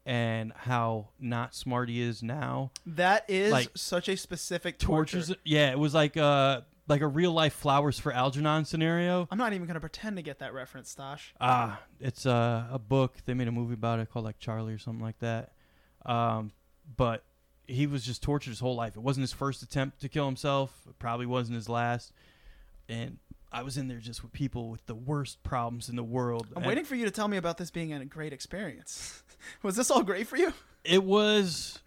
and 0.06 0.52
how 0.54 1.08
not 1.18 1.54
smart 1.54 1.88
he 1.90 2.00
is 2.00 2.22
now. 2.22 2.70
That 2.86 3.24
is 3.28 3.50
Like, 3.52 3.68
such 3.74 4.08
a 4.08 4.16
specific 4.16 4.78
torture. 4.78 5.18
tortures. 5.18 5.36
Yeah, 5.44 5.70
it 5.72 5.78
was 5.78 5.92
like 5.92 6.16
uh 6.16 6.62
like 6.88 7.00
a 7.00 7.06
real 7.08 7.32
life 7.32 7.52
flowers 7.52 7.98
for 7.98 8.12
Algernon 8.12 8.64
scenario. 8.64 9.26
I'm 9.30 9.38
not 9.38 9.52
even 9.52 9.66
gonna 9.66 9.80
pretend 9.80 10.16
to 10.16 10.22
get 10.22 10.38
that 10.38 10.54
reference, 10.54 10.90
Stash. 10.90 11.34
Ah, 11.40 11.82
it's 12.00 12.24
a 12.24 12.68
a 12.70 12.78
book. 12.78 13.16
They 13.26 13.34
made 13.34 13.48
a 13.48 13.52
movie 13.52 13.74
about 13.74 13.98
it 13.98 14.08
called 14.08 14.24
like 14.24 14.38
Charlie 14.38 14.72
or 14.72 14.78
something 14.78 15.04
like 15.04 15.18
that. 15.18 15.52
Um, 16.06 16.52
but 16.96 17.24
he 17.66 17.88
was 17.88 18.04
just 18.06 18.22
tortured 18.22 18.50
his 18.50 18.60
whole 18.60 18.76
life. 18.76 18.94
It 18.96 19.02
wasn't 19.02 19.22
his 19.22 19.32
first 19.32 19.60
attempt 19.64 20.00
to 20.02 20.08
kill 20.08 20.26
himself. 20.26 20.72
It 20.88 20.96
probably 21.00 21.26
wasn't 21.26 21.56
his 21.56 21.68
last. 21.68 22.12
And 22.88 23.18
I 23.52 23.62
was 23.62 23.76
in 23.76 23.88
there 23.88 23.98
just 23.98 24.22
with 24.22 24.32
people 24.32 24.68
with 24.70 24.84
the 24.86 24.94
worst 24.94 25.42
problems 25.42 25.88
in 25.88 25.96
the 25.96 26.02
world. 26.04 26.48
I'm 26.50 26.58
And 26.58 26.66
waiting 26.66 26.84
for 26.84 26.94
you 26.96 27.04
to 27.04 27.10
tell 27.10 27.28
me 27.28 27.36
about 27.36 27.58
this 27.58 27.70
being 27.70 27.92
a 27.92 28.04
great 28.04 28.32
experience. 28.32 29.22
was 29.62 29.76
this 29.76 29.90
all 29.90 30.02
great 30.02 30.26
for 30.26 30.36
you? 30.36 30.52
it 30.84 31.02
was 31.02 31.80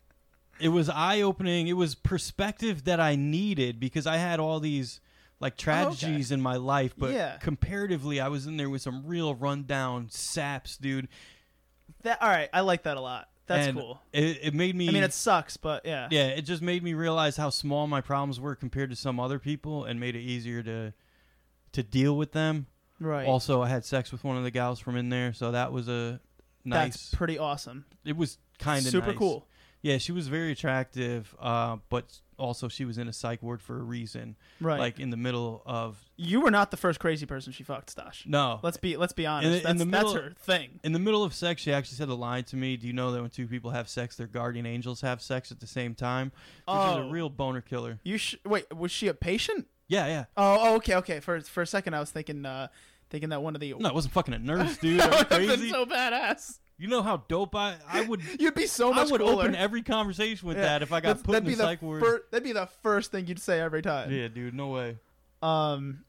it 0.59 0.69
was 0.69 0.89
eye 0.89 1.21
opening. 1.21 1.67
It 1.67 1.73
was 1.73 1.95
perspective 1.95 2.83
that 2.83 2.99
I 2.99 3.15
needed 3.15 3.79
because 3.79 4.05
I 4.05 4.17
had 4.17 4.39
all 4.39 4.59
these 4.59 4.99
like 5.39 5.53
oh, 5.53 5.61
tragedies 5.61 6.31
in 6.31 6.41
my 6.41 6.57
life, 6.57 6.93
but 6.97 7.11
Yeah. 7.11 7.37
comparatively 7.37 8.19
I 8.19 8.27
was 8.27 8.45
in 8.45 8.57
there 8.57 8.69
with 8.69 8.81
some 8.81 9.05
real 9.05 9.33
rundown 9.35 10.09
saps, 10.09 10.75
dude. 10.75 11.07
That 12.03 12.21
all 12.21 12.29
right. 12.29 12.49
I 12.53 12.61
like 12.61 12.83
that 12.83 12.97
a 12.97 13.01
lot. 13.01 13.29
That's 13.47 13.67
And 13.67 13.77
cool. 13.77 14.01
It, 14.13 14.39
it 14.43 14.53
made 14.53 14.75
me 14.75 14.89
I 14.89 14.91
mean, 14.91 15.03
it 15.03 15.13
sucks, 15.13 15.57
but 15.57 15.85
yeah. 15.85 16.07
yeah, 16.11 16.27
it 16.27 16.41
just 16.41 16.61
made 16.61 16.83
me 16.83 16.93
realize 16.93 17.35
how 17.37 17.49
small 17.49 17.87
my 17.87 17.99
problems 18.01 18.39
were 18.39 18.55
compared 18.55 18.89
to 18.91 18.95
some 18.95 19.19
other 19.19 19.39
people 19.39 19.85
and 19.85 19.99
made 19.99 20.15
it 20.15 20.21
easier 20.21 20.61
to 20.63 20.93
to 21.73 21.83
deal 21.83 22.15
with 22.17 22.31
them. 22.31 22.67
Right. 22.99 23.27
Also, 23.27 23.61
I 23.61 23.69
had 23.69 23.85
sex 23.85 24.11
with 24.11 24.23
one 24.23 24.37
of 24.37 24.43
the 24.43 24.51
gals 24.51 24.79
from 24.79 24.95
in 24.97 25.09
there, 25.09 25.31
so 25.33 25.51
that 25.51 25.71
was 25.71 25.87
a 25.87 26.19
nice 26.65 26.91
That's 26.93 27.15
pretty 27.15 27.37
awesome. 27.37 27.85
it 28.05 28.17
was 28.17 28.37
kind 28.57 28.85
of 28.85 28.91
Super 28.91 29.07
nice. 29.07 29.17
cool. 29.17 29.47
Yeah, 29.81 29.97
she 29.97 30.11
was 30.11 30.27
very 30.27 30.51
attractive, 30.51 31.33
uh, 31.39 31.77
but 31.87 32.19
also 32.37 32.67
she 32.67 32.83
was 32.83 32.97
in 32.97 33.07
a 33.07 33.13
psych 33.13 33.41
ward 33.41 33.61
for 33.61 33.77
a 33.79 33.81
reason. 33.81 34.35
Right. 34.59 34.77
Like 34.77 34.99
in 34.99 35.09
the 35.09 35.15
middle 35.15 35.61
of 35.65 35.97
you 36.17 36.41
were 36.41 36.51
not 36.51 36.69
the 36.71 36.75
first 36.75 36.99
crazy 36.99 37.25
person 37.25 37.53
she 37.53 37.63
fucked, 37.63 37.89
Stash. 37.91 38.25
no, 38.27 38.59
Let's 38.61 38.75
be 38.75 38.97
let's 38.97 39.13
be 39.13 39.25
honest. 39.25 39.45
In 39.45 39.51
the- 39.53 39.59
that's, 39.59 39.81
in 39.81 39.91
that's 39.91 40.03
middle- 40.13 40.21
her 40.21 40.33
thing. 40.37 40.81
in 40.83 40.91
the 40.91 40.99
middle 40.99 41.23
of 41.23 41.33
sex, 41.33 41.61
she 41.61 41.71
actually 41.71 41.95
said 41.95 42.09
a 42.09 42.13
line 42.13 42.43
to 42.45 42.57
me. 42.57 42.75
Do 42.75 42.87
you 42.87 42.93
know 42.93 43.11
that 43.13 43.21
when 43.21 43.29
two 43.29 43.47
people 43.47 43.71
have 43.71 43.87
sex, 43.87 44.17
their 44.17 44.27
guardian 44.27 44.65
angels 44.65 44.99
have 44.99 45.21
sex 45.21 45.49
at 45.49 45.61
the 45.61 45.67
same 45.67 45.95
time? 45.95 46.33
Oh. 46.67 47.03
a 47.03 47.09
real 47.09 47.29
boner 47.29 47.61
killer. 47.61 47.99
You 48.03 48.17
sh- 48.17 48.35
wait. 48.45 48.75
Was 48.75 48.91
she 48.91 49.07
a 49.07 49.13
patient? 49.13 49.67
Yeah, 49.89 50.07
yeah. 50.07 50.25
Oh, 50.37 50.57
oh, 50.61 50.75
okay, 50.75 50.95
okay. 50.95 51.19
For 51.19 51.41
for 51.41 51.61
a 51.63 51.67
second, 51.67 51.93
I 51.95 51.99
was 51.99 52.09
thinking 52.11 52.45
uh 52.45 52.67
thinking 53.09 53.29
that 53.29 53.41
one 53.41 53.55
of 53.55 53.59
the 53.61 53.73
No, 53.77 53.89
it 53.89 53.93
wasn't 53.95 54.13
fucking 54.13 54.33
a 54.33 54.39
nurse, 54.39 54.77
dude. 54.81 54.99
that 55.01 55.31
Are 55.31 55.41
you 55.41 55.49
would 55.49 55.59
have 55.59 55.59
been 55.59 55.59
crazy? 55.59 55.69
so 55.71 55.85
badass. 55.85 56.59
you 56.77 56.87
know 56.87 57.01
how 57.01 57.17
dope 57.27 57.55
I 57.55 57.75
I 57.87 58.01
would. 58.01 58.21
You'd 58.39 58.53
be 58.55 58.67
so 58.67 58.93
much. 58.93 59.07
I 59.09 59.11
would 59.11 59.19
cooler. 59.21 59.43
open 59.43 59.55
every 59.55 59.81
conversation 59.81 60.47
with 60.47 60.57
Yeah. 60.57 60.63
that 60.63 60.81
if 60.83 60.93
I 60.93 61.01
got 61.01 61.07
That's- 61.17 61.23
put 61.23 61.31
that'd 61.33 61.45
in 61.47 61.51
be 61.51 61.55
the 61.55 61.63
psych 61.63 61.81
ward. 61.81 62.01
fir- 62.01 62.23
that'd 62.31 62.43
be 62.43 62.53
the 62.53 62.67
first 62.83 63.11
thing 63.11 63.27
you'd 63.27 63.39
say 63.41 63.59
every 63.59 63.81
time. 63.81 64.11
yeah, 64.11 64.27
dude, 64.29 64.53
no 64.53 64.67
way. 64.69 64.97
Um, 65.41 66.03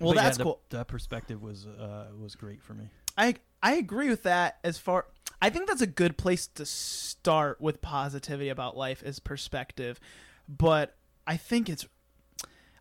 well, 0.00 0.10
But 0.12 0.16
yeah, 0.16 0.22
that's 0.24 0.38
the- 0.38 0.44
cool. 0.44 0.60
That 0.70 0.88
perspective 0.88 1.40
was 1.42 1.66
uh 1.66 2.08
was 2.20 2.34
great 2.34 2.60
for 2.62 2.74
me. 2.74 2.88
I 3.16 3.36
I 3.62 3.74
agree 3.74 4.08
with 4.08 4.24
that. 4.24 4.58
As 4.64 4.78
far, 4.78 5.06
I 5.40 5.50
think 5.50 5.68
that's 5.68 5.80
a 5.80 5.86
good 5.86 6.18
place 6.18 6.46
to 6.48 6.66
start 6.66 7.60
with 7.60 7.80
positivity 7.82 8.48
about 8.48 8.76
life 8.76 9.02
is 9.02 9.18
perspective, 9.20 10.00
but 10.48 10.96
I 11.26 11.36
think 11.36 11.68
it's. 11.68 11.86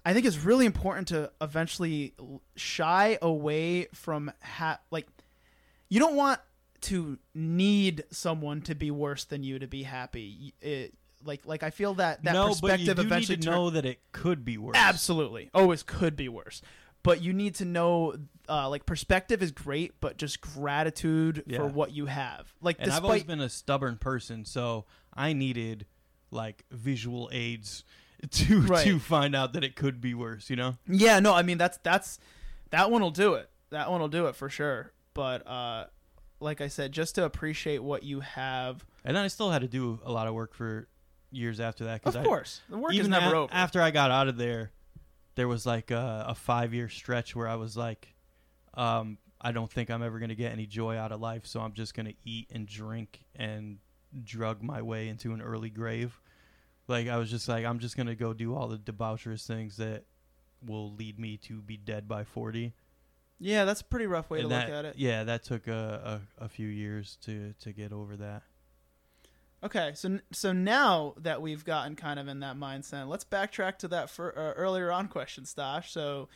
I 0.06 0.14
think 0.14 0.26
it's 0.26 0.38
really 0.38 0.66
important 0.68 1.08
to 1.10 1.32
eventually 1.42 2.14
shy 2.56 3.18
away 3.22 3.88
from 3.94 4.32
ha- 4.44 4.80
like 4.92 5.08
you 5.90 6.00
don't 6.00 6.16
want 6.16 6.40
to 6.82 7.18
need 7.34 8.04
someone 8.12 8.62
to 8.62 8.76
be 8.76 8.92
worse 8.92 9.24
than 9.26 9.44
you 9.44 9.58
to 9.60 9.68
be 9.68 9.84
happy. 9.84 10.54
It, 10.62 10.94
like 11.24 11.46
like 11.46 11.64
I 11.64 11.72
feel 11.72 11.96
that 11.96 12.24
that 12.24 12.34
no, 12.34 12.50
perspective 12.50 12.62
but 12.62 12.80
you 12.80 12.94
do 12.94 13.02
eventually 13.02 13.36
need 13.38 13.42
to 13.42 13.48
turn- 13.48 13.56
know 13.56 13.70
that 13.72 13.86
it 13.86 14.00
could 14.12 14.46
be 14.46 14.58
worse. 14.60 14.76
Absolutely. 14.78 15.50
Always 15.54 15.82
could 15.84 16.16
be 16.16 16.30
worse. 16.30 16.62
But 17.02 17.22
you 17.22 17.34
need 17.34 17.54
to 17.56 17.66
know, 17.66 18.16
uh, 18.50 18.68
like, 18.68 18.88
perspective 18.88 19.44
is 19.44 19.52
great, 19.52 19.94
but 20.02 20.18
just 20.18 20.42
gratitude 20.42 21.44
Yeah. 21.46 21.58
for 21.58 21.68
what 21.68 21.92
you 21.92 22.08
have. 22.08 22.52
Like, 22.62 22.78
And 22.80 22.92
I've 22.92 23.04
always 23.06 23.22
despite. 23.22 23.28
been 23.28 23.42
a 23.46 23.50
stubborn 23.50 23.98
person, 23.98 24.44
so 24.44 24.86
I 25.14 25.34
needed 25.34 25.86
like 26.32 26.66
visual 26.72 27.30
aids 27.32 27.84
to 28.32 28.62
Right. 28.62 28.84
to 28.86 29.00
find 29.00 29.36
out 29.36 29.54
that 29.54 29.64
it 29.64 29.76
could 29.76 30.02
be 30.02 30.14
worse. 30.14 30.50
You 30.50 30.56
know? 30.56 30.78
yeah, 30.88 31.20
no, 31.20 31.34
I 31.34 31.42
mean, 31.44 31.58
that's, 31.58 31.78
that's, 31.84 32.20
that 32.72 32.92
one 32.92 33.02
will 33.02 33.12
do 33.12 33.36
it. 33.36 33.50
That 33.72 33.90
one 33.92 34.02
will 34.02 34.08
do 34.08 34.28
it 34.28 34.36
for 34.36 34.50
sure. 34.50 34.92
But, 35.14 35.46
uh, 35.48 35.86
like 36.40 36.60
I 36.62 36.68
said, 36.68 36.92
just 36.92 37.16
to 37.16 37.24
appreciate 37.26 37.82
what 37.82 38.04
you 38.04 38.20
have. 38.20 38.84
And 39.04 39.16
then 39.16 39.24
I 39.24 39.28
still 39.28 39.52
had 39.52 39.62
to 39.62 39.68
do 39.68 40.00
a 40.04 40.12
lot 40.12 40.28
of 40.28 40.34
work 40.34 40.54
for 40.54 40.88
years 41.32 41.60
after 41.60 41.86
that. 41.86 42.02
'cause 42.04 42.16
Of 42.16 42.22
I, 42.22 42.26
course. 42.26 42.62
The 42.70 42.78
work 42.78 42.94
is 42.94 43.08
never 43.08 43.34
a- 43.36 43.40
over. 43.44 43.54
After 43.54 43.82
I 43.82 43.92
got 43.92 44.12
out 44.12 44.28
of 44.28 44.38
there, 44.38 44.72
there 45.36 45.48
was 45.48 45.66
like 45.66 45.92
a, 45.92 46.26
a 46.30 46.36
five 46.36 46.74
year 46.74 46.90
stretch 46.90 47.36
where 47.36 47.48
I 47.48 47.56
was 47.56 47.76
like, 47.78 48.14
um, 48.74 49.18
I 49.42 49.52
don't 49.52 49.72
think 49.72 49.90
I'm 49.90 50.02
ever 50.04 50.20
gonna 50.20 50.36
get 50.36 50.52
any 50.52 50.66
joy 50.66 50.98
out 50.98 51.12
of 51.12 51.20
life, 51.22 51.46
so 51.46 51.60
I'm 51.62 51.74
just 51.74 51.94
gonna 51.94 52.14
eat 52.24 52.50
and 52.54 52.68
drink 52.68 53.24
and 53.36 53.78
drug 54.24 54.62
my 54.64 54.82
way 54.82 55.08
into 55.08 55.34
an 55.34 55.42
early 55.42 55.70
grave. 55.70 56.20
Like 56.88 57.08
I 57.08 57.18
was 57.18 57.30
just 57.32 57.48
like, 57.48 57.66
I'm 57.66 57.80
just 57.80 57.98
gonna 57.98 58.16
go 58.16 58.34
do 58.34 58.56
all 58.56 58.68
the 58.68 58.78
debaucherous 58.78 59.46
things 59.46 59.78
that 59.78 60.04
will 60.66 60.94
lead 60.94 61.20
me 61.20 61.38
to 61.38 61.62
be 61.62 61.78
dead 61.78 62.08
by 62.08 62.24
forty. 62.24 62.74
yeah, 63.40 63.66
that's 63.66 63.82
a 63.82 63.86
pretty 63.86 64.08
rough 64.08 64.30
way 64.30 64.40
And 64.40 64.50
to 64.50 64.56
that, 64.56 64.70
look 64.70 64.78
at 64.78 64.86
it. 64.86 64.96
Yeah, 64.98 65.24
that 65.26 65.44
took 65.44 65.68
a, 65.68 66.22
a, 66.40 66.46
a 66.46 66.50
few 66.50 66.68
years 66.68 67.18
to 67.26 67.54
to 67.60 67.72
get 67.74 67.92
over 67.92 68.16
that. 68.18 68.44
Okay, 69.64 69.94
so 69.96 70.20
so 70.32 70.54
now 70.54 71.16
that 71.18 71.42
we've 71.42 71.66
gotten 71.66 71.96
kind 71.96 72.20
of 72.20 72.28
in 72.28 72.42
that 72.42 72.56
mindset, 72.56 73.08
let's 73.08 73.26
backtrack 73.26 73.78
to 73.80 73.88
that 73.88 74.10
for, 74.12 74.38
uh, 74.38 74.52
earlier 74.54 74.92
on 74.92 75.08
question, 75.08 75.46
Stash. 75.46 75.92
So 75.92 76.30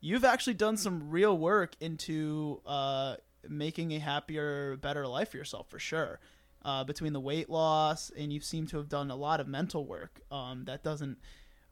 you've 0.00 0.24
actually 0.24 0.54
done 0.54 0.76
some 0.76 1.10
real 1.10 1.36
work 1.36 1.74
into 1.80 2.60
uh, 2.64 3.16
making 3.48 3.92
a 3.92 3.98
happier, 3.98 4.76
better 4.76 5.06
life 5.06 5.30
for 5.30 5.36
yourself, 5.36 5.68
for 5.68 5.80
sure. 5.80 6.20
Uh, 6.66 6.82
between 6.82 7.12
the 7.12 7.20
weight 7.20 7.48
loss 7.48 8.10
and 8.18 8.32
you 8.32 8.40
seem 8.40 8.66
to 8.66 8.76
have 8.76 8.88
done 8.88 9.08
a 9.08 9.14
lot 9.14 9.38
of 9.38 9.46
mental 9.46 9.86
work. 9.86 10.20
Um, 10.32 10.64
that 10.64 10.82
doesn't. 10.82 11.16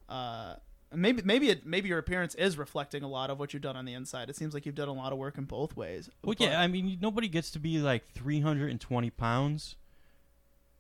Uh, 0.09 0.55
maybe 0.93 1.21
maybe 1.25 1.49
it, 1.51 1.67
maybe 1.67 1.89
your 1.89 1.99
appearance 1.99 2.37
is 2.37 2.57
reflecting 2.57 3.03
a 3.03 3.09
lot 3.09 3.29
of 3.29 3.41
what 3.41 3.53
you've 3.53 3.63
done 3.63 3.77
on 3.77 3.87
the 3.87 3.93
inside. 3.93 4.31
It 4.31 4.37
seems 4.37 4.55
like 4.55 4.65
you've 4.67 4.77
done 4.77 4.87
a 4.87 4.93
lot 4.93 5.13
of 5.13 5.19
work 5.19 5.37
in 5.37 5.47
both 5.47 5.77
ways. 5.77 6.09
Well, 6.23 6.37
But- 6.39 6.47
yeah, 6.47 6.61
I 6.61 6.69
mean, 6.69 6.97
nobody 7.03 7.27
gets 7.27 7.51
to 7.51 7.59
be 7.59 7.79
like 7.79 8.09
320 8.13 9.11
pounds 9.11 9.75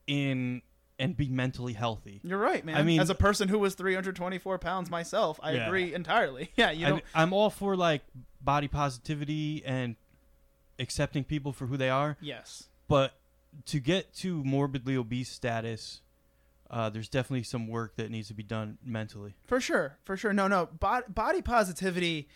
in 0.06 0.62
and 1.00 1.16
be 1.16 1.28
mentally 1.28 1.72
healthy. 1.72 2.20
You're 2.22 2.38
right, 2.38 2.64
man. 2.64 2.76
I 2.76 2.84
mean- 2.84 3.00
as 3.00 3.10
a 3.10 3.16
person 3.16 3.48
who 3.48 3.58
was 3.58 3.74
324 3.74 4.58
pounds 4.60 4.90
myself, 4.90 5.40
I 5.42 5.54
Yeah. 5.54 5.66
agree 5.66 5.92
entirely. 5.92 6.52
Yeah, 6.56 6.70
you 6.70 6.86
know. 6.86 7.00
I'm 7.16 7.32
all 7.32 7.50
for 7.50 7.74
like 7.76 8.02
body 8.40 8.68
positivity 8.68 9.64
and 9.64 9.96
accepting 10.78 11.24
people 11.24 11.52
for 11.52 11.66
who 11.66 11.76
they 11.76 11.90
are, 11.90 12.16
yes. 12.20 12.68
but 12.86 13.12
to 13.66 13.80
get 13.80 14.14
to 14.16 14.42
morbidly 14.44 14.96
obese 14.96 15.30
status, 15.30 16.00
uh, 16.70 16.88
there's 16.90 17.08
definitely 17.08 17.42
some 17.44 17.68
work 17.68 17.96
that 17.96 18.10
needs 18.10 18.28
to 18.28 18.34
be 18.34 18.42
done 18.42 18.78
mentally. 18.84 19.34
For 19.46 19.60
sure, 19.60 19.98
for 20.04 20.16
sure. 20.16 20.32
No, 20.32 20.48
no. 20.48 20.66
Body, 20.66 21.04
body 21.08 21.42
positivity 21.42 22.28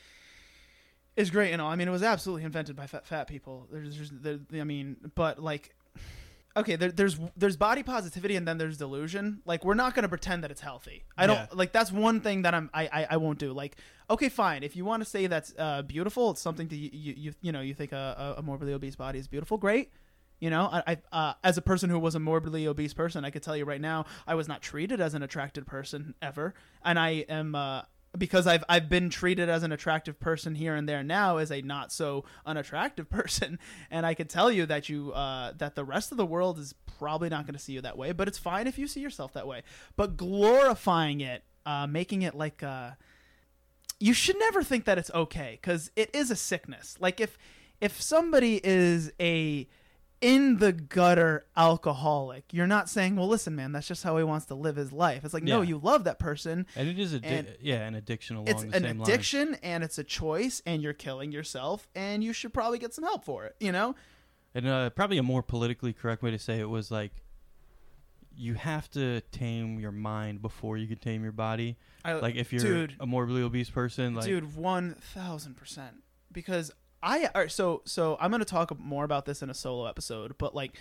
is 1.16 1.31
great 1.31 1.53
and 1.53 1.61
all. 1.61 1.71
I 1.71 1.77
mean, 1.77 1.89
it 1.89 1.93
was 1.93 2.03
absolutely 2.03 2.45
invented 2.45 2.77
by 2.77 2.87
fat, 2.87 3.07
fat 3.07 3.27
people. 3.27 3.66
There's, 3.73 3.97
there's 3.97 4.11
there, 4.11 4.61
I 4.61 4.64
mean, 4.64 4.97
but 5.14 5.43
like, 5.43 5.75
okay, 6.57 6.77
there, 6.77 6.93
there's 6.93 7.19
there's 7.37 7.57
body 7.57 7.83
positivity 7.83 8.37
and 8.37 8.47
then 8.47 8.59
there's 8.59 8.77
delusion. 8.77 9.41
Like, 9.45 9.64
we're 9.64 9.75
not 9.75 9.95
gonna 9.95 10.09
pretend 10.09 10.45
that 10.45 10.51
it's 10.51 10.61
healthy. 10.61 11.05
I 11.16 11.27
don't 11.27 11.37
Yeah. 11.37 11.47
like. 11.53 11.73
That's 11.73 11.91
one 11.91 12.21
thing 12.21 12.43
that 12.43 12.55
I'm 12.55 12.71
I 12.73 12.85
I, 12.93 13.07
I 13.11 13.16
won't 13.16 13.39
do. 13.39 13.53
Like, 13.53 13.77
okay, 14.11 14.29
fine. 14.29 14.62
If 14.62 14.77
you 14.77 14.85
want 14.85 15.03
to 15.03 15.09
say 15.09 15.27
that's 15.27 15.53
uh, 15.59 15.83
beautiful, 15.83 16.31
it's 16.31 16.41
something 16.41 16.69
that 16.69 16.77
you 16.77 16.91
you 16.93 17.14
you, 17.16 17.33
you 17.41 17.53
know 17.53 17.61
you 17.61 17.75
think 17.75 17.93
a 17.93 18.35
a 18.39 18.43
morbidly 18.43 18.73
obese 18.75 18.95
body 18.97 19.19
is 19.19 19.27
beautiful. 19.27 19.57
Great. 19.57 19.91
You 20.41 20.51
know, 20.51 20.68
I, 20.70 20.82
I 20.86 21.16
uh, 21.16 21.34
as 21.43 21.59
a 21.59 21.62
person 21.62 21.91
who 21.91 21.99
was 21.99 22.14
a 22.14 22.20
morbidly 22.20 22.66
obese 22.66 22.95
person, 22.95 23.24
I 23.24 23.30
could 23.30 23.43
tell 23.43 23.57
you 23.57 23.64
right 23.64 23.80
now, 23.80 24.07
I 24.26 24.34
was 24.34 24.49
not 24.49 24.62
treated 24.62 25.01
as 25.01 25.14
an 25.14 25.22
attracted 25.22 25.66
person 25.66 26.14
ever, 26.22 26.55
and 26.84 26.99
I 26.99 27.24
am 27.28 27.55
uh, 27.55 27.82
because 28.16 28.47
I've 28.47 28.64
I've 28.68 28.89
been 28.89 29.11
treated 29.11 29.49
as 29.49 29.62
an 29.62 29.72
attractive 29.72 30.20
person 30.20 30.55
here 30.55 30.74
and 30.74 30.89
there 30.89 31.03
now 31.03 31.39
as 31.39 31.51
a 31.51 31.61
not 31.61 31.93
so 31.93 32.24
unattractive 32.47 33.11
person, 33.11 33.59
and 33.91 34.07
I 34.07 34.14
could 34.14 34.30
tell 34.30 34.51
you 34.51 34.66
that 34.66 34.89
you 34.89 35.12
uh, 35.12 35.53
that 35.59 35.74
the 35.74 35.84
rest 35.84 36.12
of 36.12 36.18
the 36.18 36.26
world 36.26 36.59
is 36.59 36.74
probably 36.99 37.28
not 37.28 37.47
going 37.47 37.55
to 37.55 37.61
see 37.61 37.72
you 37.72 37.80
that 37.82 37.99
way, 37.99 38.12
but 38.12 38.28
it's 38.28 38.39
fine 38.39 38.66
if 38.66 38.78
you 38.78 38.86
see 38.86 39.01
yourself 39.01 39.32
that 39.32 39.47
way. 39.47 39.62
But 39.97 40.16
glorifying 40.16 41.20
it, 41.20 41.45
uh, 41.66 41.86
making 41.86 42.22
it 42.22 42.34
like 42.34 42.62
uh, 42.62 42.93
you 44.01 44.12
should 44.12 44.39
never 44.39 44.62
think 44.62 44.84
that 44.84 44.99
it's 44.99 45.11
okay 45.12 45.59
because 45.61 45.91
it 45.97 46.11
is 46.14 46.30
a 46.30 46.36
sickness. 46.36 46.97
Like 47.01 47.20
if 47.20 47.36
if 47.80 48.01
somebody 48.01 48.61
is 48.62 49.12
a 49.20 49.68
in 50.21 50.59
the 50.59 50.73
gutter 50.73 51.47
alcoholic, 51.57 52.45
you're 52.53 52.66
not 52.66 52.89
saying, 52.89 53.16
"Well, 53.16 53.29
listen, 53.29 53.55
man, 53.55 53.73
that's 53.73 53.87
just 53.87 54.03
how 54.03 54.16
he 54.16 54.25
wants 54.25 54.47
to 54.47 54.55
live 54.55 54.77
his 54.77 54.93
life." 54.93 55.25
It's 55.25 55.35
like, 55.35 55.45
no, 55.45 55.61
you 55.62 55.79
love 55.79 56.05
that 56.05 56.19
person. 56.19 56.66
And 56.75 56.89
it 56.89 56.99
is 56.99 57.14
a 57.14 57.21
yeah 57.61 57.87
an 57.87 57.95
addiction 57.95 58.37
along 58.37 58.49
It's 58.49 58.62
the 58.62 58.77
an 58.77 58.83
same 58.83 59.01
addiction 59.01 59.57
and 59.62 59.85
it's 59.85 59.99
a 59.99 60.05
choice, 60.05 60.62
and 60.66 60.83
you're 60.83 60.93
killing 60.93 61.33
yourself, 61.33 61.89
and 61.95 62.25
you 62.25 62.33
should 62.33 62.53
probably 62.53 62.79
get 62.79 62.95
some 62.95 63.05
help 63.05 63.25
for 63.25 63.45
it. 63.45 63.57
You 63.61 63.73
know? 63.73 63.95
And 64.55 64.66
uh, 64.66 64.91
probably 64.91 65.19
a 65.19 65.23
more 65.23 65.43
politically 65.43 65.93
correct 65.93 66.23
way 66.23 66.31
to 66.31 66.39
say 66.39 66.59
it 66.59 66.69
was 66.69 66.91
like, 66.91 67.12
you 68.35 68.55
have 68.55 68.91
to 68.93 69.21
tame 69.33 69.79
your 69.79 69.93
mind 69.93 70.41
before 70.41 70.77
you 70.77 70.87
can 70.87 70.99
tame 70.99 71.23
your 71.23 71.33
body. 71.33 71.77
I, 72.05 72.14
Like 72.14 72.37
if 72.37 72.53
you're 72.53 72.62
dude, 72.62 72.97
a 72.99 73.07
morbidly 73.07 73.43
obese 73.43 73.71
person, 73.71 74.14
like 74.14 74.25
dude, 74.25 74.57
one 74.57 74.95
thousand 74.95 75.57
percent. 75.57 76.03
Because 76.33 76.71
I 77.03 77.26
all 77.26 77.42
right, 77.42 77.51
so 77.51 77.82
so 77.84 78.16
I'm 78.20 78.30
gonna 78.30 78.44
talk 78.44 78.76
more 78.78 79.05
about 79.05 79.24
this 79.24 79.42
in 79.42 79.51
a 79.51 79.55
solo 79.55 79.86
episode, 79.86 80.36
but 80.38 80.55
like, 80.55 80.72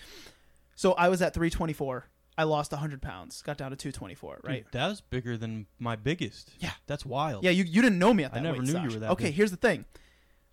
so 0.75 0.93
I 0.93 1.09
was 1.09 1.21
at 1.21 1.33
324. 1.33 2.05
I 2.39 2.43
lost 2.43 2.71
100 2.71 3.01
pounds, 3.01 3.41
got 3.41 3.57
down 3.57 3.71
to 3.71 3.75
224. 3.75 4.35
dude, 4.35 4.45
Right? 4.45 4.65
that 4.71 4.87
was 4.89 5.01
bigger 5.01 5.37
than 5.37 5.65
my 5.79 5.95
biggest. 5.95 6.51
Yeah. 6.59 6.71
that's 6.85 7.03
wild. 7.03 7.43
Yeah, 7.43 7.49
you, 7.49 7.63
you 7.63 7.81
didn't 7.81 7.97
know 7.97 8.13
me 8.13 8.23
at 8.25 8.31
I 8.31 8.35
that 8.35 8.43
never 8.43 8.59
weight, 8.59 8.67
knew 8.67 8.79
you 8.79 8.89
were 8.89 8.99
that 8.99 9.09
Okay, 9.11 9.25
big. 9.25 9.33
here's 9.33 9.49
the 9.49 9.57
thing. 9.57 9.85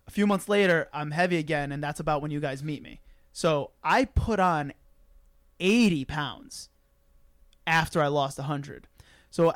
A 0.07 0.11
few 0.11 0.25
months 0.25 0.49
later, 0.49 0.89
I'm 0.93 1.11
heavy 1.11 1.37
again, 1.37 1.71
and 1.71 1.83
that's 1.83 1.99
about 1.99 2.23
when 2.23 2.31
you 2.31 2.39
guys 2.39 2.63
meet 2.63 2.81
me. 2.81 3.01
So 3.33 3.69
I 3.83 4.05
put 4.05 4.39
on 4.39 4.73
80 5.59 6.05
pounds 6.05 6.69
after 7.67 8.01
I 8.01 8.07
lost 8.07 8.37
100. 8.39 8.87
So 9.29 9.53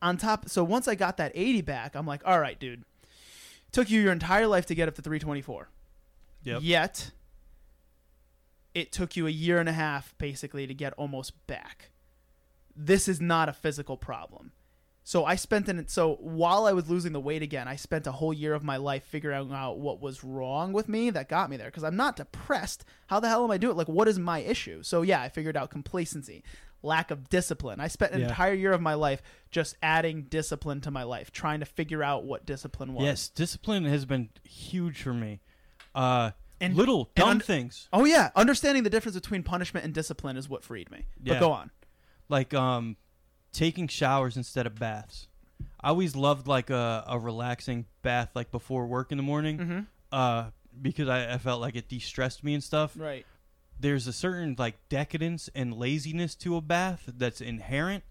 on 0.00 0.16
top, 0.16 0.48
so 0.48 0.64
once 0.64 0.88
I 0.88 0.94
got 0.94 1.18
that 1.18 1.32
80 1.34 1.60
back, 1.62 1.94
I'm 1.94 2.06
like, 2.06 2.22
all 2.24 2.40
right, 2.40 2.58
dude. 2.58 2.84
Took 3.74 3.90
you 3.90 4.00
your 4.00 4.12
entire 4.12 4.46
life 4.46 4.66
to 4.66 4.74
get 4.76 4.86
up 4.86 4.94
to 4.94 5.02
324. 5.02 5.68
Yep. 6.44 6.60
Yet, 6.62 7.10
it 8.72 8.92
took 8.92 9.16
you 9.16 9.26
a 9.26 9.30
year 9.30 9.58
and 9.58 9.68
a 9.68 9.72
half 9.72 10.16
basically 10.16 10.68
to 10.68 10.74
get 10.74 10.92
almost 10.92 11.44
back. 11.48 11.90
This 12.76 13.08
is 13.08 13.20
not 13.20 13.48
a 13.48 13.52
physical 13.52 13.96
problem. 13.96 14.52
So 15.02 15.24
I 15.24 15.34
spent 15.34 15.68
an 15.68 15.88
so 15.88 16.14
while 16.20 16.66
I 16.66 16.72
was 16.72 16.88
losing 16.88 17.12
the 17.12 17.20
weight 17.20 17.42
again, 17.42 17.66
I 17.66 17.74
spent 17.74 18.06
a 18.06 18.12
whole 18.12 18.32
year 18.32 18.54
of 18.54 18.62
my 18.62 18.76
life 18.76 19.02
figuring 19.02 19.52
out 19.52 19.78
what 19.80 20.00
was 20.00 20.22
wrong 20.22 20.72
with 20.72 20.88
me 20.88 21.10
that 21.10 21.28
got 21.28 21.50
me 21.50 21.56
there. 21.56 21.66
Because 21.66 21.82
I'm 21.82 21.96
not 21.96 22.14
depressed. 22.14 22.84
How 23.08 23.18
the 23.18 23.28
hell 23.28 23.42
am 23.42 23.50
I 23.50 23.58
doing? 23.58 23.76
Like, 23.76 23.88
what 23.88 24.06
is 24.06 24.20
my 24.20 24.38
issue? 24.38 24.84
So 24.84 25.02
yeah, 25.02 25.20
I 25.20 25.30
figured 25.30 25.56
out 25.56 25.70
complacency, 25.70 26.44
lack 26.84 27.10
of 27.10 27.28
discipline. 27.28 27.80
I 27.80 27.88
spent 27.88 28.12
an 28.12 28.20
Yeah. 28.20 28.28
entire 28.28 28.54
year 28.54 28.72
of 28.72 28.80
my 28.80 28.94
life 28.94 29.22
just 29.50 29.76
adding 29.82 30.22
discipline 30.24 30.80
to 30.82 30.90
my 30.90 31.02
life, 31.02 31.32
trying 31.32 31.60
to 31.60 31.66
figure 31.66 32.02
out 32.02 32.24
what 32.24 32.44
discipline 32.46 32.94
was. 32.94 33.04
Yes, 33.04 33.28
discipline 33.28 33.84
has 33.84 34.04
been 34.04 34.28
huge 34.44 35.02
for 35.02 35.14
me. 35.14 35.40
Uh, 35.94 36.32
And- 36.60 36.76
little 36.76 37.06
and 37.06 37.14
dumb 37.16 37.28
un- 37.30 37.40
things 37.40 37.88
Oh 37.92 38.04
yeah, 38.04 38.30
understanding 38.36 38.84
the 38.84 38.90
difference 38.90 39.16
between 39.16 39.42
punishment 39.42 39.84
and 39.84 39.92
discipline 39.94 40.36
is 40.36 40.48
what 40.48 40.62
freed 40.62 40.90
me. 40.90 41.06
But 41.20 41.40
go 41.40 41.50
on. 41.52 41.70
like 42.28 42.54
um, 42.54 42.96
taking 43.52 43.88
showers 43.88 44.36
instead 44.36 44.66
of 44.66 44.74
baths. 44.76 45.28
I 45.80 45.88
always 45.88 46.16
loved 46.16 46.46
like 46.46 46.70
a, 46.70 47.04
a 47.06 47.18
relaxing 47.18 47.86
bath 48.02 48.30
like 48.34 48.50
before 48.50 48.86
work 48.86 49.10
in 49.12 49.16
the 49.18 49.22
morning. 49.22 49.58
Mm-hmm. 49.58 49.80
Uh, 50.12 50.50
because 50.80 51.08
I, 51.08 51.34
I 51.34 51.38
felt 51.38 51.60
like 51.60 51.76
it 51.76 51.88
de-stressed 51.88 52.42
me 52.42 52.54
and 52.54 52.62
stuff. 52.64 52.94
Right. 52.96 53.24
There's 53.84 54.06
a 54.06 54.12
certain 54.14 54.56
like 54.58 54.76
decadence 54.88 55.50
and 55.54 55.74
laziness 55.74 56.34
to 56.36 56.56
a 56.56 56.60
bath 56.62 57.02
that's 57.18 57.42
inherent. 57.42 58.02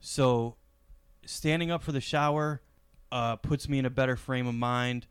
So 0.00 0.56
standing 1.26 1.70
up 1.70 1.82
for 1.82 1.92
the 1.92 2.00
shower 2.00 2.62
uh, 3.12 3.36
puts 3.36 3.68
me 3.68 3.78
in 3.78 3.84
a 3.84 3.90
better 3.90 4.16
frame 4.16 4.46
of 4.46 4.54
mind. 4.54 5.06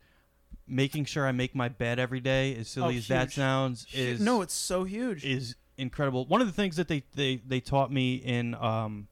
Making 0.66 1.04
sure 1.04 1.26
I 1.26 1.32
make 1.32 1.54
my 1.54 1.68
bed 1.68 1.98
every 2.00 2.18
day, 2.20 2.56
as 2.56 2.68
silly 2.68 2.94
Oh, 2.96 2.98
as 2.98 3.08
that 3.08 3.28
huge. 3.28 3.34
sounds, 3.34 3.86
is 3.92 4.20
no, 4.20 4.42
it's 4.42 4.54
so 4.54 4.82
huge. 4.84 5.24
is 5.24 5.54
incredible. 5.78 6.26
One 6.26 6.40
of 6.40 6.46
the 6.48 6.52
things 6.52 6.76
that 6.76 6.88
they, 6.88 7.02
they, 7.14 7.40
they 7.46 7.60
taught 7.60 7.92
me 7.92 8.14
in 8.16 8.54
um 8.56 9.06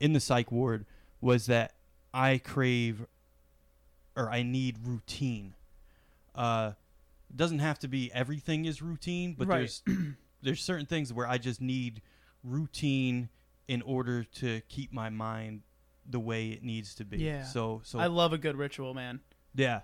in 0.00 0.12
the 0.12 0.20
psych 0.20 0.50
ward 0.52 0.84
was 1.20 1.46
that 1.46 1.74
I 2.12 2.38
crave 2.38 3.04
or 4.16 4.30
I 4.30 4.42
need 4.44 4.78
routine. 4.84 5.54
Uh 6.34 6.72
doesn't 7.36 7.58
have 7.60 7.78
to 7.80 7.88
be 7.88 8.10
everything 8.12 8.64
is 8.64 8.80
routine, 8.82 9.34
but 9.38 9.48
Right. 9.48 9.58
there's 9.58 9.82
there's 10.42 10.62
certain 10.62 10.86
things 10.86 11.12
where 11.12 11.26
I 11.26 11.38
just 11.38 11.60
need 11.60 12.02
routine 12.42 13.28
in 13.68 13.82
order 13.82 14.24
to 14.24 14.60
keep 14.68 14.92
my 14.92 15.08
mind 15.10 15.62
the 16.08 16.20
way 16.20 16.48
it 16.50 16.62
needs 16.62 16.94
to 16.96 17.04
be. 17.04 17.18
Yeah. 17.18 17.44
So 17.44 17.80
so 17.84 17.98
I 17.98 18.06
love 18.06 18.32
a 18.32 18.38
good 18.38 18.56
ritual, 18.56 18.94
man. 18.94 19.20
yeah. 19.54 19.80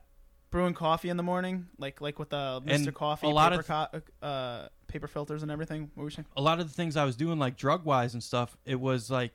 Brewing 0.51 0.75
coffee 0.75 1.09
in 1.11 1.17
the 1.17 1.23
morning, 1.23 1.69
like 1.79 2.01
like 2.01 2.19
with 2.19 2.31
the 2.31 2.61
And 2.67 2.85
Mr. 2.87 2.93
Coffee, 2.93 3.29
a 3.29 3.31
lot 3.31 3.53
paper, 3.53 3.61
of- 3.93 4.03
co- 4.21 4.27
uh, 4.27 4.69
paper 4.89 5.07
filters 5.07 5.43
and 5.45 5.51
everything. 5.51 5.91
What 5.95 6.03
were 6.03 6.11
you 6.11 6.15
saying? 6.15 6.27
a 6.37 6.43
lot 6.43 6.59
of 6.59 6.67
the 6.69 6.75
things 6.75 6.97
I 6.97 7.05
was 7.05 7.15
doing, 7.15 7.39
like 7.39 7.57
drug 7.57 7.85
wise 7.85 8.15
and 8.15 8.23
stuff, 8.23 8.57
it 8.65 8.75
was 8.81 9.11
like 9.11 9.33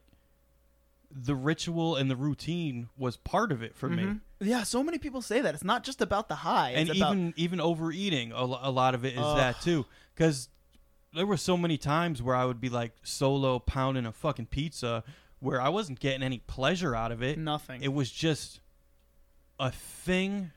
the 1.18 1.34
ritual 1.36 1.96
and 1.96 2.12
the 2.12 2.16
routine 2.18 2.90
was 2.98 3.16
part 3.16 3.52
of 3.54 3.64
it 3.64 3.74
for 3.76 3.88
me. 3.88 4.04
Mhm. 4.04 4.22
Yeah, 4.42 4.64
so 4.64 4.84
many 4.84 4.98
people 4.98 5.22
say 5.22 5.40
that 5.40 5.56
it's 5.56 5.64
not 5.64 5.86
just 5.86 6.02
about 6.02 6.28
the 6.28 6.36
high. 6.36 6.72
And 6.72 6.90
about 6.90 7.14
even 7.16 7.34
even 7.38 7.62
overeating, 7.62 8.34
a, 8.34 8.36
a 8.44 8.70
lot 8.72 8.94
of 8.94 9.06
it 9.06 9.14
is 9.14 9.20
Ugh. 9.22 9.38
that 9.38 9.62
too. 9.62 9.86
Because 10.14 10.50
there 11.14 11.26
were 11.26 11.38
so 11.38 11.56
many 11.56 11.78
times 11.78 12.22
where 12.22 12.36
I 12.36 12.44
would 12.44 12.60
be 12.60 12.68
like 12.68 12.92
solo 13.04 13.60
pounding 13.60 14.06
a 14.06 14.12
fucking 14.12 14.48
pizza, 14.48 15.06
where 15.40 15.62
I 15.62 15.70
wasn't 15.70 16.02
getting 16.02 16.22
any 16.22 16.40
pleasure 16.40 16.94
out 16.94 17.14
of 17.14 17.24
it. 17.24 17.38
nothing. 17.40 17.82
It 17.82 17.94
was 17.94 18.12
just 18.12 18.60
a 19.58 19.72
thing 19.72 20.52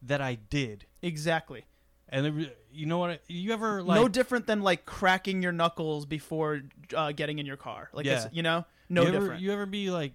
that 0.00 0.20
I 0.20 0.36
did. 0.36 0.86
exactly. 1.02 1.64
And 2.12 2.36
was- 2.36 2.46
you 2.72 2.86
know 2.86 2.98
what? 2.98 3.20
You 3.28 3.52
ever 3.52 3.82
like 3.82 4.00
no 4.00 4.06
different 4.08 4.46
than 4.46 4.62
like 4.62 4.86
cracking 4.86 5.42
your 5.42 5.50
knuckles 5.52 6.06
before 6.06 6.62
uh, 6.96 7.10
getting 7.12 7.38
in 7.40 7.46
your 7.46 7.56
car. 7.56 7.88
Like, 7.92 8.06
Yeah. 8.06 8.28
you 8.32 8.42
know, 8.42 8.64
no 8.88 9.02
you 9.02 9.08
ever, 9.08 9.18
different. 9.20 9.40
You 9.42 9.52
ever 9.52 9.66
be 9.66 9.90
like 9.90 10.12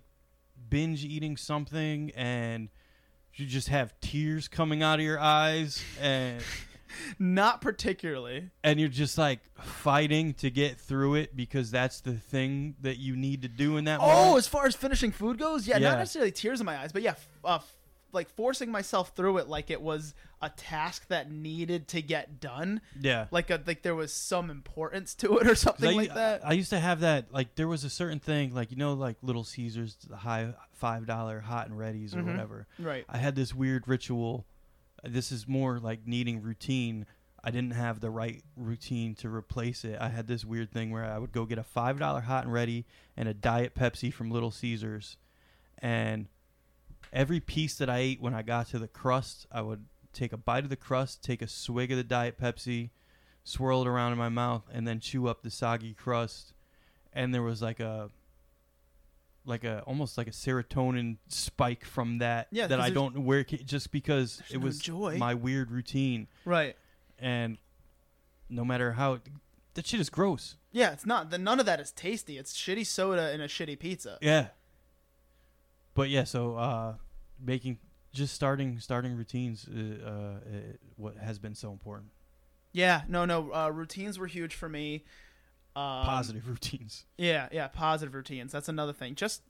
binge 0.69 1.03
eating 1.03 1.35
something 1.37 2.11
and 2.15 2.69
you 3.33 3.45
just 3.45 3.67
have 3.69 3.93
tears 3.99 4.47
coming 4.47 4.81
out 4.81 4.99
of 4.99 5.05
your 5.05 5.19
eyes 5.19 5.83
and 6.01 6.41
not 7.19 7.61
particularly. 7.61 8.49
and 8.63 8.79
you're 8.79 8.89
just 8.89 9.17
like 9.17 9.39
fighting 9.61 10.33
to 10.35 10.49
get 10.49 10.79
through 10.79 11.15
it 11.15 11.35
because 11.35 11.69
that's 11.71 12.01
the 12.01 12.13
thing 12.13 12.75
that 12.81 12.97
you 12.97 13.15
need 13.15 13.41
to 13.43 13.47
do 13.47 13.77
in 13.77 13.85
that 13.85 13.99
Oh, 14.01 14.07
moment. 14.07 14.37
as 14.39 14.47
far 14.47 14.65
as 14.65 14.75
finishing 14.75 15.11
food 15.11 15.37
goes, 15.37 15.67
yeah, 15.67 15.77
Yeah. 15.77 15.89
not 15.91 15.99
necessarily 15.99 16.31
tears 16.31 16.59
in 16.59 16.65
my 16.65 16.77
eyes, 16.77 16.91
but 16.91 17.01
yeah, 17.03 17.15
uh, 17.43 17.59
like 18.11 18.29
forcing 18.29 18.71
myself 18.71 19.13
through 19.15 19.37
it 19.37 19.47
like 19.47 19.69
it 19.69 19.81
was 19.81 20.13
a 20.41 20.49
task 20.49 21.07
that 21.09 21.31
needed 21.31 21.87
to 21.89 22.01
get 22.01 22.39
done. 22.39 22.81
Yeah. 22.99 23.27
Like 23.31 23.49
a, 23.49 23.61
like 23.65 23.81
there 23.81 23.95
was 23.95 24.13
some 24.13 24.49
importance 24.49 25.13
to 25.15 25.37
it 25.39 25.47
or 25.47 25.55
something 25.67 25.89
I, 25.89 25.93
like 25.93 26.13
that. 26.13 26.45
I 26.45 26.53
used 26.53 26.69
to 26.71 26.79
have 26.79 27.01
that 27.01 27.31
like 27.33 27.55
there 27.55 27.67
was 27.67 27.83
a 27.83 27.89
certain 27.89 28.19
thing 28.19 28.53
like 28.53 28.71
you 28.71 28.77
know 28.77 28.93
like 28.93 29.17
Little 29.21 29.43
Caesars 29.43 29.97
the 30.09 30.17
high 30.17 30.53
five 30.73 31.05
dollar 31.05 31.39
hot 31.41 31.67
and 31.69 31.77
readies 31.77 32.13
or 32.15 32.19
Mhm. 32.19 32.27
whatever. 32.31 32.67
right. 32.79 33.05
I 33.09 33.17
had 33.17 33.35
this 33.35 33.53
weird 33.53 33.87
ritual. 33.87 34.45
This 35.03 35.31
is 35.31 35.47
more 35.47 35.79
like 35.79 36.05
needing 36.07 36.41
routine. 36.41 37.05
I 37.43 37.51
didn't 37.51 37.71
have 37.75 37.99
the 38.01 38.09
right 38.09 38.43
routine 38.57 39.15
to 39.15 39.29
replace 39.29 39.85
it. 39.85 39.97
I 40.01 40.09
had 40.09 40.27
this 40.27 40.43
weird 40.43 40.71
thing 40.71 40.91
where 40.91 41.05
I 41.05 41.17
would 41.17 41.31
go 41.31 41.45
get 41.45 41.57
a 41.57 41.63
five 41.63 41.97
dollar 41.99 42.21
hot 42.21 42.43
and 42.45 42.51
ready 42.53 42.85
and 43.15 43.29
a 43.29 43.33
diet 43.33 43.73
Pepsi 43.75 44.11
from 44.13 44.31
Little 44.31 44.51
Caesars, 44.51 45.17
and 45.77 46.27
every 47.13 47.39
piece 47.39 47.75
that 47.77 47.89
I 47.89 47.97
ate 47.99 48.21
when 48.21 48.33
I 48.33 48.41
got 48.41 48.67
to 48.67 48.79
the 48.79 48.87
crust, 48.87 49.45
I 49.51 49.61
would 49.61 49.85
take 50.13 50.33
a 50.33 50.37
bite 50.37 50.63
of 50.63 50.69
the 50.69 50.75
crust, 50.75 51.23
take 51.23 51.41
a 51.41 51.47
swig 51.47 51.91
of 51.91 51.97
the 51.97 52.03
diet 52.03 52.39
Pepsi, 52.39 52.89
swirl 53.43 53.81
it 53.83 53.87
around 53.87 54.11
in 54.13 54.17
my 54.17 54.29
mouth, 54.29 54.63
and 54.71 54.87
then 54.87 54.99
chew 54.99 55.27
up 55.27 55.41
the 55.41 55.51
soggy 55.51 55.93
crust. 55.93 56.53
And 57.13 57.33
there 57.33 57.43
was 57.43 57.61
like 57.61 57.79
a 57.79 58.09
like 59.45 59.63
a 59.63 59.81
almost 59.87 60.17
like 60.17 60.27
a 60.27 60.31
serotonin 60.31 61.17
spike 61.29 61.85
from 61.85 62.17
that 62.17 62.47
Yeah, 62.51 62.67
that 62.67 62.81
I 62.81 62.89
don't 62.89 63.23
where 63.23 63.43
just 63.45 63.91
because 63.91 64.41
it 64.49 64.57
no 64.59 64.65
was 64.65 64.79
joy. 64.79 65.15
my 65.17 65.33
weird 65.35 65.71
routine 65.71 66.27
Right. 66.43 66.75
and 67.17 67.57
no 68.49 68.65
matter 68.65 68.91
how 68.93 69.19
that 69.75 69.85
shit 69.87 69.99
is 70.01 70.09
gross. 70.09 70.57
Yeah, 70.71 70.91
it's 70.91 71.05
not. 71.05 71.29
The, 71.29 71.37
none 71.37 71.59
of 71.59 71.65
that 71.65 71.79
is 71.79 71.91
tasty. 71.91 72.37
It's 72.37 72.55
shitty 72.57 72.85
soda 72.85 73.29
and 73.31 73.41
a 73.41 73.47
shitty 73.47 73.79
pizza. 73.79 74.17
Yeah. 74.21 74.47
But 75.97 76.09
yeah, 76.09 76.23
so 76.23 76.55
uh 76.55 76.93
making 77.43 77.79
just 78.13 78.33
starting 78.33 78.79
starting 78.79 79.17
routines 79.17 79.67
uh, 79.67 80.07
uh 80.07 80.59
what 80.95 81.17
has 81.17 81.39
been 81.39 81.55
so 81.55 81.71
important. 81.71 82.11
Yeah, 82.71 83.01
no, 83.07 83.25
no. 83.25 83.51
Uh, 83.51 83.69
routines 83.69 84.19
were 84.19 84.27
huge 84.27 84.53
for 84.53 84.69
me. 84.69 85.03
Um, 85.75 86.05
Positive 86.05 86.47
routines. 86.53 87.05
Yeah, 87.17 87.49
yeah, 87.51 87.67
positive 87.67 88.13
routines. 88.13 88.51
That's 88.51 88.69
another 88.69 88.93
thing. 88.93 89.15
Just, 89.15 89.41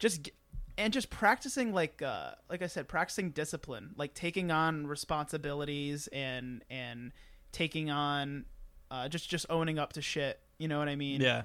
just, 0.00 0.30
and 0.76 0.92
just 0.92 1.10
practicing 1.10 1.72
like, 1.72 2.02
uh, 2.02 2.32
like 2.50 2.60
I 2.60 2.66
said, 2.66 2.88
practicing 2.88 3.30
discipline, 3.30 3.94
like 3.96 4.14
taking 4.14 4.50
on 4.50 4.88
responsibilities 4.88 6.08
and 6.08 6.64
and 6.68 7.12
taking 7.52 7.88
on, 7.90 8.46
uh, 8.90 9.08
just 9.08 9.30
just 9.30 9.46
owning 9.48 9.78
up 9.78 9.92
to 9.92 10.02
shit. 10.02 10.40
You 10.58 10.66
know 10.66 10.80
what 10.80 10.88
I 10.88 10.96
mean? 10.96 11.20
Yeah. 11.20 11.42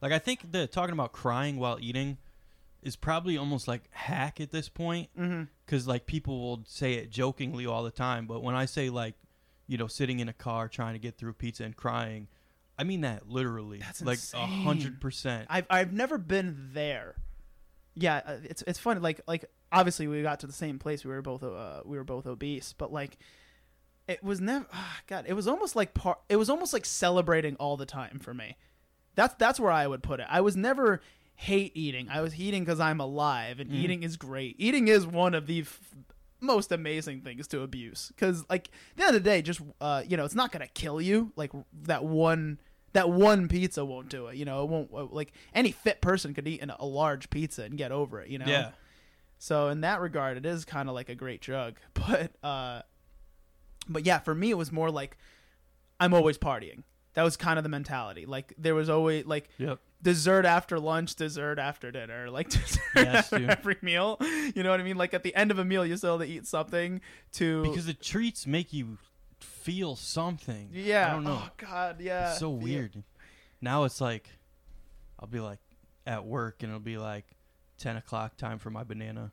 Like 0.00 0.10
I 0.10 0.18
think 0.18 0.50
the 0.50 0.66
talking 0.66 0.92
about 0.92 1.12
crying 1.12 1.56
while 1.56 1.78
eating 1.80 2.18
is 2.82 2.96
probably 2.96 3.36
almost 3.36 3.68
like 3.68 3.82
hack 3.92 4.40
at 4.40 4.50
this 4.50 4.68
point 4.68 5.08
Mm-hmm. 5.18 5.44
cuz 5.66 5.86
like 5.86 6.06
people 6.06 6.40
will 6.40 6.64
say 6.66 6.94
it 6.94 7.10
jokingly 7.10 7.66
all 7.66 7.82
the 7.82 7.90
time, 7.90 8.26
but 8.26 8.42
when 8.42 8.54
I 8.54 8.64
say 8.66 8.90
like 8.90 9.14
you 9.66 9.78
know 9.78 9.86
sitting 9.86 10.20
in 10.20 10.28
a 10.28 10.32
car 10.32 10.68
trying 10.68 10.94
to 10.94 10.98
get 10.98 11.16
through 11.18 11.34
pizza 11.34 11.64
and 11.64 11.76
crying, 11.76 12.28
I 12.78 12.84
mean 12.84 13.02
that 13.02 13.28
literally. 13.28 13.78
That's 13.78 14.02
like 14.02 14.18
a 14.34 14.46
hundred 14.46 15.00
percent. 15.00 15.46
I've 15.48 15.66
I've 15.70 15.92
never 15.92 16.18
been 16.18 16.70
there. 16.72 17.16
Yeah, 17.94 18.22
uh, 18.26 18.36
it's 18.44 18.62
it's 18.66 18.78
funny. 18.78 19.00
Like 19.00 19.20
like 19.26 19.44
obviously 19.70 20.06
we 20.08 20.22
got 20.22 20.40
to 20.40 20.46
the 20.46 20.52
same 20.52 20.78
place. 20.78 21.04
We 21.04 21.10
were 21.12 21.22
both 21.22 21.42
uh 21.42 21.82
we 21.84 21.96
were 21.96 22.04
both 22.04 22.26
obese, 22.26 22.72
but 22.76 22.92
like 22.92 23.18
it 24.08 24.22
was 24.24 24.40
never. 24.40 24.66
ah, 24.72 25.00
God, 25.06 25.26
it 25.28 25.34
was 25.34 25.46
almost 25.46 25.76
like 25.76 25.94
part. 25.94 26.18
It 26.28 26.36
was 26.36 26.50
almost 26.50 26.72
like 26.72 26.84
celebrating 26.84 27.54
all 27.56 27.76
the 27.76 27.86
time 27.86 28.18
for 28.18 28.34
me. 28.34 28.56
That's 29.14 29.34
that's 29.34 29.60
where 29.60 29.70
I 29.70 29.86
would 29.86 30.02
put 30.02 30.18
it. 30.20 30.26
I 30.28 30.40
was 30.40 30.56
never 30.56 31.00
hate 31.42 31.72
eating. 31.74 32.08
I 32.08 32.20
was 32.20 32.38
eating 32.38 32.64
because 32.64 32.80
I'm 32.80 33.00
alive, 33.00 33.58
and 33.60 33.70
Mm. 33.70 33.74
eating 33.74 34.02
is 34.02 34.16
great. 34.16 34.54
Eating 34.58 34.88
is 34.88 35.06
one 35.06 35.34
of 35.34 35.46
the 35.46 35.60
f- 35.60 35.80
most 36.40 36.72
amazing 36.72 37.20
things 37.22 37.46
to 37.48 37.60
abuse 37.62 38.08
because 38.14 38.44
like 38.50 38.68
at 38.68 38.96
the 38.96 39.02
end 39.04 39.16
of 39.16 39.22
the 39.22 39.28
day, 39.30 39.42
just 39.42 39.60
uh 39.80 40.02
you 40.06 40.16
know 40.16 40.24
it's 40.24 40.34
not 40.34 40.50
gonna 40.52 40.66
kill 40.68 41.00
you. 41.00 41.32
Like 41.36 41.52
that 41.84 42.04
one 42.04 42.58
that 42.92 43.08
one 43.10 43.48
pizza 43.48 43.84
won't 43.84 44.08
do 44.08 44.26
it. 44.26 44.36
You 44.36 44.44
know, 44.44 44.62
it 44.64 44.68
won't 44.68 44.90
uh, 44.92 45.04
like 45.06 45.32
any 45.54 45.72
fit 45.72 46.00
person 46.00 46.34
could 46.34 46.46
eat 46.46 46.60
an, 46.62 46.70
a 46.78 46.84
large 46.86 47.30
pizza 47.30 47.62
and 47.62 47.76
get 47.78 47.90
over 47.92 48.20
it. 48.20 48.28
You 48.28 48.38
know. 48.38 48.46
Yeah. 48.46 48.70
So 49.38 49.68
in 49.68 49.80
that 49.80 50.00
regard, 50.00 50.36
it 50.36 50.46
is 50.46 50.64
kind 50.64 50.88
of 50.88 50.94
like 50.94 51.08
a 51.08 51.14
great 51.14 51.40
drug. 51.40 51.76
But 51.94 52.32
uh, 52.42 52.82
but 53.88 54.06
yeah, 54.06 54.18
for 54.20 54.34
me, 54.34 54.50
it 54.50 54.58
was 54.58 54.70
more 54.70 54.90
like 54.90 55.16
I'm 55.98 56.14
always 56.14 56.38
partying. 56.38 56.82
That 57.14 57.22
was 57.24 57.36
kind 57.36 57.58
of 57.58 57.62
the 57.62 57.68
mentality. 57.68 58.24
Like 58.26 58.54
there 58.58 58.74
was 58.74 58.88
always 58.88 59.26
like 59.26 59.48
Yep. 59.58 59.78
dessert 60.02 60.44
after 60.46 60.80
lunch, 60.80 61.14
dessert 61.14 61.58
after 61.58 61.90
dinner, 61.90 62.30
like 62.30 62.48
dessert 62.50 62.80
Yes, 62.96 63.32
after 63.32 63.50
every 63.50 63.76
meal. 63.82 64.16
You 64.54 64.62
know 64.62 64.70
what 64.70 64.80
I 64.80 64.82
mean? 64.82 64.96
Like 64.96 65.12
at 65.14 65.22
the 65.22 65.34
end 65.34 65.50
of 65.50 65.58
a 65.58 65.64
meal, 65.64 65.84
you 65.84 65.96
still 65.96 66.18
have 66.18 66.26
to 66.26 66.32
eat 66.32 66.46
something 66.46 67.00
to 67.32 67.62
Because 67.64 67.86
the 67.86 67.94
treats 67.94 68.46
make 68.46 68.72
you 68.72 68.96
feel 69.40 69.96
something. 69.96 70.70
yeah. 70.72 71.08
I 71.08 71.12
don't 71.12 71.24
know. 71.24 71.40
Oh 71.44 71.50
God, 71.58 72.00
yeah. 72.00 72.30
it's 72.30 72.38
so 72.40 72.50
weird. 72.50 73.02
Now 73.60 73.84
it's 73.84 74.00
like, 74.00 74.28
I'll 75.20 75.28
be 75.28 75.40
like 75.40 75.60
at 76.06 76.24
work 76.24 76.62
and 76.62 76.70
it'll 76.70 76.80
be 76.80 76.98
like 76.98 77.26
10 77.78 77.96
o'clock 77.96 78.36
time 78.36 78.58
for 78.58 78.70
my 78.70 78.84
banana, 78.84 79.32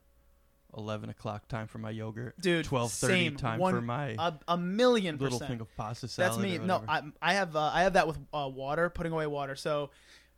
11 0.77 1.09
o'clock 1.09 1.47
time 1.47 1.67
for 1.67 1.77
my 1.79 1.89
yogurt, 1.89 2.39
Dude, 2.39 2.65
12:30 2.65 2.89
same. 2.89 3.35
time 3.37 3.59
One- 3.59 3.73
for 3.73 3.81
my 3.81 4.15
A, 4.19 4.33
a 4.47 4.57
million 4.57 5.17
little 5.17 5.39
percent. 5.39 5.51
thing 5.51 5.61
of 5.61 5.75
pasta 5.75 6.07
salad. 6.07 6.31
That's 6.31 6.41
me. 6.41 6.57
or 6.57 6.61
No, 6.61 6.79
whatever. 6.79 7.11
I, 7.21 7.29
I 7.31 7.33
have 7.33 7.55
uh, 7.55 7.71
I 7.73 7.83
have 7.83 7.93
that 7.93 8.07
with 8.07 8.17
uh, 8.33 8.49
water, 8.53 8.89
putting 8.89 9.11
away 9.11 9.27
water. 9.27 9.55
So 9.55 9.89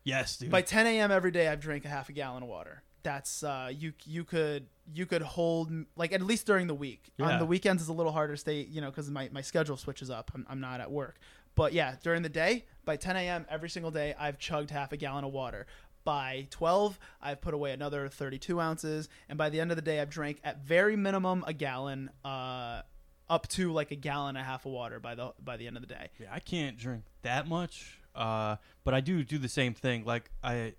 yes, 0.04 0.38
dude. 0.38 0.50
by 0.52 0.62
10 0.62 0.88
a.m. 0.88 1.12
every 1.12 1.32
day, 1.32 1.48
I've 1.48 1.60
drank 1.60 1.86
a 1.86 1.90
half 1.90 2.10
a 2.10 2.14
gallon 2.14 2.44
of 2.44 2.50
water. 2.50 2.84
That's 3.04 3.44
uh, 3.44 3.72
you 3.76 3.94
you 4.06 4.24
could 4.24 4.68
you 4.94 5.06
could 5.06 5.22
hold 5.22 5.72
like 5.96 6.14
at 6.14 6.22
least 6.22 6.46
during 6.46 6.68
the 6.68 6.76
week. 6.76 7.12
On 7.20 7.28
Yeah. 7.30 7.38
the 7.40 7.46
weekends, 7.46 7.82
it's 7.82 7.90
a 7.90 7.94
little 7.94 8.12
harder 8.12 8.34
to 8.34 8.38
stay, 8.38 8.62
you 8.62 8.80
know, 8.80 8.90
because 8.90 9.10
my 9.10 9.30
my 9.32 9.42
schedule 9.42 9.76
switches 9.76 10.10
up. 10.10 10.32
I'm, 10.36 10.46
I'm 10.50 10.60
not 10.60 10.82
at 10.82 10.92
work, 10.92 11.18
but 11.56 11.74
yeah, 11.74 11.96
during 12.04 12.22
the 12.22 12.30
day, 12.30 12.66
by 12.86 12.96
10 12.98 13.16
a.m. 13.16 13.46
every 13.50 13.70
single 13.70 13.92
day, 13.92 14.14
I've 14.20 14.38
chugged 14.38 14.70
half 14.70 14.92
a 14.92 14.98
gallon 14.98 15.24
of 15.24 15.32
water. 15.34 15.66
By 16.04 16.48
12, 16.50 16.98
I've 17.22 17.42
put 17.42 17.54
away 17.54 17.72
another 17.74 18.10
32 18.10 18.60
ounces, 18.60 19.08
and 19.30 19.38
by 19.38 19.50
the 19.50 19.60
end 19.60 19.72
of 19.72 19.76
the 19.76 19.82
day, 19.84 20.00
I've 20.00 20.10
drank 20.10 20.40
at 20.44 20.64
very 20.66 20.96
minimum 20.96 21.44
a 21.46 21.54
gallon, 21.54 22.10
uh, 22.26 22.82
up 23.30 23.48
to 23.50 23.72
like 23.72 23.92
a 23.92 23.96
gallon 23.96 24.36
and 24.36 24.40
a 24.40 24.44
half 24.44 24.66
of 24.66 24.72
water 24.72 25.00
by 25.00 25.16
the 25.16 25.34
by 25.44 25.58
the 25.58 25.68
end 25.68 25.78
of 25.78 25.82
the 25.82 25.88
day. 25.88 26.10
Yeah, 26.20 26.28
I 26.32 26.40
can't 26.40 26.78
drink 26.78 27.04
that 27.22 27.48
much, 27.48 28.00
uh, 28.16 28.58
but 28.84 28.94
I 28.94 29.00
do 29.00 29.24
do 29.24 29.38
the 29.38 29.48
same 29.48 29.74
thing. 29.74 30.04
Like 30.04 30.32
I, 30.44 30.74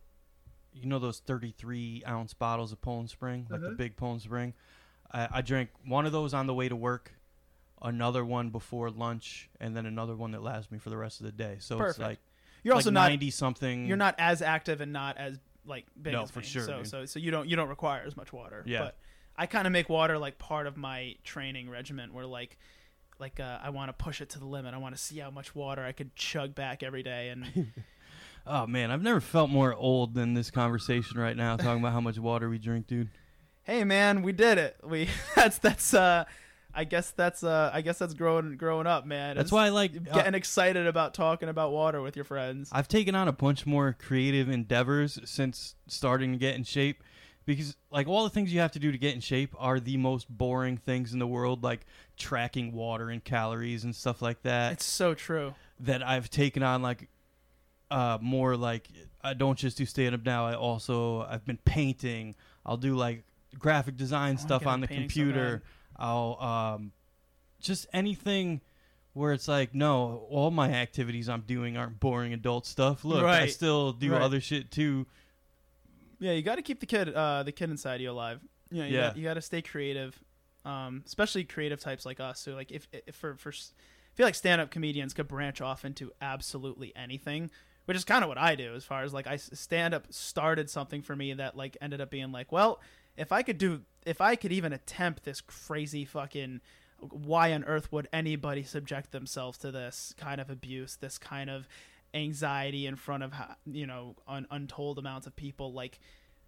you 0.74 0.86
know, 0.86 0.98
those 0.98 1.20
thirty-three 1.20 2.02
ounce 2.06 2.34
bottles 2.34 2.72
of 2.72 2.80
Poland 2.82 3.08
Spring, 3.10 3.46
like 3.48 3.60
the 3.62 3.68
Mhm. 3.68 3.76
big 3.76 3.96
Poland 3.96 4.22
Spring. 4.22 4.52
I, 5.12 5.28
I 5.30 5.40
drank 5.42 5.70
one 5.86 6.04
of 6.04 6.12
those 6.12 6.34
on 6.34 6.46
the 6.46 6.54
way 6.54 6.68
to 6.68 6.76
work, 6.76 7.14
another 7.80 8.24
one 8.24 8.50
before 8.50 8.90
lunch, 8.90 9.48
and 9.60 9.74
then 9.76 9.86
another 9.86 10.14
one 10.16 10.32
that 10.32 10.42
lasts 10.42 10.70
me 10.70 10.78
for 10.78 10.90
the 10.90 10.96
rest 10.98 11.20
of 11.20 11.26
the 11.26 11.32
day. 11.32 11.56
So 11.60 11.78
Perfect. 11.78 11.90
it's 11.90 11.98
like 12.06 12.18
You're 12.62 12.74
like 12.74 12.80
also 12.80 12.90
not 12.90 13.08
ninety 13.10 13.30
something. 13.30 13.86
you're 13.86 13.96
not 13.96 14.14
as 14.18 14.42
active 14.42 14.80
and 14.80 14.92
not 14.92 15.16
as 15.18 15.38
like 15.66 15.86
big 16.00 16.12
No, 16.12 16.22
as 16.22 16.30
for 16.30 16.40
me. 16.40 16.44
sure, 16.46 16.62
So 16.64 16.76
dude. 16.78 16.88
so 16.88 17.04
so 17.06 17.18
you 17.18 17.30
don't 17.30 17.48
you 17.48 17.56
don't 17.56 17.68
require 17.68 18.02
as 18.06 18.16
much 18.16 18.32
water. 18.32 18.62
Yeah. 18.66 18.80
But 18.84 18.96
I 19.36 19.46
kind 19.46 19.66
of 19.66 19.72
make 19.72 19.88
water 19.88 20.18
like 20.18 20.38
part 20.38 20.66
of 20.66 20.76
my 20.76 21.16
training 21.24 21.70
regimen, 21.70 22.12
where 22.12 22.26
like 22.26 22.58
like 23.18 23.40
uh, 23.40 23.58
I 23.62 23.70
want 23.70 23.88
to 23.88 23.92
push 23.92 24.20
it 24.20 24.30
to 24.30 24.38
the 24.38 24.46
limit. 24.46 24.74
I 24.74 24.78
want 24.78 24.94
to 24.96 25.00
see 25.00 25.18
how 25.18 25.30
much 25.30 25.54
water 25.54 25.84
I 25.84 25.92
could 25.92 26.14
chug 26.16 26.54
back 26.54 26.82
every 26.82 27.02
day. 27.02 27.28
And 27.30 27.72
Oh 28.46 28.66
man, 28.66 28.90
I've 28.90 29.02
never 29.02 29.20
felt 29.20 29.50
more 29.50 29.72
old 29.74 30.14
than 30.14 30.34
this 30.34 30.50
conversation 30.50 31.18
right 31.18 31.36
now, 31.36 31.56
talking 31.56 31.78
about 31.80 31.92
how 31.92 32.00
much 32.00 32.18
water 32.18 32.48
we 32.48 32.58
drink, 32.58 32.88
dude. 32.88 33.08
hey, 33.62 33.84
man, 33.84 34.22
we 34.22 34.32
did 34.32 34.58
it. 34.58 34.76
We 34.82 35.08
that's 35.36 35.58
that's 35.58 35.94
uh. 35.94 36.24
I 36.74 36.84
guess 36.84 37.10
that's 37.10 37.42
uh 37.44 37.70
I 37.72 37.80
guess 37.82 37.98
that's 37.98 38.14
growing 38.14 38.56
growing 38.56 38.86
up, 38.86 39.04
man. 39.06 39.36
That's 39.36 39.46
It's 39.46 39.52
why 39.52 39.66
I 39.66 39.68
like. 39.70 39.92
uh, 39.94 40.14
getting 40.14 40.34
excited 40.34 40.86
about 40.86 41.14
talking 41.14 41.48
about 41.48 41.72
water 41.72 42.00
with 42.00 42.16
your 42.16 42.24
friends. 42.24 42.70
I've 42.72 42.88
taken 42.88 43.14
on 43.14 43.28
a 43.28 43.32
bunch 43.32 43.66
more 43.66 43.94
creative 43.98 44.48
endeavors 44.48 45.18
since 45.24 45.74
starting 45.86 46.32
to 46.32 46.38
get 46.38 46.54
in 46.56 46.64
shape 46.64 47.02
because 47.44 47.76
like 47.90 48.06
all 48.08 48.24
the 48.24 48.30
things 48.30 48.52
you 48.54 48.60
have 48.60 48.72
to 48.72 48.78
do 48.78 48.90
to 48.92 48.98
get 48.98 49.14
in 49.14 49.20
shape 49.20 49.54
are 49.58 49.80
the 49.80 49.96
most 49.96 50.28
boring 50.30 50.76
things 50.76 51.12
in 51.12 51.18
the 51.18 51.26
world 51.26 51.62
like 51.62 51.84
tracking 52.16 52.72
water 52.72 53.10
and 53.10 53.22
calories 53.24 53.82
and 53.84 53.94
stuff 53.96 54.22
like 54.22 54.40
that 54.42 54.72
It's 54.74 54.84
so 54.84 55.12
true. 55.14 55.54
that 55.80 56.06
I've 56.06 56.30
taken 56.30 56.62
on 56.62 56.82
like 56.82 57.08
uh 57.90 58.16
more 58.20 58.56
like 58.56 58.88
I 59.22 59.34
don't 59.34 59.58
just 59.58 59.76
do 59.76 59.84
stand 59.84 60.14
up 60.14 60.24
now 60.24 60.46
I 60.46 60.54
also 60.54 61.22
I've 61.22 61.44
been 61.44 61.58
painting 61.64 62.34
I'll 62.64 62.76
do 62.76 62.94
like 62.94 63.24
graphic 63.58 63.96
design 63.96 64.38
stuff 64.38 64.66
on 64.66 64.80
the 64.80 64.86
so 64.88 64.94
computer 64.94 65.56
bad. 65.58 65.62
I'll 66.02 66.36
um 66.40 66.92
just 67.60 67.86
anything 67.92 68.60
where 69.14 69.32
it's 69.32 69.46
like 69.48 69.74
no 69.74 70.26
all 70.28 70.50
my 70.50 70.70
activities 70.72 71.28
I'm 71.28 71.42
doing 71.42 71.76
aren't 71.76 72.00
boring 72.00 72.32
adult 72.32 72.66
stuff 72.66 73.04
look 73.04 73.22
I 73.24 73.42
Right. 73.42 73.50
still 73.50 73.92
do 73.92 74.10
Right. 74.12 74.20
other 74.22 74.40
shit 74.40 74.70
too 74.70 75.06
Yeah, 76.18 76.32
you 76.32 76.42
got 76.42 76.56
to 76.56 76.62
keep 76.62 76.80
the 76.80 76.86
kid, 76.86 77.12
uh, 77.12 77.42
the 77.42 77.52
kid 77.52 77.70
inside 77.70 78.00
you 78.00 78.10
alive. 78.10 78.40
You 78.70 78.82
know, 78.82 78.86
you 78.88 78.94
Yeah. 78.94 79.00
got, 79.08 79.16
you 79.16 79.24
got 79.24 79.34
to 79.34 79.42
stay 79.42 79.60
creative, 79.60 80.18
um, 80.64 81.02
especially 81.06 81.42
creative 81.44 81.80
types 81.80 82.06
like 82.06 82.20
us. 82.20 82.38
So, 82.40 82.52
like, 82.54 82.70
if, 82.70 82.86
if 82.92 83.16
for 83.16 83.36
for, 83.36 83.48
s- 83.50 83.72
I 83.76 84.14
feel 84.14 84.26
like 84.26 84.34
stand-up 84.36 84.70
comedians 84.70 85.14
could 85.14 85.26
branch 85.26 85.60
off 85.60 85.84
into 85.84 86.12
absolutely 86.20 86.94
anything, 86.94 87.50
which 87.86 87.96
is 87.96 88.04
kind 88.04 88.22
of 88.22 88.28
what 88.28 88.38
I 88.38 88.54
do. 88.54 88.74
As 88.74 88.84
far 88.84 89.02
as 89.02 89.12
like, 89.12 89.26
I 89.26 89.36
stand-up 89.36 90.12
started 90.12 90.70
something 90.70 91.02
for 91.02 91.16
me 91.16 91.32
that 91.34 91.56
like 91.56 91.76
ended 91.80 92.00
up 92.00 92.10
being 92.10 92.30
like, 92.30 92.52
well, 92.52 92.80
if 93.16 93.32
I 93.32 93.42
could 93.42 93.58
do, 93.58 93.82
if 94.04 94.20
I 94.20 94.36
could 94.36 94.52
even 94.52 94.72
attempt 94.72 95.24
this 95.24 95.40
crazy 95.40 96.04
fucking, 96.04 96.60
why 96.98 97.52
on 97.52 97.64
earth 97.64 97.90
would 97.92 98.08
anybody 98.12 98.62
subject 98.62 99.12
themselves 99.12 99.58
to 99.58 99.70
this 99.70 100.14
kind 100.16 100.40
of 100.40 100.50
abuse, 100.50 100.96
this 100.96 101.18
kind 101.18 101.50
of 101.50 101.68
anxiety 102.14 102.86
in 102.86 102.94
front 102.94 103.22
of 103.22 103.32
you 103.64 103.86
know 103.86 104.14
un- 104.28 104.46
untold 104.50 104.98
amounts 104.98 105.26
of 105.26 105.34
people 105.34 105.72
like 105.72 105.98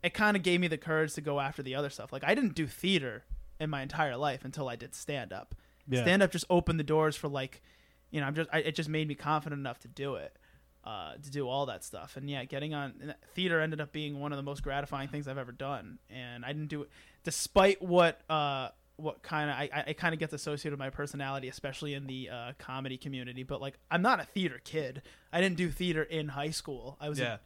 it 0.03 0.12
kind 0.12 0.37
of 0.37 0.43
gave 0.43 0.61
me 0.61 0.69
the 0.69 0.77
courage 0.77 1.15
to 1.15 1.23
go 1.23 1.41
after 1.41 1.62
the 1.62 1.75
other 1.75 1.89
stuff. 1.89 2.12
Like 2.12 2.23
i 2.23 2.35
didn't 2.35 2.55
do 2.55 2.67
theater 2.67 3.25
in 3.59 3.71
my 3.71 3.81
entire 3.81 4.17
life 4.19 4.45
until 4.45 4.69
i 4.69 4.77
did 4.77 4.95
stand 4.95 5.33
up 5.33 5.55
yeah. 5.89 6.03
Stand 6.03 6.23
up 6.23 6.31
just 6.31 6.45
opened 6.51 6.81
the 6.81 6.85
doors 6.85 7.17
for 7.17 7.29
like 7.29 7.62
you 8.11 8.21
know, 8.21 8.27
I'm 8.27 8.35
just 8.35 8.49
I, 8.53 8.59
it 8.59 8.75
just 8.75 8.89
made 8.89 9.09
me 9.09 9.15
confident 9.15 9.59
enough 9.59 9.81
to 9.81 9.89
do 9.89 10.15
it. 10.15 10.37
Uh, 10.85 11.14
to 11.14 11.30
do 11.30 11.49
all 11.49 11.64
that 11.64 11.82
stuff, 11.82 12.18
and 12.18 12.28
yeah, 12.28 12.45
getting 12.45 12.74
on 12.74 13.14
theater 13.35 13.59
ended 13.59 13.80
up 13.80 13.91
being 13.91 14.20
one 14.20 14.32
of 14.32 14.37
the 14.37 14.43
most 14.43 14.62
gratifying 14.62 15.09
things 15.09 15.26
I've 15.26 15.39
ever 15.39 15.51
done, 15.51 15.99
and 16.11 16.45
I 16.45 16.53
didn't 16.53 16.68
do 16.68 16.82
it 16.82 16.91
despite 17.24 17.80
what 17.82 18.20
uh, 18.30 18.68
what 18.97 19.22
kind 19.22 19.51
of 19.51 19.57
I, 19.57 19.85
I 19.89 19.93
kind 19.95 20.12
of 20.12 20.20
gets 20.20 20.32
associated 20.32 20.72
with 20.72 20.78
my 20.78 20.91
personality, 20.91 21.49
especially 21.49 21.95
in 21.95 22.07
the 22.07 22.30
uh, 22.30 22.53
comedy 22.59 22.97
community. 22.97 23.43
But 23.43 23.61
like, 23.61 23.74
I'm 23.91 24.03
not 24.03 24.20
a 24.20 24.24
theater 24.24 24.61
kid. 24.62 25.03
I 25.32 25.41
didn't 25.41 25.57
do 25.57 25.70
theater 25.70 26.03
in 26.03 26.28
high 26.28 26.51
school. 26.51 26.97
I 27.01 27.09
was. 27.09 27.18
Yeah. 27.18 27.39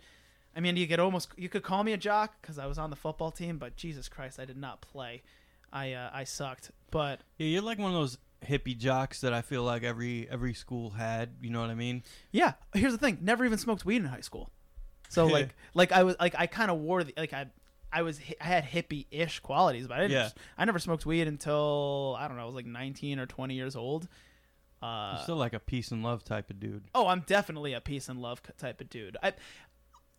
I 0.56 0.60
mean, 0.60 0.76
you 0.76 0.88
could 0.88 0.98
almost 0.98 1.30
you 1.36 1.48
could 1.48 1.62
call 1.62 1.84
me 1.84 1.92
a 1.92 1.96
jock 1.96 2.34
because 2.40 2.58
I 2.58 2.66
was 2.66 2.78
on 2.78 2.90
the 2.90 2.96
football 2.96 3.30
team, 3.30 3.58
but 3.58 3.76
Jesus 3.76 4.08
Christ, 4.08 4.40
I 4.40 4.44
did 4.44 4.56
not 4.56 4.80
play. 4.80 5.22
I 5.72 5.92
uh, 5.92 6.10
I 6.12 6.24
sucked. 6.24 6.70
But 6.90 7.20
Yeah, 7.38 7.46
you're 7.46 7.62
like 7.62 7.78
one 7.78 7.92
of 7.92 7.94
those 7.94 8.18
hippie 8.46 8.76
jocks 8.76 9.20
that 9.20 9.32
I 9.32 9.42
feel 9.42 9.62
like 9.62 9.82
every 9.82 10.28
every 10.30 10.54
school 10.54 10.90
had. 10.90 11.36
You 11.40 11.50
know 11.50 11.60
what 11.60 11.70
I 11.70 11.74
mean? 11.74 12.02
yeah, 12.32 12.54
here's 12.74 12.92
the 12.92 12.98
thing: 12.98 13.18
never 13.20 13.44
even 13.44 13.58
smoked 13.58 13.84
weed 13.84 13.96
in 13.96 14.06
high 14.06 14.20
school. 14.20 14.50
So 15.08 15.26
like 15.38 15.54
like 15.74 15.92
I 15.92 16.02
was 16.04 16.16
like 16.20 16.34
I 16.38 16.46
kind 16.46 16.70
of 16.70 16.78
wore 16.78 17.04
the 17.04 17.14
like 17.16 17.32
I. 17.32 17.46
I 17.90 18.02
was 18.02 18.20
I 18.38 18.44
had 18.44 18.64
hippie-ish 18.64 19.40
qualities, 19.40 19.86
but 19.86 19.96
I 19.96 20.00
didn't. 20.02 20.10
Yeah. 20.10 20.28
I 20.58 20.66
never 20.66 20.78
smoked 20.78 21.06
weed 21.06 21.26
until 21.26 22.18
I 22.20 22.28
don't 22.28 22.36
know. 22.36 22.42
I 22.42 22.44
was 22.44 22.54
like 22.54 22.66
19 22.66 23.18
or 23.18 23.24
20 23.24 23.54
years 23.54 23.76
old. 23.76 24.08
Uh, 24.82 25.12
You're 25.14 25.22
still 25.22 25.36
like 25.36 25.54
a 25.54 25.58
peace 25.58 25.90
and 25.90 26.02
love 26.02 26.22
type 26.22 26.50
of 26.50 26.60
dude. 26.60 26.84
Oh, 26.94 27.06
I'm 27.06 27.20
definitely 27.26 27.72
a 27.72 27.80
peace 27.80 28.10
and 28.10 28.20
love 28.20 28.42
type 28.58 28.82
of 28.82 28.90
dude. 28.90 29.16
I, 29.22 29.32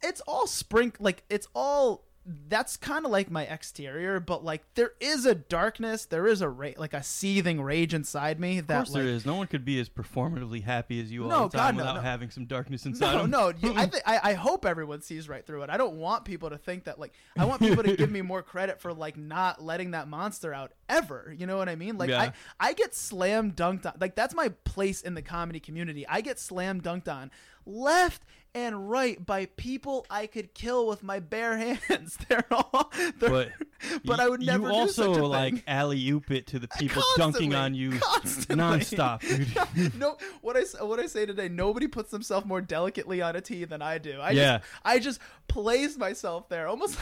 it's 0.01 0.19
all 0.21 0.47
sprink 0.47 0.95
like 0.99 1.23
it's 1.29 1.47
all 1.53 2.05
that's 2.25 2.77
kind 2.77 3.05
of 3.05 3.11
like 3.11 3.31
my 3.31 3.43
exterior, 3.43 4.19
but 4.19 4.43
like 4.43 4.63
there 4.75 4.91
is 4.99 5.25
a 5.25 5.33
darkness, 5.33 6.05
there 6.05 6.27
is 6.27 6.41
a 6.41 6.49
ra- 6.49 6.71
like 6.77 6.93
a 6.93 7.01
seething 7.01 7.61
rage 7.61 7.93
inside 7.93 8.39
me 8.39 8.59
Of 8.59 8.67
course 8.67 8.91
like, 8.91 9.03
there 9.03 9.11
is. 9.11 9.25
No 9.25 9.35
one 9.35 9.47
could 9.47 9.65
be 9.65 9.79
as 9.79 9.89
performatively 9.89 10.63
happy 10.63 11.01
as 11.01 11.11
you 11.11 11.25
No, 11.25 11.35
all 11.35 11.49
the 11.49 11.57
time 11.57 11.75
God, 11.75 11.77
no, 11.77 11.83
without 11.83 11.95
no. 11.95 12.01
having 12.01 12.29
some 12.29 12.45
darkness 12.45 12.85
inside 12.85 13.13
No, 13.13 13.21
them. 13.21 13.31
no. 13.61 13.69
you- 13.69 13.73
I, 13.75 13.85
th- 13.87 14.03
I 14.05 14.19
I 14.31 14.33
hope 14.33 14.65
everyone 14.65 15.01
sees 15.01 15.27
right 15.27 15.45
through 15.45 15.63
it. 15.63 15.69
I 15.69 15.77
don't 15.77 15.95
want 15.95 16.25
people 16.25 16.49
to 16.51 16.57
think 16.57 16.83
that 16.83 16.99
like 16.99 17.13
I 17.37 17.45
want 17.45 17.61
people 17.61 17.83
to 17.83 17.95
give 17.95 18.11
me 18.11 18.21
more 18.21 18.43
credit 18.43 18.79
for 18.79 18.93
like 18.93 19.17
not 19.17 19.63
letting 19.63 19.91
that 19.91 20.07
monster 20.07 20.53
out 20.53 20.71
ever. 20.87 21.33
You 21.35 21.47
know 21.47 21.57
what 21.57 21.69
I 21.69 21.75
mean? 21.75 21.97
Like 21.97 22.09
Yeah. 22.09 22.21
I 22.59 22.69
I 22.69 22.73
get 22.73 22.93
slam 22.93 23.53
dunked 23.53 23.85
on. 23.85 23.93
Like 23.99 24.15
that's 24.15 24.35
my 24.35 24.49
place 24.65 25.01
in 25.01 25.13
the 25.15 25.21
comedy 25.21 25.59
community. 25.59 26.05
I 26.07 26.21
get 26.21 26.39
slam 26.39 26.81
dunked 26.81 27.07
on 27.07 27.31
left 27.69 28.23
and 28.55 28.89
right 28.89 29.23
by 29.23 29.45
people 29.57 30.07
I 30.09 30.25
could 30.25 30.55
kill 30.55 30.87
with 30.87 31.03
my 31.03 31.19
bare 31.19 31.55
hands. 31.87 32.17
They're 32.27 32.45
all 32.51 32.91
they're, 33.19 33.29
But 33.29 33.49
but 34.05 34.19
I 34.19 34.27
would 34.27 34.41
never 34.41 34.63
You 34.67 34.73
do 34.73 34.75
also 34.75 35.13
such 35.13 35.21
a 35.21 35.25
like 35.25 35.63
alley 35.67 36.09
oop 36.09 36.31
it 36.31 36.47
to 36.47 36.57
the 36.59 36.67
people 36.79 37.03
dunking 37.15 37.53
on 37.53 37.75
you 37.75 37.91
constantly. 37.99 38.55
nonstop, 38.55 39.21
dude. 39.21 39.95
no, 39.99 40.17
what 40.41 40.57
I 40.57 40.61
what 40.83 40.99
I 40.99 41.05
say 41.05 41.27
today. 41.27 41.47
Nobody 41.47 41.87
puts 41.87 42.09
themselves 42.09 42.47
more 42.47 42.59
delicately 42.61 43.21
on 43.21 43.35
a 43.35 43.41
tee 43.41 43.65
than 43.65 43.81
I 43.83 43.99
do. 43.99 44.19
I 44.19 44.31
Yeah. 44.31 44.57
just, 44.57 44.69
I 44.83 44.99
just 44.99 45.19
place 45.47 45.95
myself 45.97 46.49
there, 46.49 46.67
almost 46.67 46.97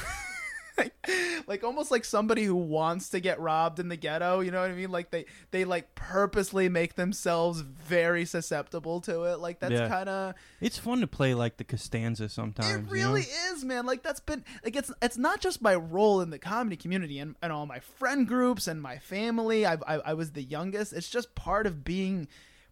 like, 0.77 0.93
like 1.47 1.63
almost 1.63 1.91
like 1.91 2.05
somebody 2.05 2.43
who 2.43 2.55
wants 2.55 3.09
to 3.09 3.19
get 3.19 3.39
robbed 3.39 3.79
in 3.79 3.89
the 3.89 3.95
ghetto. 3.95 4.41
You 4.41 4.51
know 4.51 4.61
what 4.61 4.71
I 4.71 4.73
mean? 4.73 4.91
Like 4.91 5.11
they 5.11 5.25
they 5.51 5.65
like 5.65 5.95
purposely 5.95 6.69
make 6.69 6.95
themselves 6.95 7.61
very 7.61 8.25
susceptible 8.25 9.01
to 9.01 9.23
it. 9.23 9.39
Like 9.39 9.59
that's 9.59 9.73
Yeah. 9.73 9.87
kind 9.87 10.09
of 10.09 10.33
It's 10.61 10.77
fun 10.77 11.01
to 11.01 11.07
play 11.07 11.33
like 11.33 11.57
the 11.57 11.63
Costanza 11.63 12.29
sometimes. 12.29 12.69
it 12.69 12.77
you 12.79 12.83
know? 12.85 12.91
really 12.91 13.25
is, 13.51 13.63
man. 13.65 13.85
Like 13.85 14.03
that's 14.03 14.19
been 14.19 14.43
like 14.63 14.75
it's 14.75 14.91
it's 15.01 15.17
not 15.17 15.39
just 15.41 15.61
my 15.61 15.75
role 15.75 16.21
in 16.21 16.29
the 16.29 16.39
comedy 16.39 16.75
community 16.75 17.19
and, 17.19 17.35
and 17.41 17.51
all 17.51 17.65
my 17.65 17.79
friend 17.79 18.27
groups 18.27 18.67
and 18.67 18.81
my 18.81 18.97
family. 18.97 19.65
I, 19.65 19.73
I 19.87 19.95
I 20.05 20.13
was 20.13 20.31
the 20.31 20.43
youngest. 20.43 20.93
It's 20.93 21.09
just 21.09 21.33
part 21.35 21.65
of 21.67 21.83
being 21.83 22.27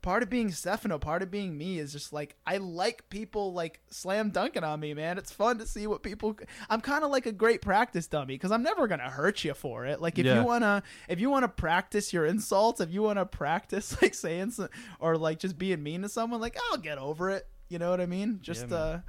part 0.05 0.21
of 0.23 0.29
being 0.29 0.51
Stefano, 0.51 0.99
part 0.99 1.23
of 1.23 1.31
being 1.31 1.57
me 1.57 1.79
is 1.79 1.91
just 1.91 2.13
like 2.13 2.35
I 2.45 2.57
like 2.57 3.09
people 3.09 3.51
like 3.53 3.81
slam 3.89 4.29
dunking 4.29 4.63
on 4.63 4.79
me, 4.79 4.93
man. 4.93 5.17
It's 5.17 5.31
fun 5.31 5.57
to 5.57 5.65
see 5.65 5.87
what 5.87 6.03
people. 6.03 6.37
I'm 6.69 6.79
kind 6.79 7.03
of 7.03 7.09
like 7.09 7.25
a 7.25 7.31
great 7.31 7.61
practice 7.61 8.05
dummy 8.07 8.35
because 8.35 8.51
I'm 8.51 8.61
never 8.63 8.87
gonna 8.87 9.09
hurt 9.09 9.43
you 9.43 9.53
for 9.55 9.85
it. 9.85 9.99
Like 9.99 10.19
if 10.19 10.25
Yeah. 10.25 10.39
you 10.39 10.45
wanna 10.45 10.83
if 11.09 11.19
you 11.19 11.29
wanna 11.31 11.47
practice 11.47 12.13
your 12.13 12.25
insults, 12.25 12.79
if 12.79 12.91
you 12.91 13.01
wanna 13.01 13.25
practice 13.25 13.99
like 14.01 14.13
saying 14.13 14.51
some, 14.51 14.69
or 14.99 15.17
like 15.17 15.39
just 15.39 15.57
being 15.57 15.81
mean 15.83 16.03
to 16.03 16.09
someone, 16.09 16.39
like 16.39 16.55
I'll 16.71 16.77
get 16.77 16.99
over 16.99 17.31
it. 17.31 17.47
You 17.67 17.79
know 17.79 17.89
what 17.89 17.99
I 17.99 18.05
mean? 18.05 18.37
Just 18.41 18.69
man. 18.69 18.79
uh, 18.79 19.01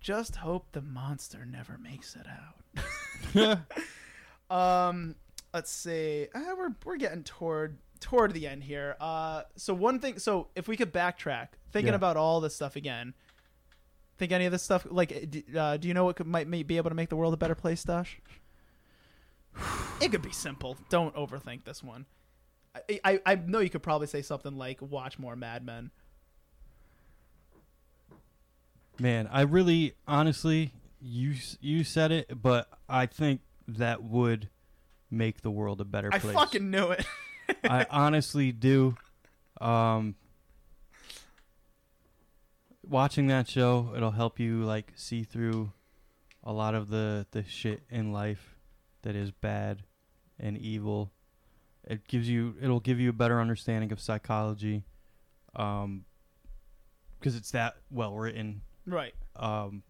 just 0.00 0.34
hope 0.36 0.66
the 0.72 0.82
monster 0.82 1.46
never 1.46 1.78
makes 1.78 2.16
it 2.16 2.26
out. 2.26 3.58
Um, 4.50 5.14
let's 5.54 5.70
see. 5.70 6.26
Uh, 6.34 6.40
we're 6.58 6.74
we're 6.84 6.96
getting 6.96 7.22
toward 7.22 7.78
toward 8.00 8.32
the 8.32 8.46
end 8.46 8.64
here. 8.64 8.96
Uh, 9.00 9.42
so 9.56 9.72
one 9.74 10.00
thing. 10.00 10.18
So 10.18 10.48
if 10.54 10.66
we 10.68 10.76
could 10.76 10.92
backtrack, 10.92 11.48
thinking 11.72 11.90
Yeah. 11.92 11.96
about 11.96 12.16
all 12.16 12.40
this 12.40 12.54
stuff 12.56 12.76
again. 12.76 13.14
Think 14.18 14.32
any 14.32 14.44
of 14.44 14.52
this 14.52 14.62
stuff 14.62 14.86
like? 14.90 15.12
Uh, 15.56 15.78
do 15.78 15.88
you 15.88 15.94
know 15.94 16.04
what 16.04 16.16
could, 16.16 16.26
might 16.26 16.50
be 16.66 16.76
able 16.76 16.90
to 16.90 16.94
make 16.94 17.08
the 17.08 17.16
world 17.16 17.32
a 17.32 17.38
better 17.38 17.54
place, 17.54 17.82
Dash? 17.84 18.20
It 20.02 20.10
could 20.10 20.22
be 20.22 20.32
simple. 20.32 20.78
Don't 20.88 21.14
overthink 21.14 21.64
this 21.64 21.82
one. 21.82 22.06
I, 22.74 23.00
I 23.04 23.20
I 23.26 23.34
know 23.34 23.58
you 23.58 23.68
could 23.68 23.82
probably 23.82 24.06
say 24.06 24.22
something 24.22 24.56
like 24.56 24.80
watch 24.80 25.18
more 25.18 25.36
Mad 25.36 25.64
Men. 25.64 25.90
Man, 28.98 29.28
I 29.32 29.42
really, 29.42 29.94
honestly, 30.06 30.72
you 31.00 31.34
you 31.60 31.84
said 31.84 32.12
it, 32.12 32.42
but 32.42 32.68
I 32.88 33.06
think 33.06 33.40
that 33.68 34.02
would 34.02 34.48
make 35.10 35.40
the 35.42 35.50
world 35.50 35.80
a 35.80 35.84
better 35.84 36.10
place. 36.10 36.24
I 36.24 36.32
fucking 36.32 36.70
knew 36.70 36.90
it. 36.90 37.06
I 37.64 37.86
honestly 37.90 38.52
do. 38.52 38.96
Um, 39.60 40.14
watching 42.86 43.26
that 43.28 43.48
show, 43.48 43.92
it'll 43.96 44.10
help 44.10 44.38
you 44.40 44.64
like 44.64 44.92
see 44.96 45.22
through 45.22 45.72
a 46.42 46.52
lot 46.52 46.74
of 46.74 46.88
the 46.88 47.26
the 47.30 47.44
shit 47.44 47.82
in 47.90 48.12
life 48.12 48.56
that 49.02 49.14
is 49.14 49.30
bad 49.30 49.82
and 50.38 50.56
evil. 50.58 51.12
It 51.84 52.06
gives 52.06 52.28
you, 52.28 52.54
it'll 52.60 52.80
give 52.80 53.00
you 53.00 53.10
a 53.10 53.12
better 53.12 53.40
understanding 53.40 53.90
of 53.90 54.00
psychology, 54.00 54.84
um, 55.56 56.04
because 57.18 57.36
it's 57.36 57.50
that 57.52 57.76
well 57.90 58.14
written. 58.14 58.62
right. 58.86 59.14
Um, 59.36 59.82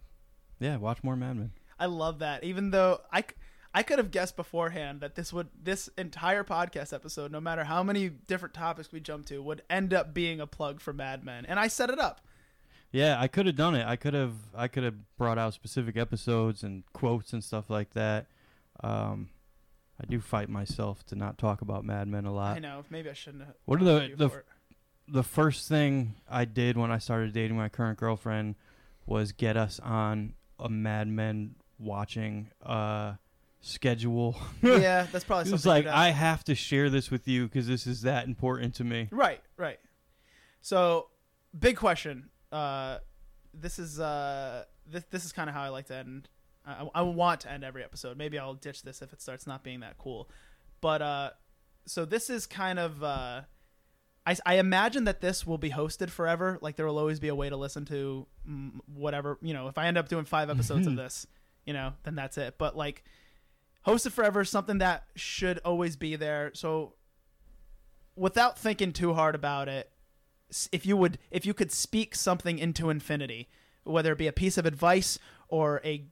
yeah, 0.60 0.76
watch 0.76 1.02
more 1.02 1.16
Mad 1.16 1.36
Men. 1.36 1.50
I 1.78 1.86
love 1.86 2.20
that. 2.20 2.44
Even 2.44 2.70
though 2.70 3.00
I, 3.12 3.24
I 3.72 3.82
could 3.84 3.98
have 3.98 4.10
guessed 4.10 4.36
beforehand 4.36 5.00
that 5.00 5.14
this 5.14 5.32
would 5.32 5.48
this 5.62 5.88
entire 5.96 6.42
podcast 6.44 6.92
episode, 6.92 7.30
no 7.30 7.40
matter 7.40 7.64
how 7.64 7.82
many 7.82 8.08
different 8.08 8.54
topics 8.54 8.90
we 8.90 9.00
jump 9.00 9.26
to, 9.26 9.40
would 9.42 9.62
end 9.70 9.94
up 9.94 10.12
being 10.12 10.40
a 10.40 10.46
plug 10.46 10.80
for 10.80 10.92
Mad 10.92 11.24
Men, 11.24 11.46
and 11.46 11.58
I 11.58 11.68
set 11.68 11.88
it 11.90 11.98
up. 12.00 12.20
Yeah, 12.92 13.20
I 13.20 13.28
could 13.28 13.46
have 13.46 13.54
done 13.54 13.76
it. 13.76 13.86
I 13.86 13.94
could 13.96 14.14
have 14.14 14.34
I 14.56 14.66
could 14.66 14.82
have 14.82 14.96
brought 15.16 15.38
out 15.38 15.54
specific 15.54 15.96
episodes 15.96 16.64
and 16.64 16.82
quotes 16.92 17.32
and 17.32 17.44
stuff 17.44 17.70
like 17.70 17.90
that. 17.94 18.26
Um, 18.82 19.28
I 20.02 20.06
do 20.08 20.18
fight 20.20 20.48
myself 20.48 21.04
to 21.06 21.14
not 21.14 21.38
talk 21.38 21.60
about 21.60 21.84
Mad 21.84 22.08
Men 22.08 22.24
a 22.24 22.32
lot. 22.32 22.56
I 22.56 22.58
know. 22.58 22.84
Maybe 22.90 23.08
I 23.08 23.12
shouldn't 23.12 23.44
have. 23.44 23.54
What 23.66 23.80
are 23.80 23.84
the- 23.84 24.12
the. 24.16 24.42
The 25.12 25.24
first 25.24 25.68
thing 25.68 26.14
I 26.28 26.44
did 26.44 26.76
when 26.76 26.92
I 26.92 26.98
started 26.98 27.32
dating 27.32 27.56
my 27.56 27.68
current 27.68 27.98
girlfriend 27.98 28.54
was 29.06 29.32
get 29.32 29.56
us 29.56 29.80
on 29.80 30.34
a 30.56 30.68
Mad 30.68 31.08
Men 31.08 31.56
watching 31.80 32.50
uh 32.64 33.14
schedule. 33.60 34.36
yeah, 34.62 35.06
that's 35.12 35.24
probably 35.24 35.42
it 35.42 35.50
something. 35.50 35.52
was 35.52 35.66
like 35.66 35.86
I 35.86 36.10
have 36.10 36.44
to 36.44 36.54
share 36.54 36.90
this 36.90 37.10
with 37.10 37.28
you 37.28 37.46
because 37.46 37.66
this 37.66 37.86
is 37.86 38.02
that 38.02 38.26
important 38.26 38.74
to 38.76 38.84
me. 38.84 39.08
Right, 39.10 39.40
right. 39.56 39.78
So, 40.62 41.08
big 41.58 41.76
question. 41.76 42.28
Uh, 42.52 42.98
this 43.54 43.78
is 43.78 44.00
uh, 44.00 44.64
this 44.86 45.04
this 45.10 45.24
is 45.24 45.32
kind 45.32 45.48
of 45.48 45.54
how 45.54 45.62
I 45.62 45.68
like 45.68 45.86
to 45.86 45.94
end. 45.94 46.28
I, 46.66 46.88
I 46.94 47.02
want 47.02 47.40
to 47.42 47.50
end 47.50 47.64
every 47.64 47.82
episode. 47.82 48.16
Maybe 48.16 48.38
I'll 48.38 48.54
ditch 48.54 48.82
this 48.82 49.02
if 49.02 49.12
it 49.12 49.22
starts 49.22 49.46
not 49.46 49.64
being 49.64 49.80
that 49.80 49.96
cool. 49.98 50.28
But 50.80 51.02
uh, 51.02 51.30
so 51.86 52.04
this 52.04 52.30
is 52.30 52.46
kind 52.46 52.78
of. 52.78 53.02
Uh, 53.02 53.42
I, 54.26 54.36
I 54.44 54.54
imagine 54.56 55.04
that 55.04 55.22
this 55.22 55.46
will 55.46 55.56
be 55.58 55.70
hosted 55.70 56.10
forever. 56.10 56.58
Like 56.60 56.76
there 56.76 56.86
will 56.86 56.98
always 56.98 57.18
be 57.20 57.28
a 57.28 57.34
way 57.34 57.48
to 57.48 57.56
listen 57.56 57.86
to 57.86 58.26
whatever 58.94 59.38
you 59.40 59.54
know. 59.54 59.68
If 59.68 59.78
I 59.78 59.86
end 59.86 59.96
up 59.96 60.08
doing 60.08 60.24
five 60.24 60.50
episodes 60.50 60.86
of 60.86 60.96
this, 61.04 61.26
you 61.64 61.72
know, 61.72 61.94
then 62.02 62.14
that's 62.14 62.36
it. 62.36 62.56
But 62.58 62.76
like 62.76 63.02
hosted 63.86 64.12
forever 64.12 64.42
is 64.42 64.50
something 64.50 64.78
that 64.78 65.04
should 65.14 65.58
always 65.64 65.96
be 65.96 66.16
there. 66.16 66.50
So 66.54 66.94
without 68.16 68.58
thinking 68.58 68.92
too 68.92 69.14
hard 69.14 69.34
about 69.34 69.68
it, 69.68 69.90
if 70.72 70.84
you 70.84 70.96
would, 70.96 71.18
if 71.30 71.46
you 71.46 71.54
could 71.54 71.72
speak 71.72 72.14
something 72.14 72.58
into 72.58 72.90
infinity, 72.90 73.48
whether 73.84 74.12
it 74.12 74.18
be 74.18 74.26
a 74.26 74.32
piece 74.32 74.58
of 74.58 74.66
advice 74.66 75.18
or 75.48 75.80
a 75.84 76.04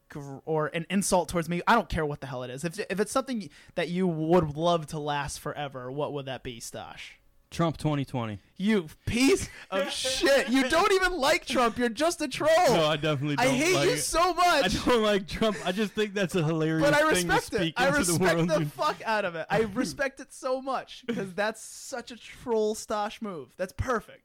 or 0.45 0.67
an 0.67 0.85
insult 0.89 1.29
towards 1.29 1.49
me, 1.49 1.61
I 1.67 1.75
don't 1.75 1.89
care 1.89 2.05
what 2.05 2.21
the 2.21 2.27
hell 2.27 2.43
it 2.43 2.49
is. 2.49 2.63
If 2.63 2.79
if 2.89 2.99
it's 2.99 3.11
something 3.11 3.49
that 3.75 3.89
you 3.89 4.07
would 4.07 4.55
love 4.55 4.87
to 4.87 4.99
last 4.99 5.39
forever, 5.39 5.91
what 5.91 6.13
would 6.13 6.25
that 6.25 6.43
be, 6.43 6.59
Stash? 6.59 7.18
Trump 7.51 7.77
2020. 7.77 8.39
You 8.57 8.87
piece 9.07 9.49
of 9.71 9.89
shit! 9.91 10.49
You 10.49 10.69
don't 10.69 10.91
even 10.93 11.13
like 11.17 11.45
Trump. 11.45 11.77
You're 11.79 11.89
just 11.89 12.21
a 12.21 12.27
troll. 12.27 12.49
No, 12.69 12.85
I 12.85 12.95
definitely 12.95 13.37
don't 13.37 13.47
I 13.47 13.49
hate 13.49 13.73
like 13.75 13.85
you 13.87 13.93
it. 13.95 13.99
so 14.01 14.33
much. 14.35 14.65
I 14.65 14.67
don't 14.89 15.01
like 15.01 15.27
Trump. 15.27 15.57
I 15.65 15.71
just 15.71 15.93
think 15.93 16.13
that's 16.13 16.35
a 16.35 16.43
hilarious 16.43 16.85
But 16.87 16.93
I 16.93 16.97
thing 16.97 17.27
to 17.27 17.33
respect 17.33 17.53
it. 17.53 17.55
speak 17.57 17.73
I 17.77 17.87
into 17.87 17.97
respect 17.99 18.19
the 18.37 18.45
world. 18.45 18.49
the 18.61 18.65
fuck 18.67 18.97
out 19.05 19.25
of 19.25 19.35
it. 19.35 19.47
I 19.49 19.61
respect 19.73 20.19
it 20.19 20.31
so 20.31 20.61
much 20.61 21.03
because 21.07 21.33
that's 21.33 21.63
such 21.63 22.11
a 22.11 22.17
troll 22.17 22.75
stash 22.75 23.21
move. 23.21 23.49
That's 23.57 23.73
perfect. 23.73 24.23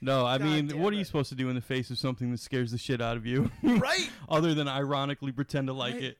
No, 0.00 0.26
I 0.26 0.38
God 0.38 0.44
mean, 0.46 0.66
damn 0.66 0.80
what 0.80 0.92
are 0.92 0.96
you 0.96 1.04
supposed 1.04 1.28
to 1.30 1.34
do 1.36 1.48
in 1.48 1.54
the 1.54 1.60
face 1.62 1.90
of 1.90 1.98
something 1.98 2.30
that 2.32 2.40
scares 2.40 2.70
the 2.72 2.78
shit 2.78 3.00
out 3.00 3.16
of 3.16 3.24
you, 3.26 3.50
right? 3.62 4.10
other 4.28 4.54
than 4.54 4.66
ironically 4.68 5.32
pretend 5.32 5.68
to 5.68 5.72
like 5.72 5.94
Right. 5.94 6.02
it? 6.04 6.18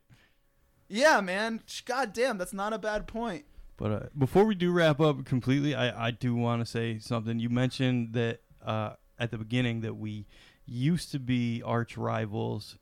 Yeah, 0.88 1.20
man. 1.20 1.60
God 1.84 2.12
damn, 2.12 2.38
that's 2.38 2.52
not 2.52 2.72
a 2.72 2.78
bad 2.78 3.06
point. 3.08 3.44
But 3.76 3.92
uh, 3.92 4.00
before 4.16 4.44
we 4.44 4.54
do 4.54 4.72
wrap 4.72 5.00
up 5.00 5.24
completely, 5.24 5.74
I, 5.74 6.08
I 6.08 6.10
do 6.10 6.34
want 6.34 6.62
to 6.62 6.66
say 6.66 6.98
something. 6.98 7.38
You 7.38 7.50
mentioned 7.50 8.14
that 8.14 8.40
uh, 8.64 8.94
at 9.18 9.30
the 9.30 9.38
beginning 9.38 9.82
that 9.82 9.96
we 9.96 10.26
used 10.64 11.12
to 11.12 11.18
be 11.18 11.62
arch 11.62 11.96
rivals, 11.96 12.78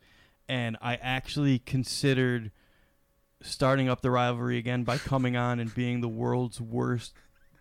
and 0.48 0.76
I 0.80 0.96
actually 0.96 1.58
considered 1.58 2.52
starting 3.42 3.88
up 3.88 4.00
the 4.00 4.10
rivalry 4.10 4.56
again 4.56 4.84
by 4.84 4.98
coming 4.98 5.36
on 5.36 5.60
and 5.60 5.74
being 5.74 6.00
the 6.00 6.08
world's 6.08 6.60
worst 6.60 7.12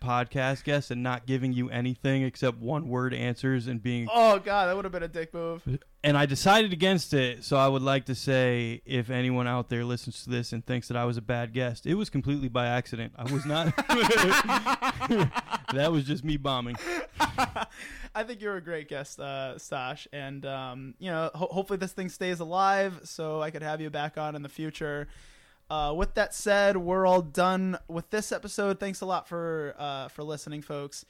podcast 0.04 0.64
guest 0.64 0.92
and 0.92 1.02
not 1.02 1.26
giving 1.26 1.54
you 1.54 1.70
anything 1.70 2.24
except 2.24 2.58
one 2.58 2.88
word 2.88 3.14
answers 3.14 3.68
and 3.68 3.82
being 3.82 4.08
Oh 4.12 4.40
god, 4.40 4.68
that 4.68 4.76
would 4.76 4.86
have 4.86 4.92
been 4.92 5.04
a 5.04 5.08
dick 5.08 5.34
move. 5.34 5.62
and 6.04 6.18
I 6.18 6.26
decided 6.26 6.74
against 6.74 7.14
it. 7.14 7.44
So 7.44 7.56
I 7.58 7.68
would 7.68 7.82
like 7.82 8.06
to 8.06 8.16
say, 8.16 8.82
if 8.86 9.10
anyone 9.10 9.48
out 9.48 9.70
there 9.70 9.86
listens 9.86 10.24
to 10.26 10.30
this 10.30 10.52
and 10.54 10.66
thinks 10.66 10.88
that 10.90 10.98
I 10.98 11.06
was 11.06 11.18
a 11.18 11.22
bad 11.22 11.54
guest, 11.54 11.86
it 11.86 11.96
was 11.96 12.10
completely 12.10 12.50
by 12.50 12.68
accident. 12.68 13.14
I 13.16 13.32
was 13.32 13.46
not. 13.46 13.74
that 15.74 15.90
was 15.92 16.04
just 16.06 16.24
me 16.24 16.38
bombing. 16.38 16.76
I 18.16 18.24
think 18.24 18.42
you're 18.42 18.58
a 18.58 18.62
great 18.62 18.90
guest, 18.90 19.20
uh, 19.20 19.58
Stash, 19.58 20.08
and 20.14 20.46
um, 20.46 20.94
you 21.00 21.10
know, 21.10 21.32
ho- 21.34 21.48
hopefully 21.52 21.78
this 21.78 21.94
thing 21.94 22.10
stays 22.10 22.40
alive, 22.40 23.00
so 23.04 23.42
I 23.42 23.50
could 23.50 23.64
have 23.64 23.82
you 23.82 23.90
back 23.90 24.18
on 24.18 24.36
in 24.36 24.44
the 24.44 24.50
future. 24.50 25.08
Uh, 25.70 25.94
with 25.96 26.14
that 26.16 26.34
said, 26.34 26.78
we're 26.78 27.06
all 27.06 27.22
done 27.22 27.78
with 27.88 28.10
this 28.10 28.32
episode. 28.32 28.80
Thanks 28.80 29.02
a 29.02 29.06
lot 29.06 29.28
for 29.28 29.76
uh, 29.78 30.08
for 30.10 30.24
listening, 30.24 30.62
folks. 30.62 31.06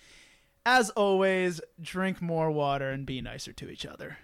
As 0.65 0.89
always, 0.91 1.59
drink 1.81 2.21
more 2.21 2.49
water 2.49 2.89
and 2.89 3.05
be 3.05 3.21
nicer 3.21 3.51
to 3.53 3.69
each 3.69 3.85
other. 3.85 4.17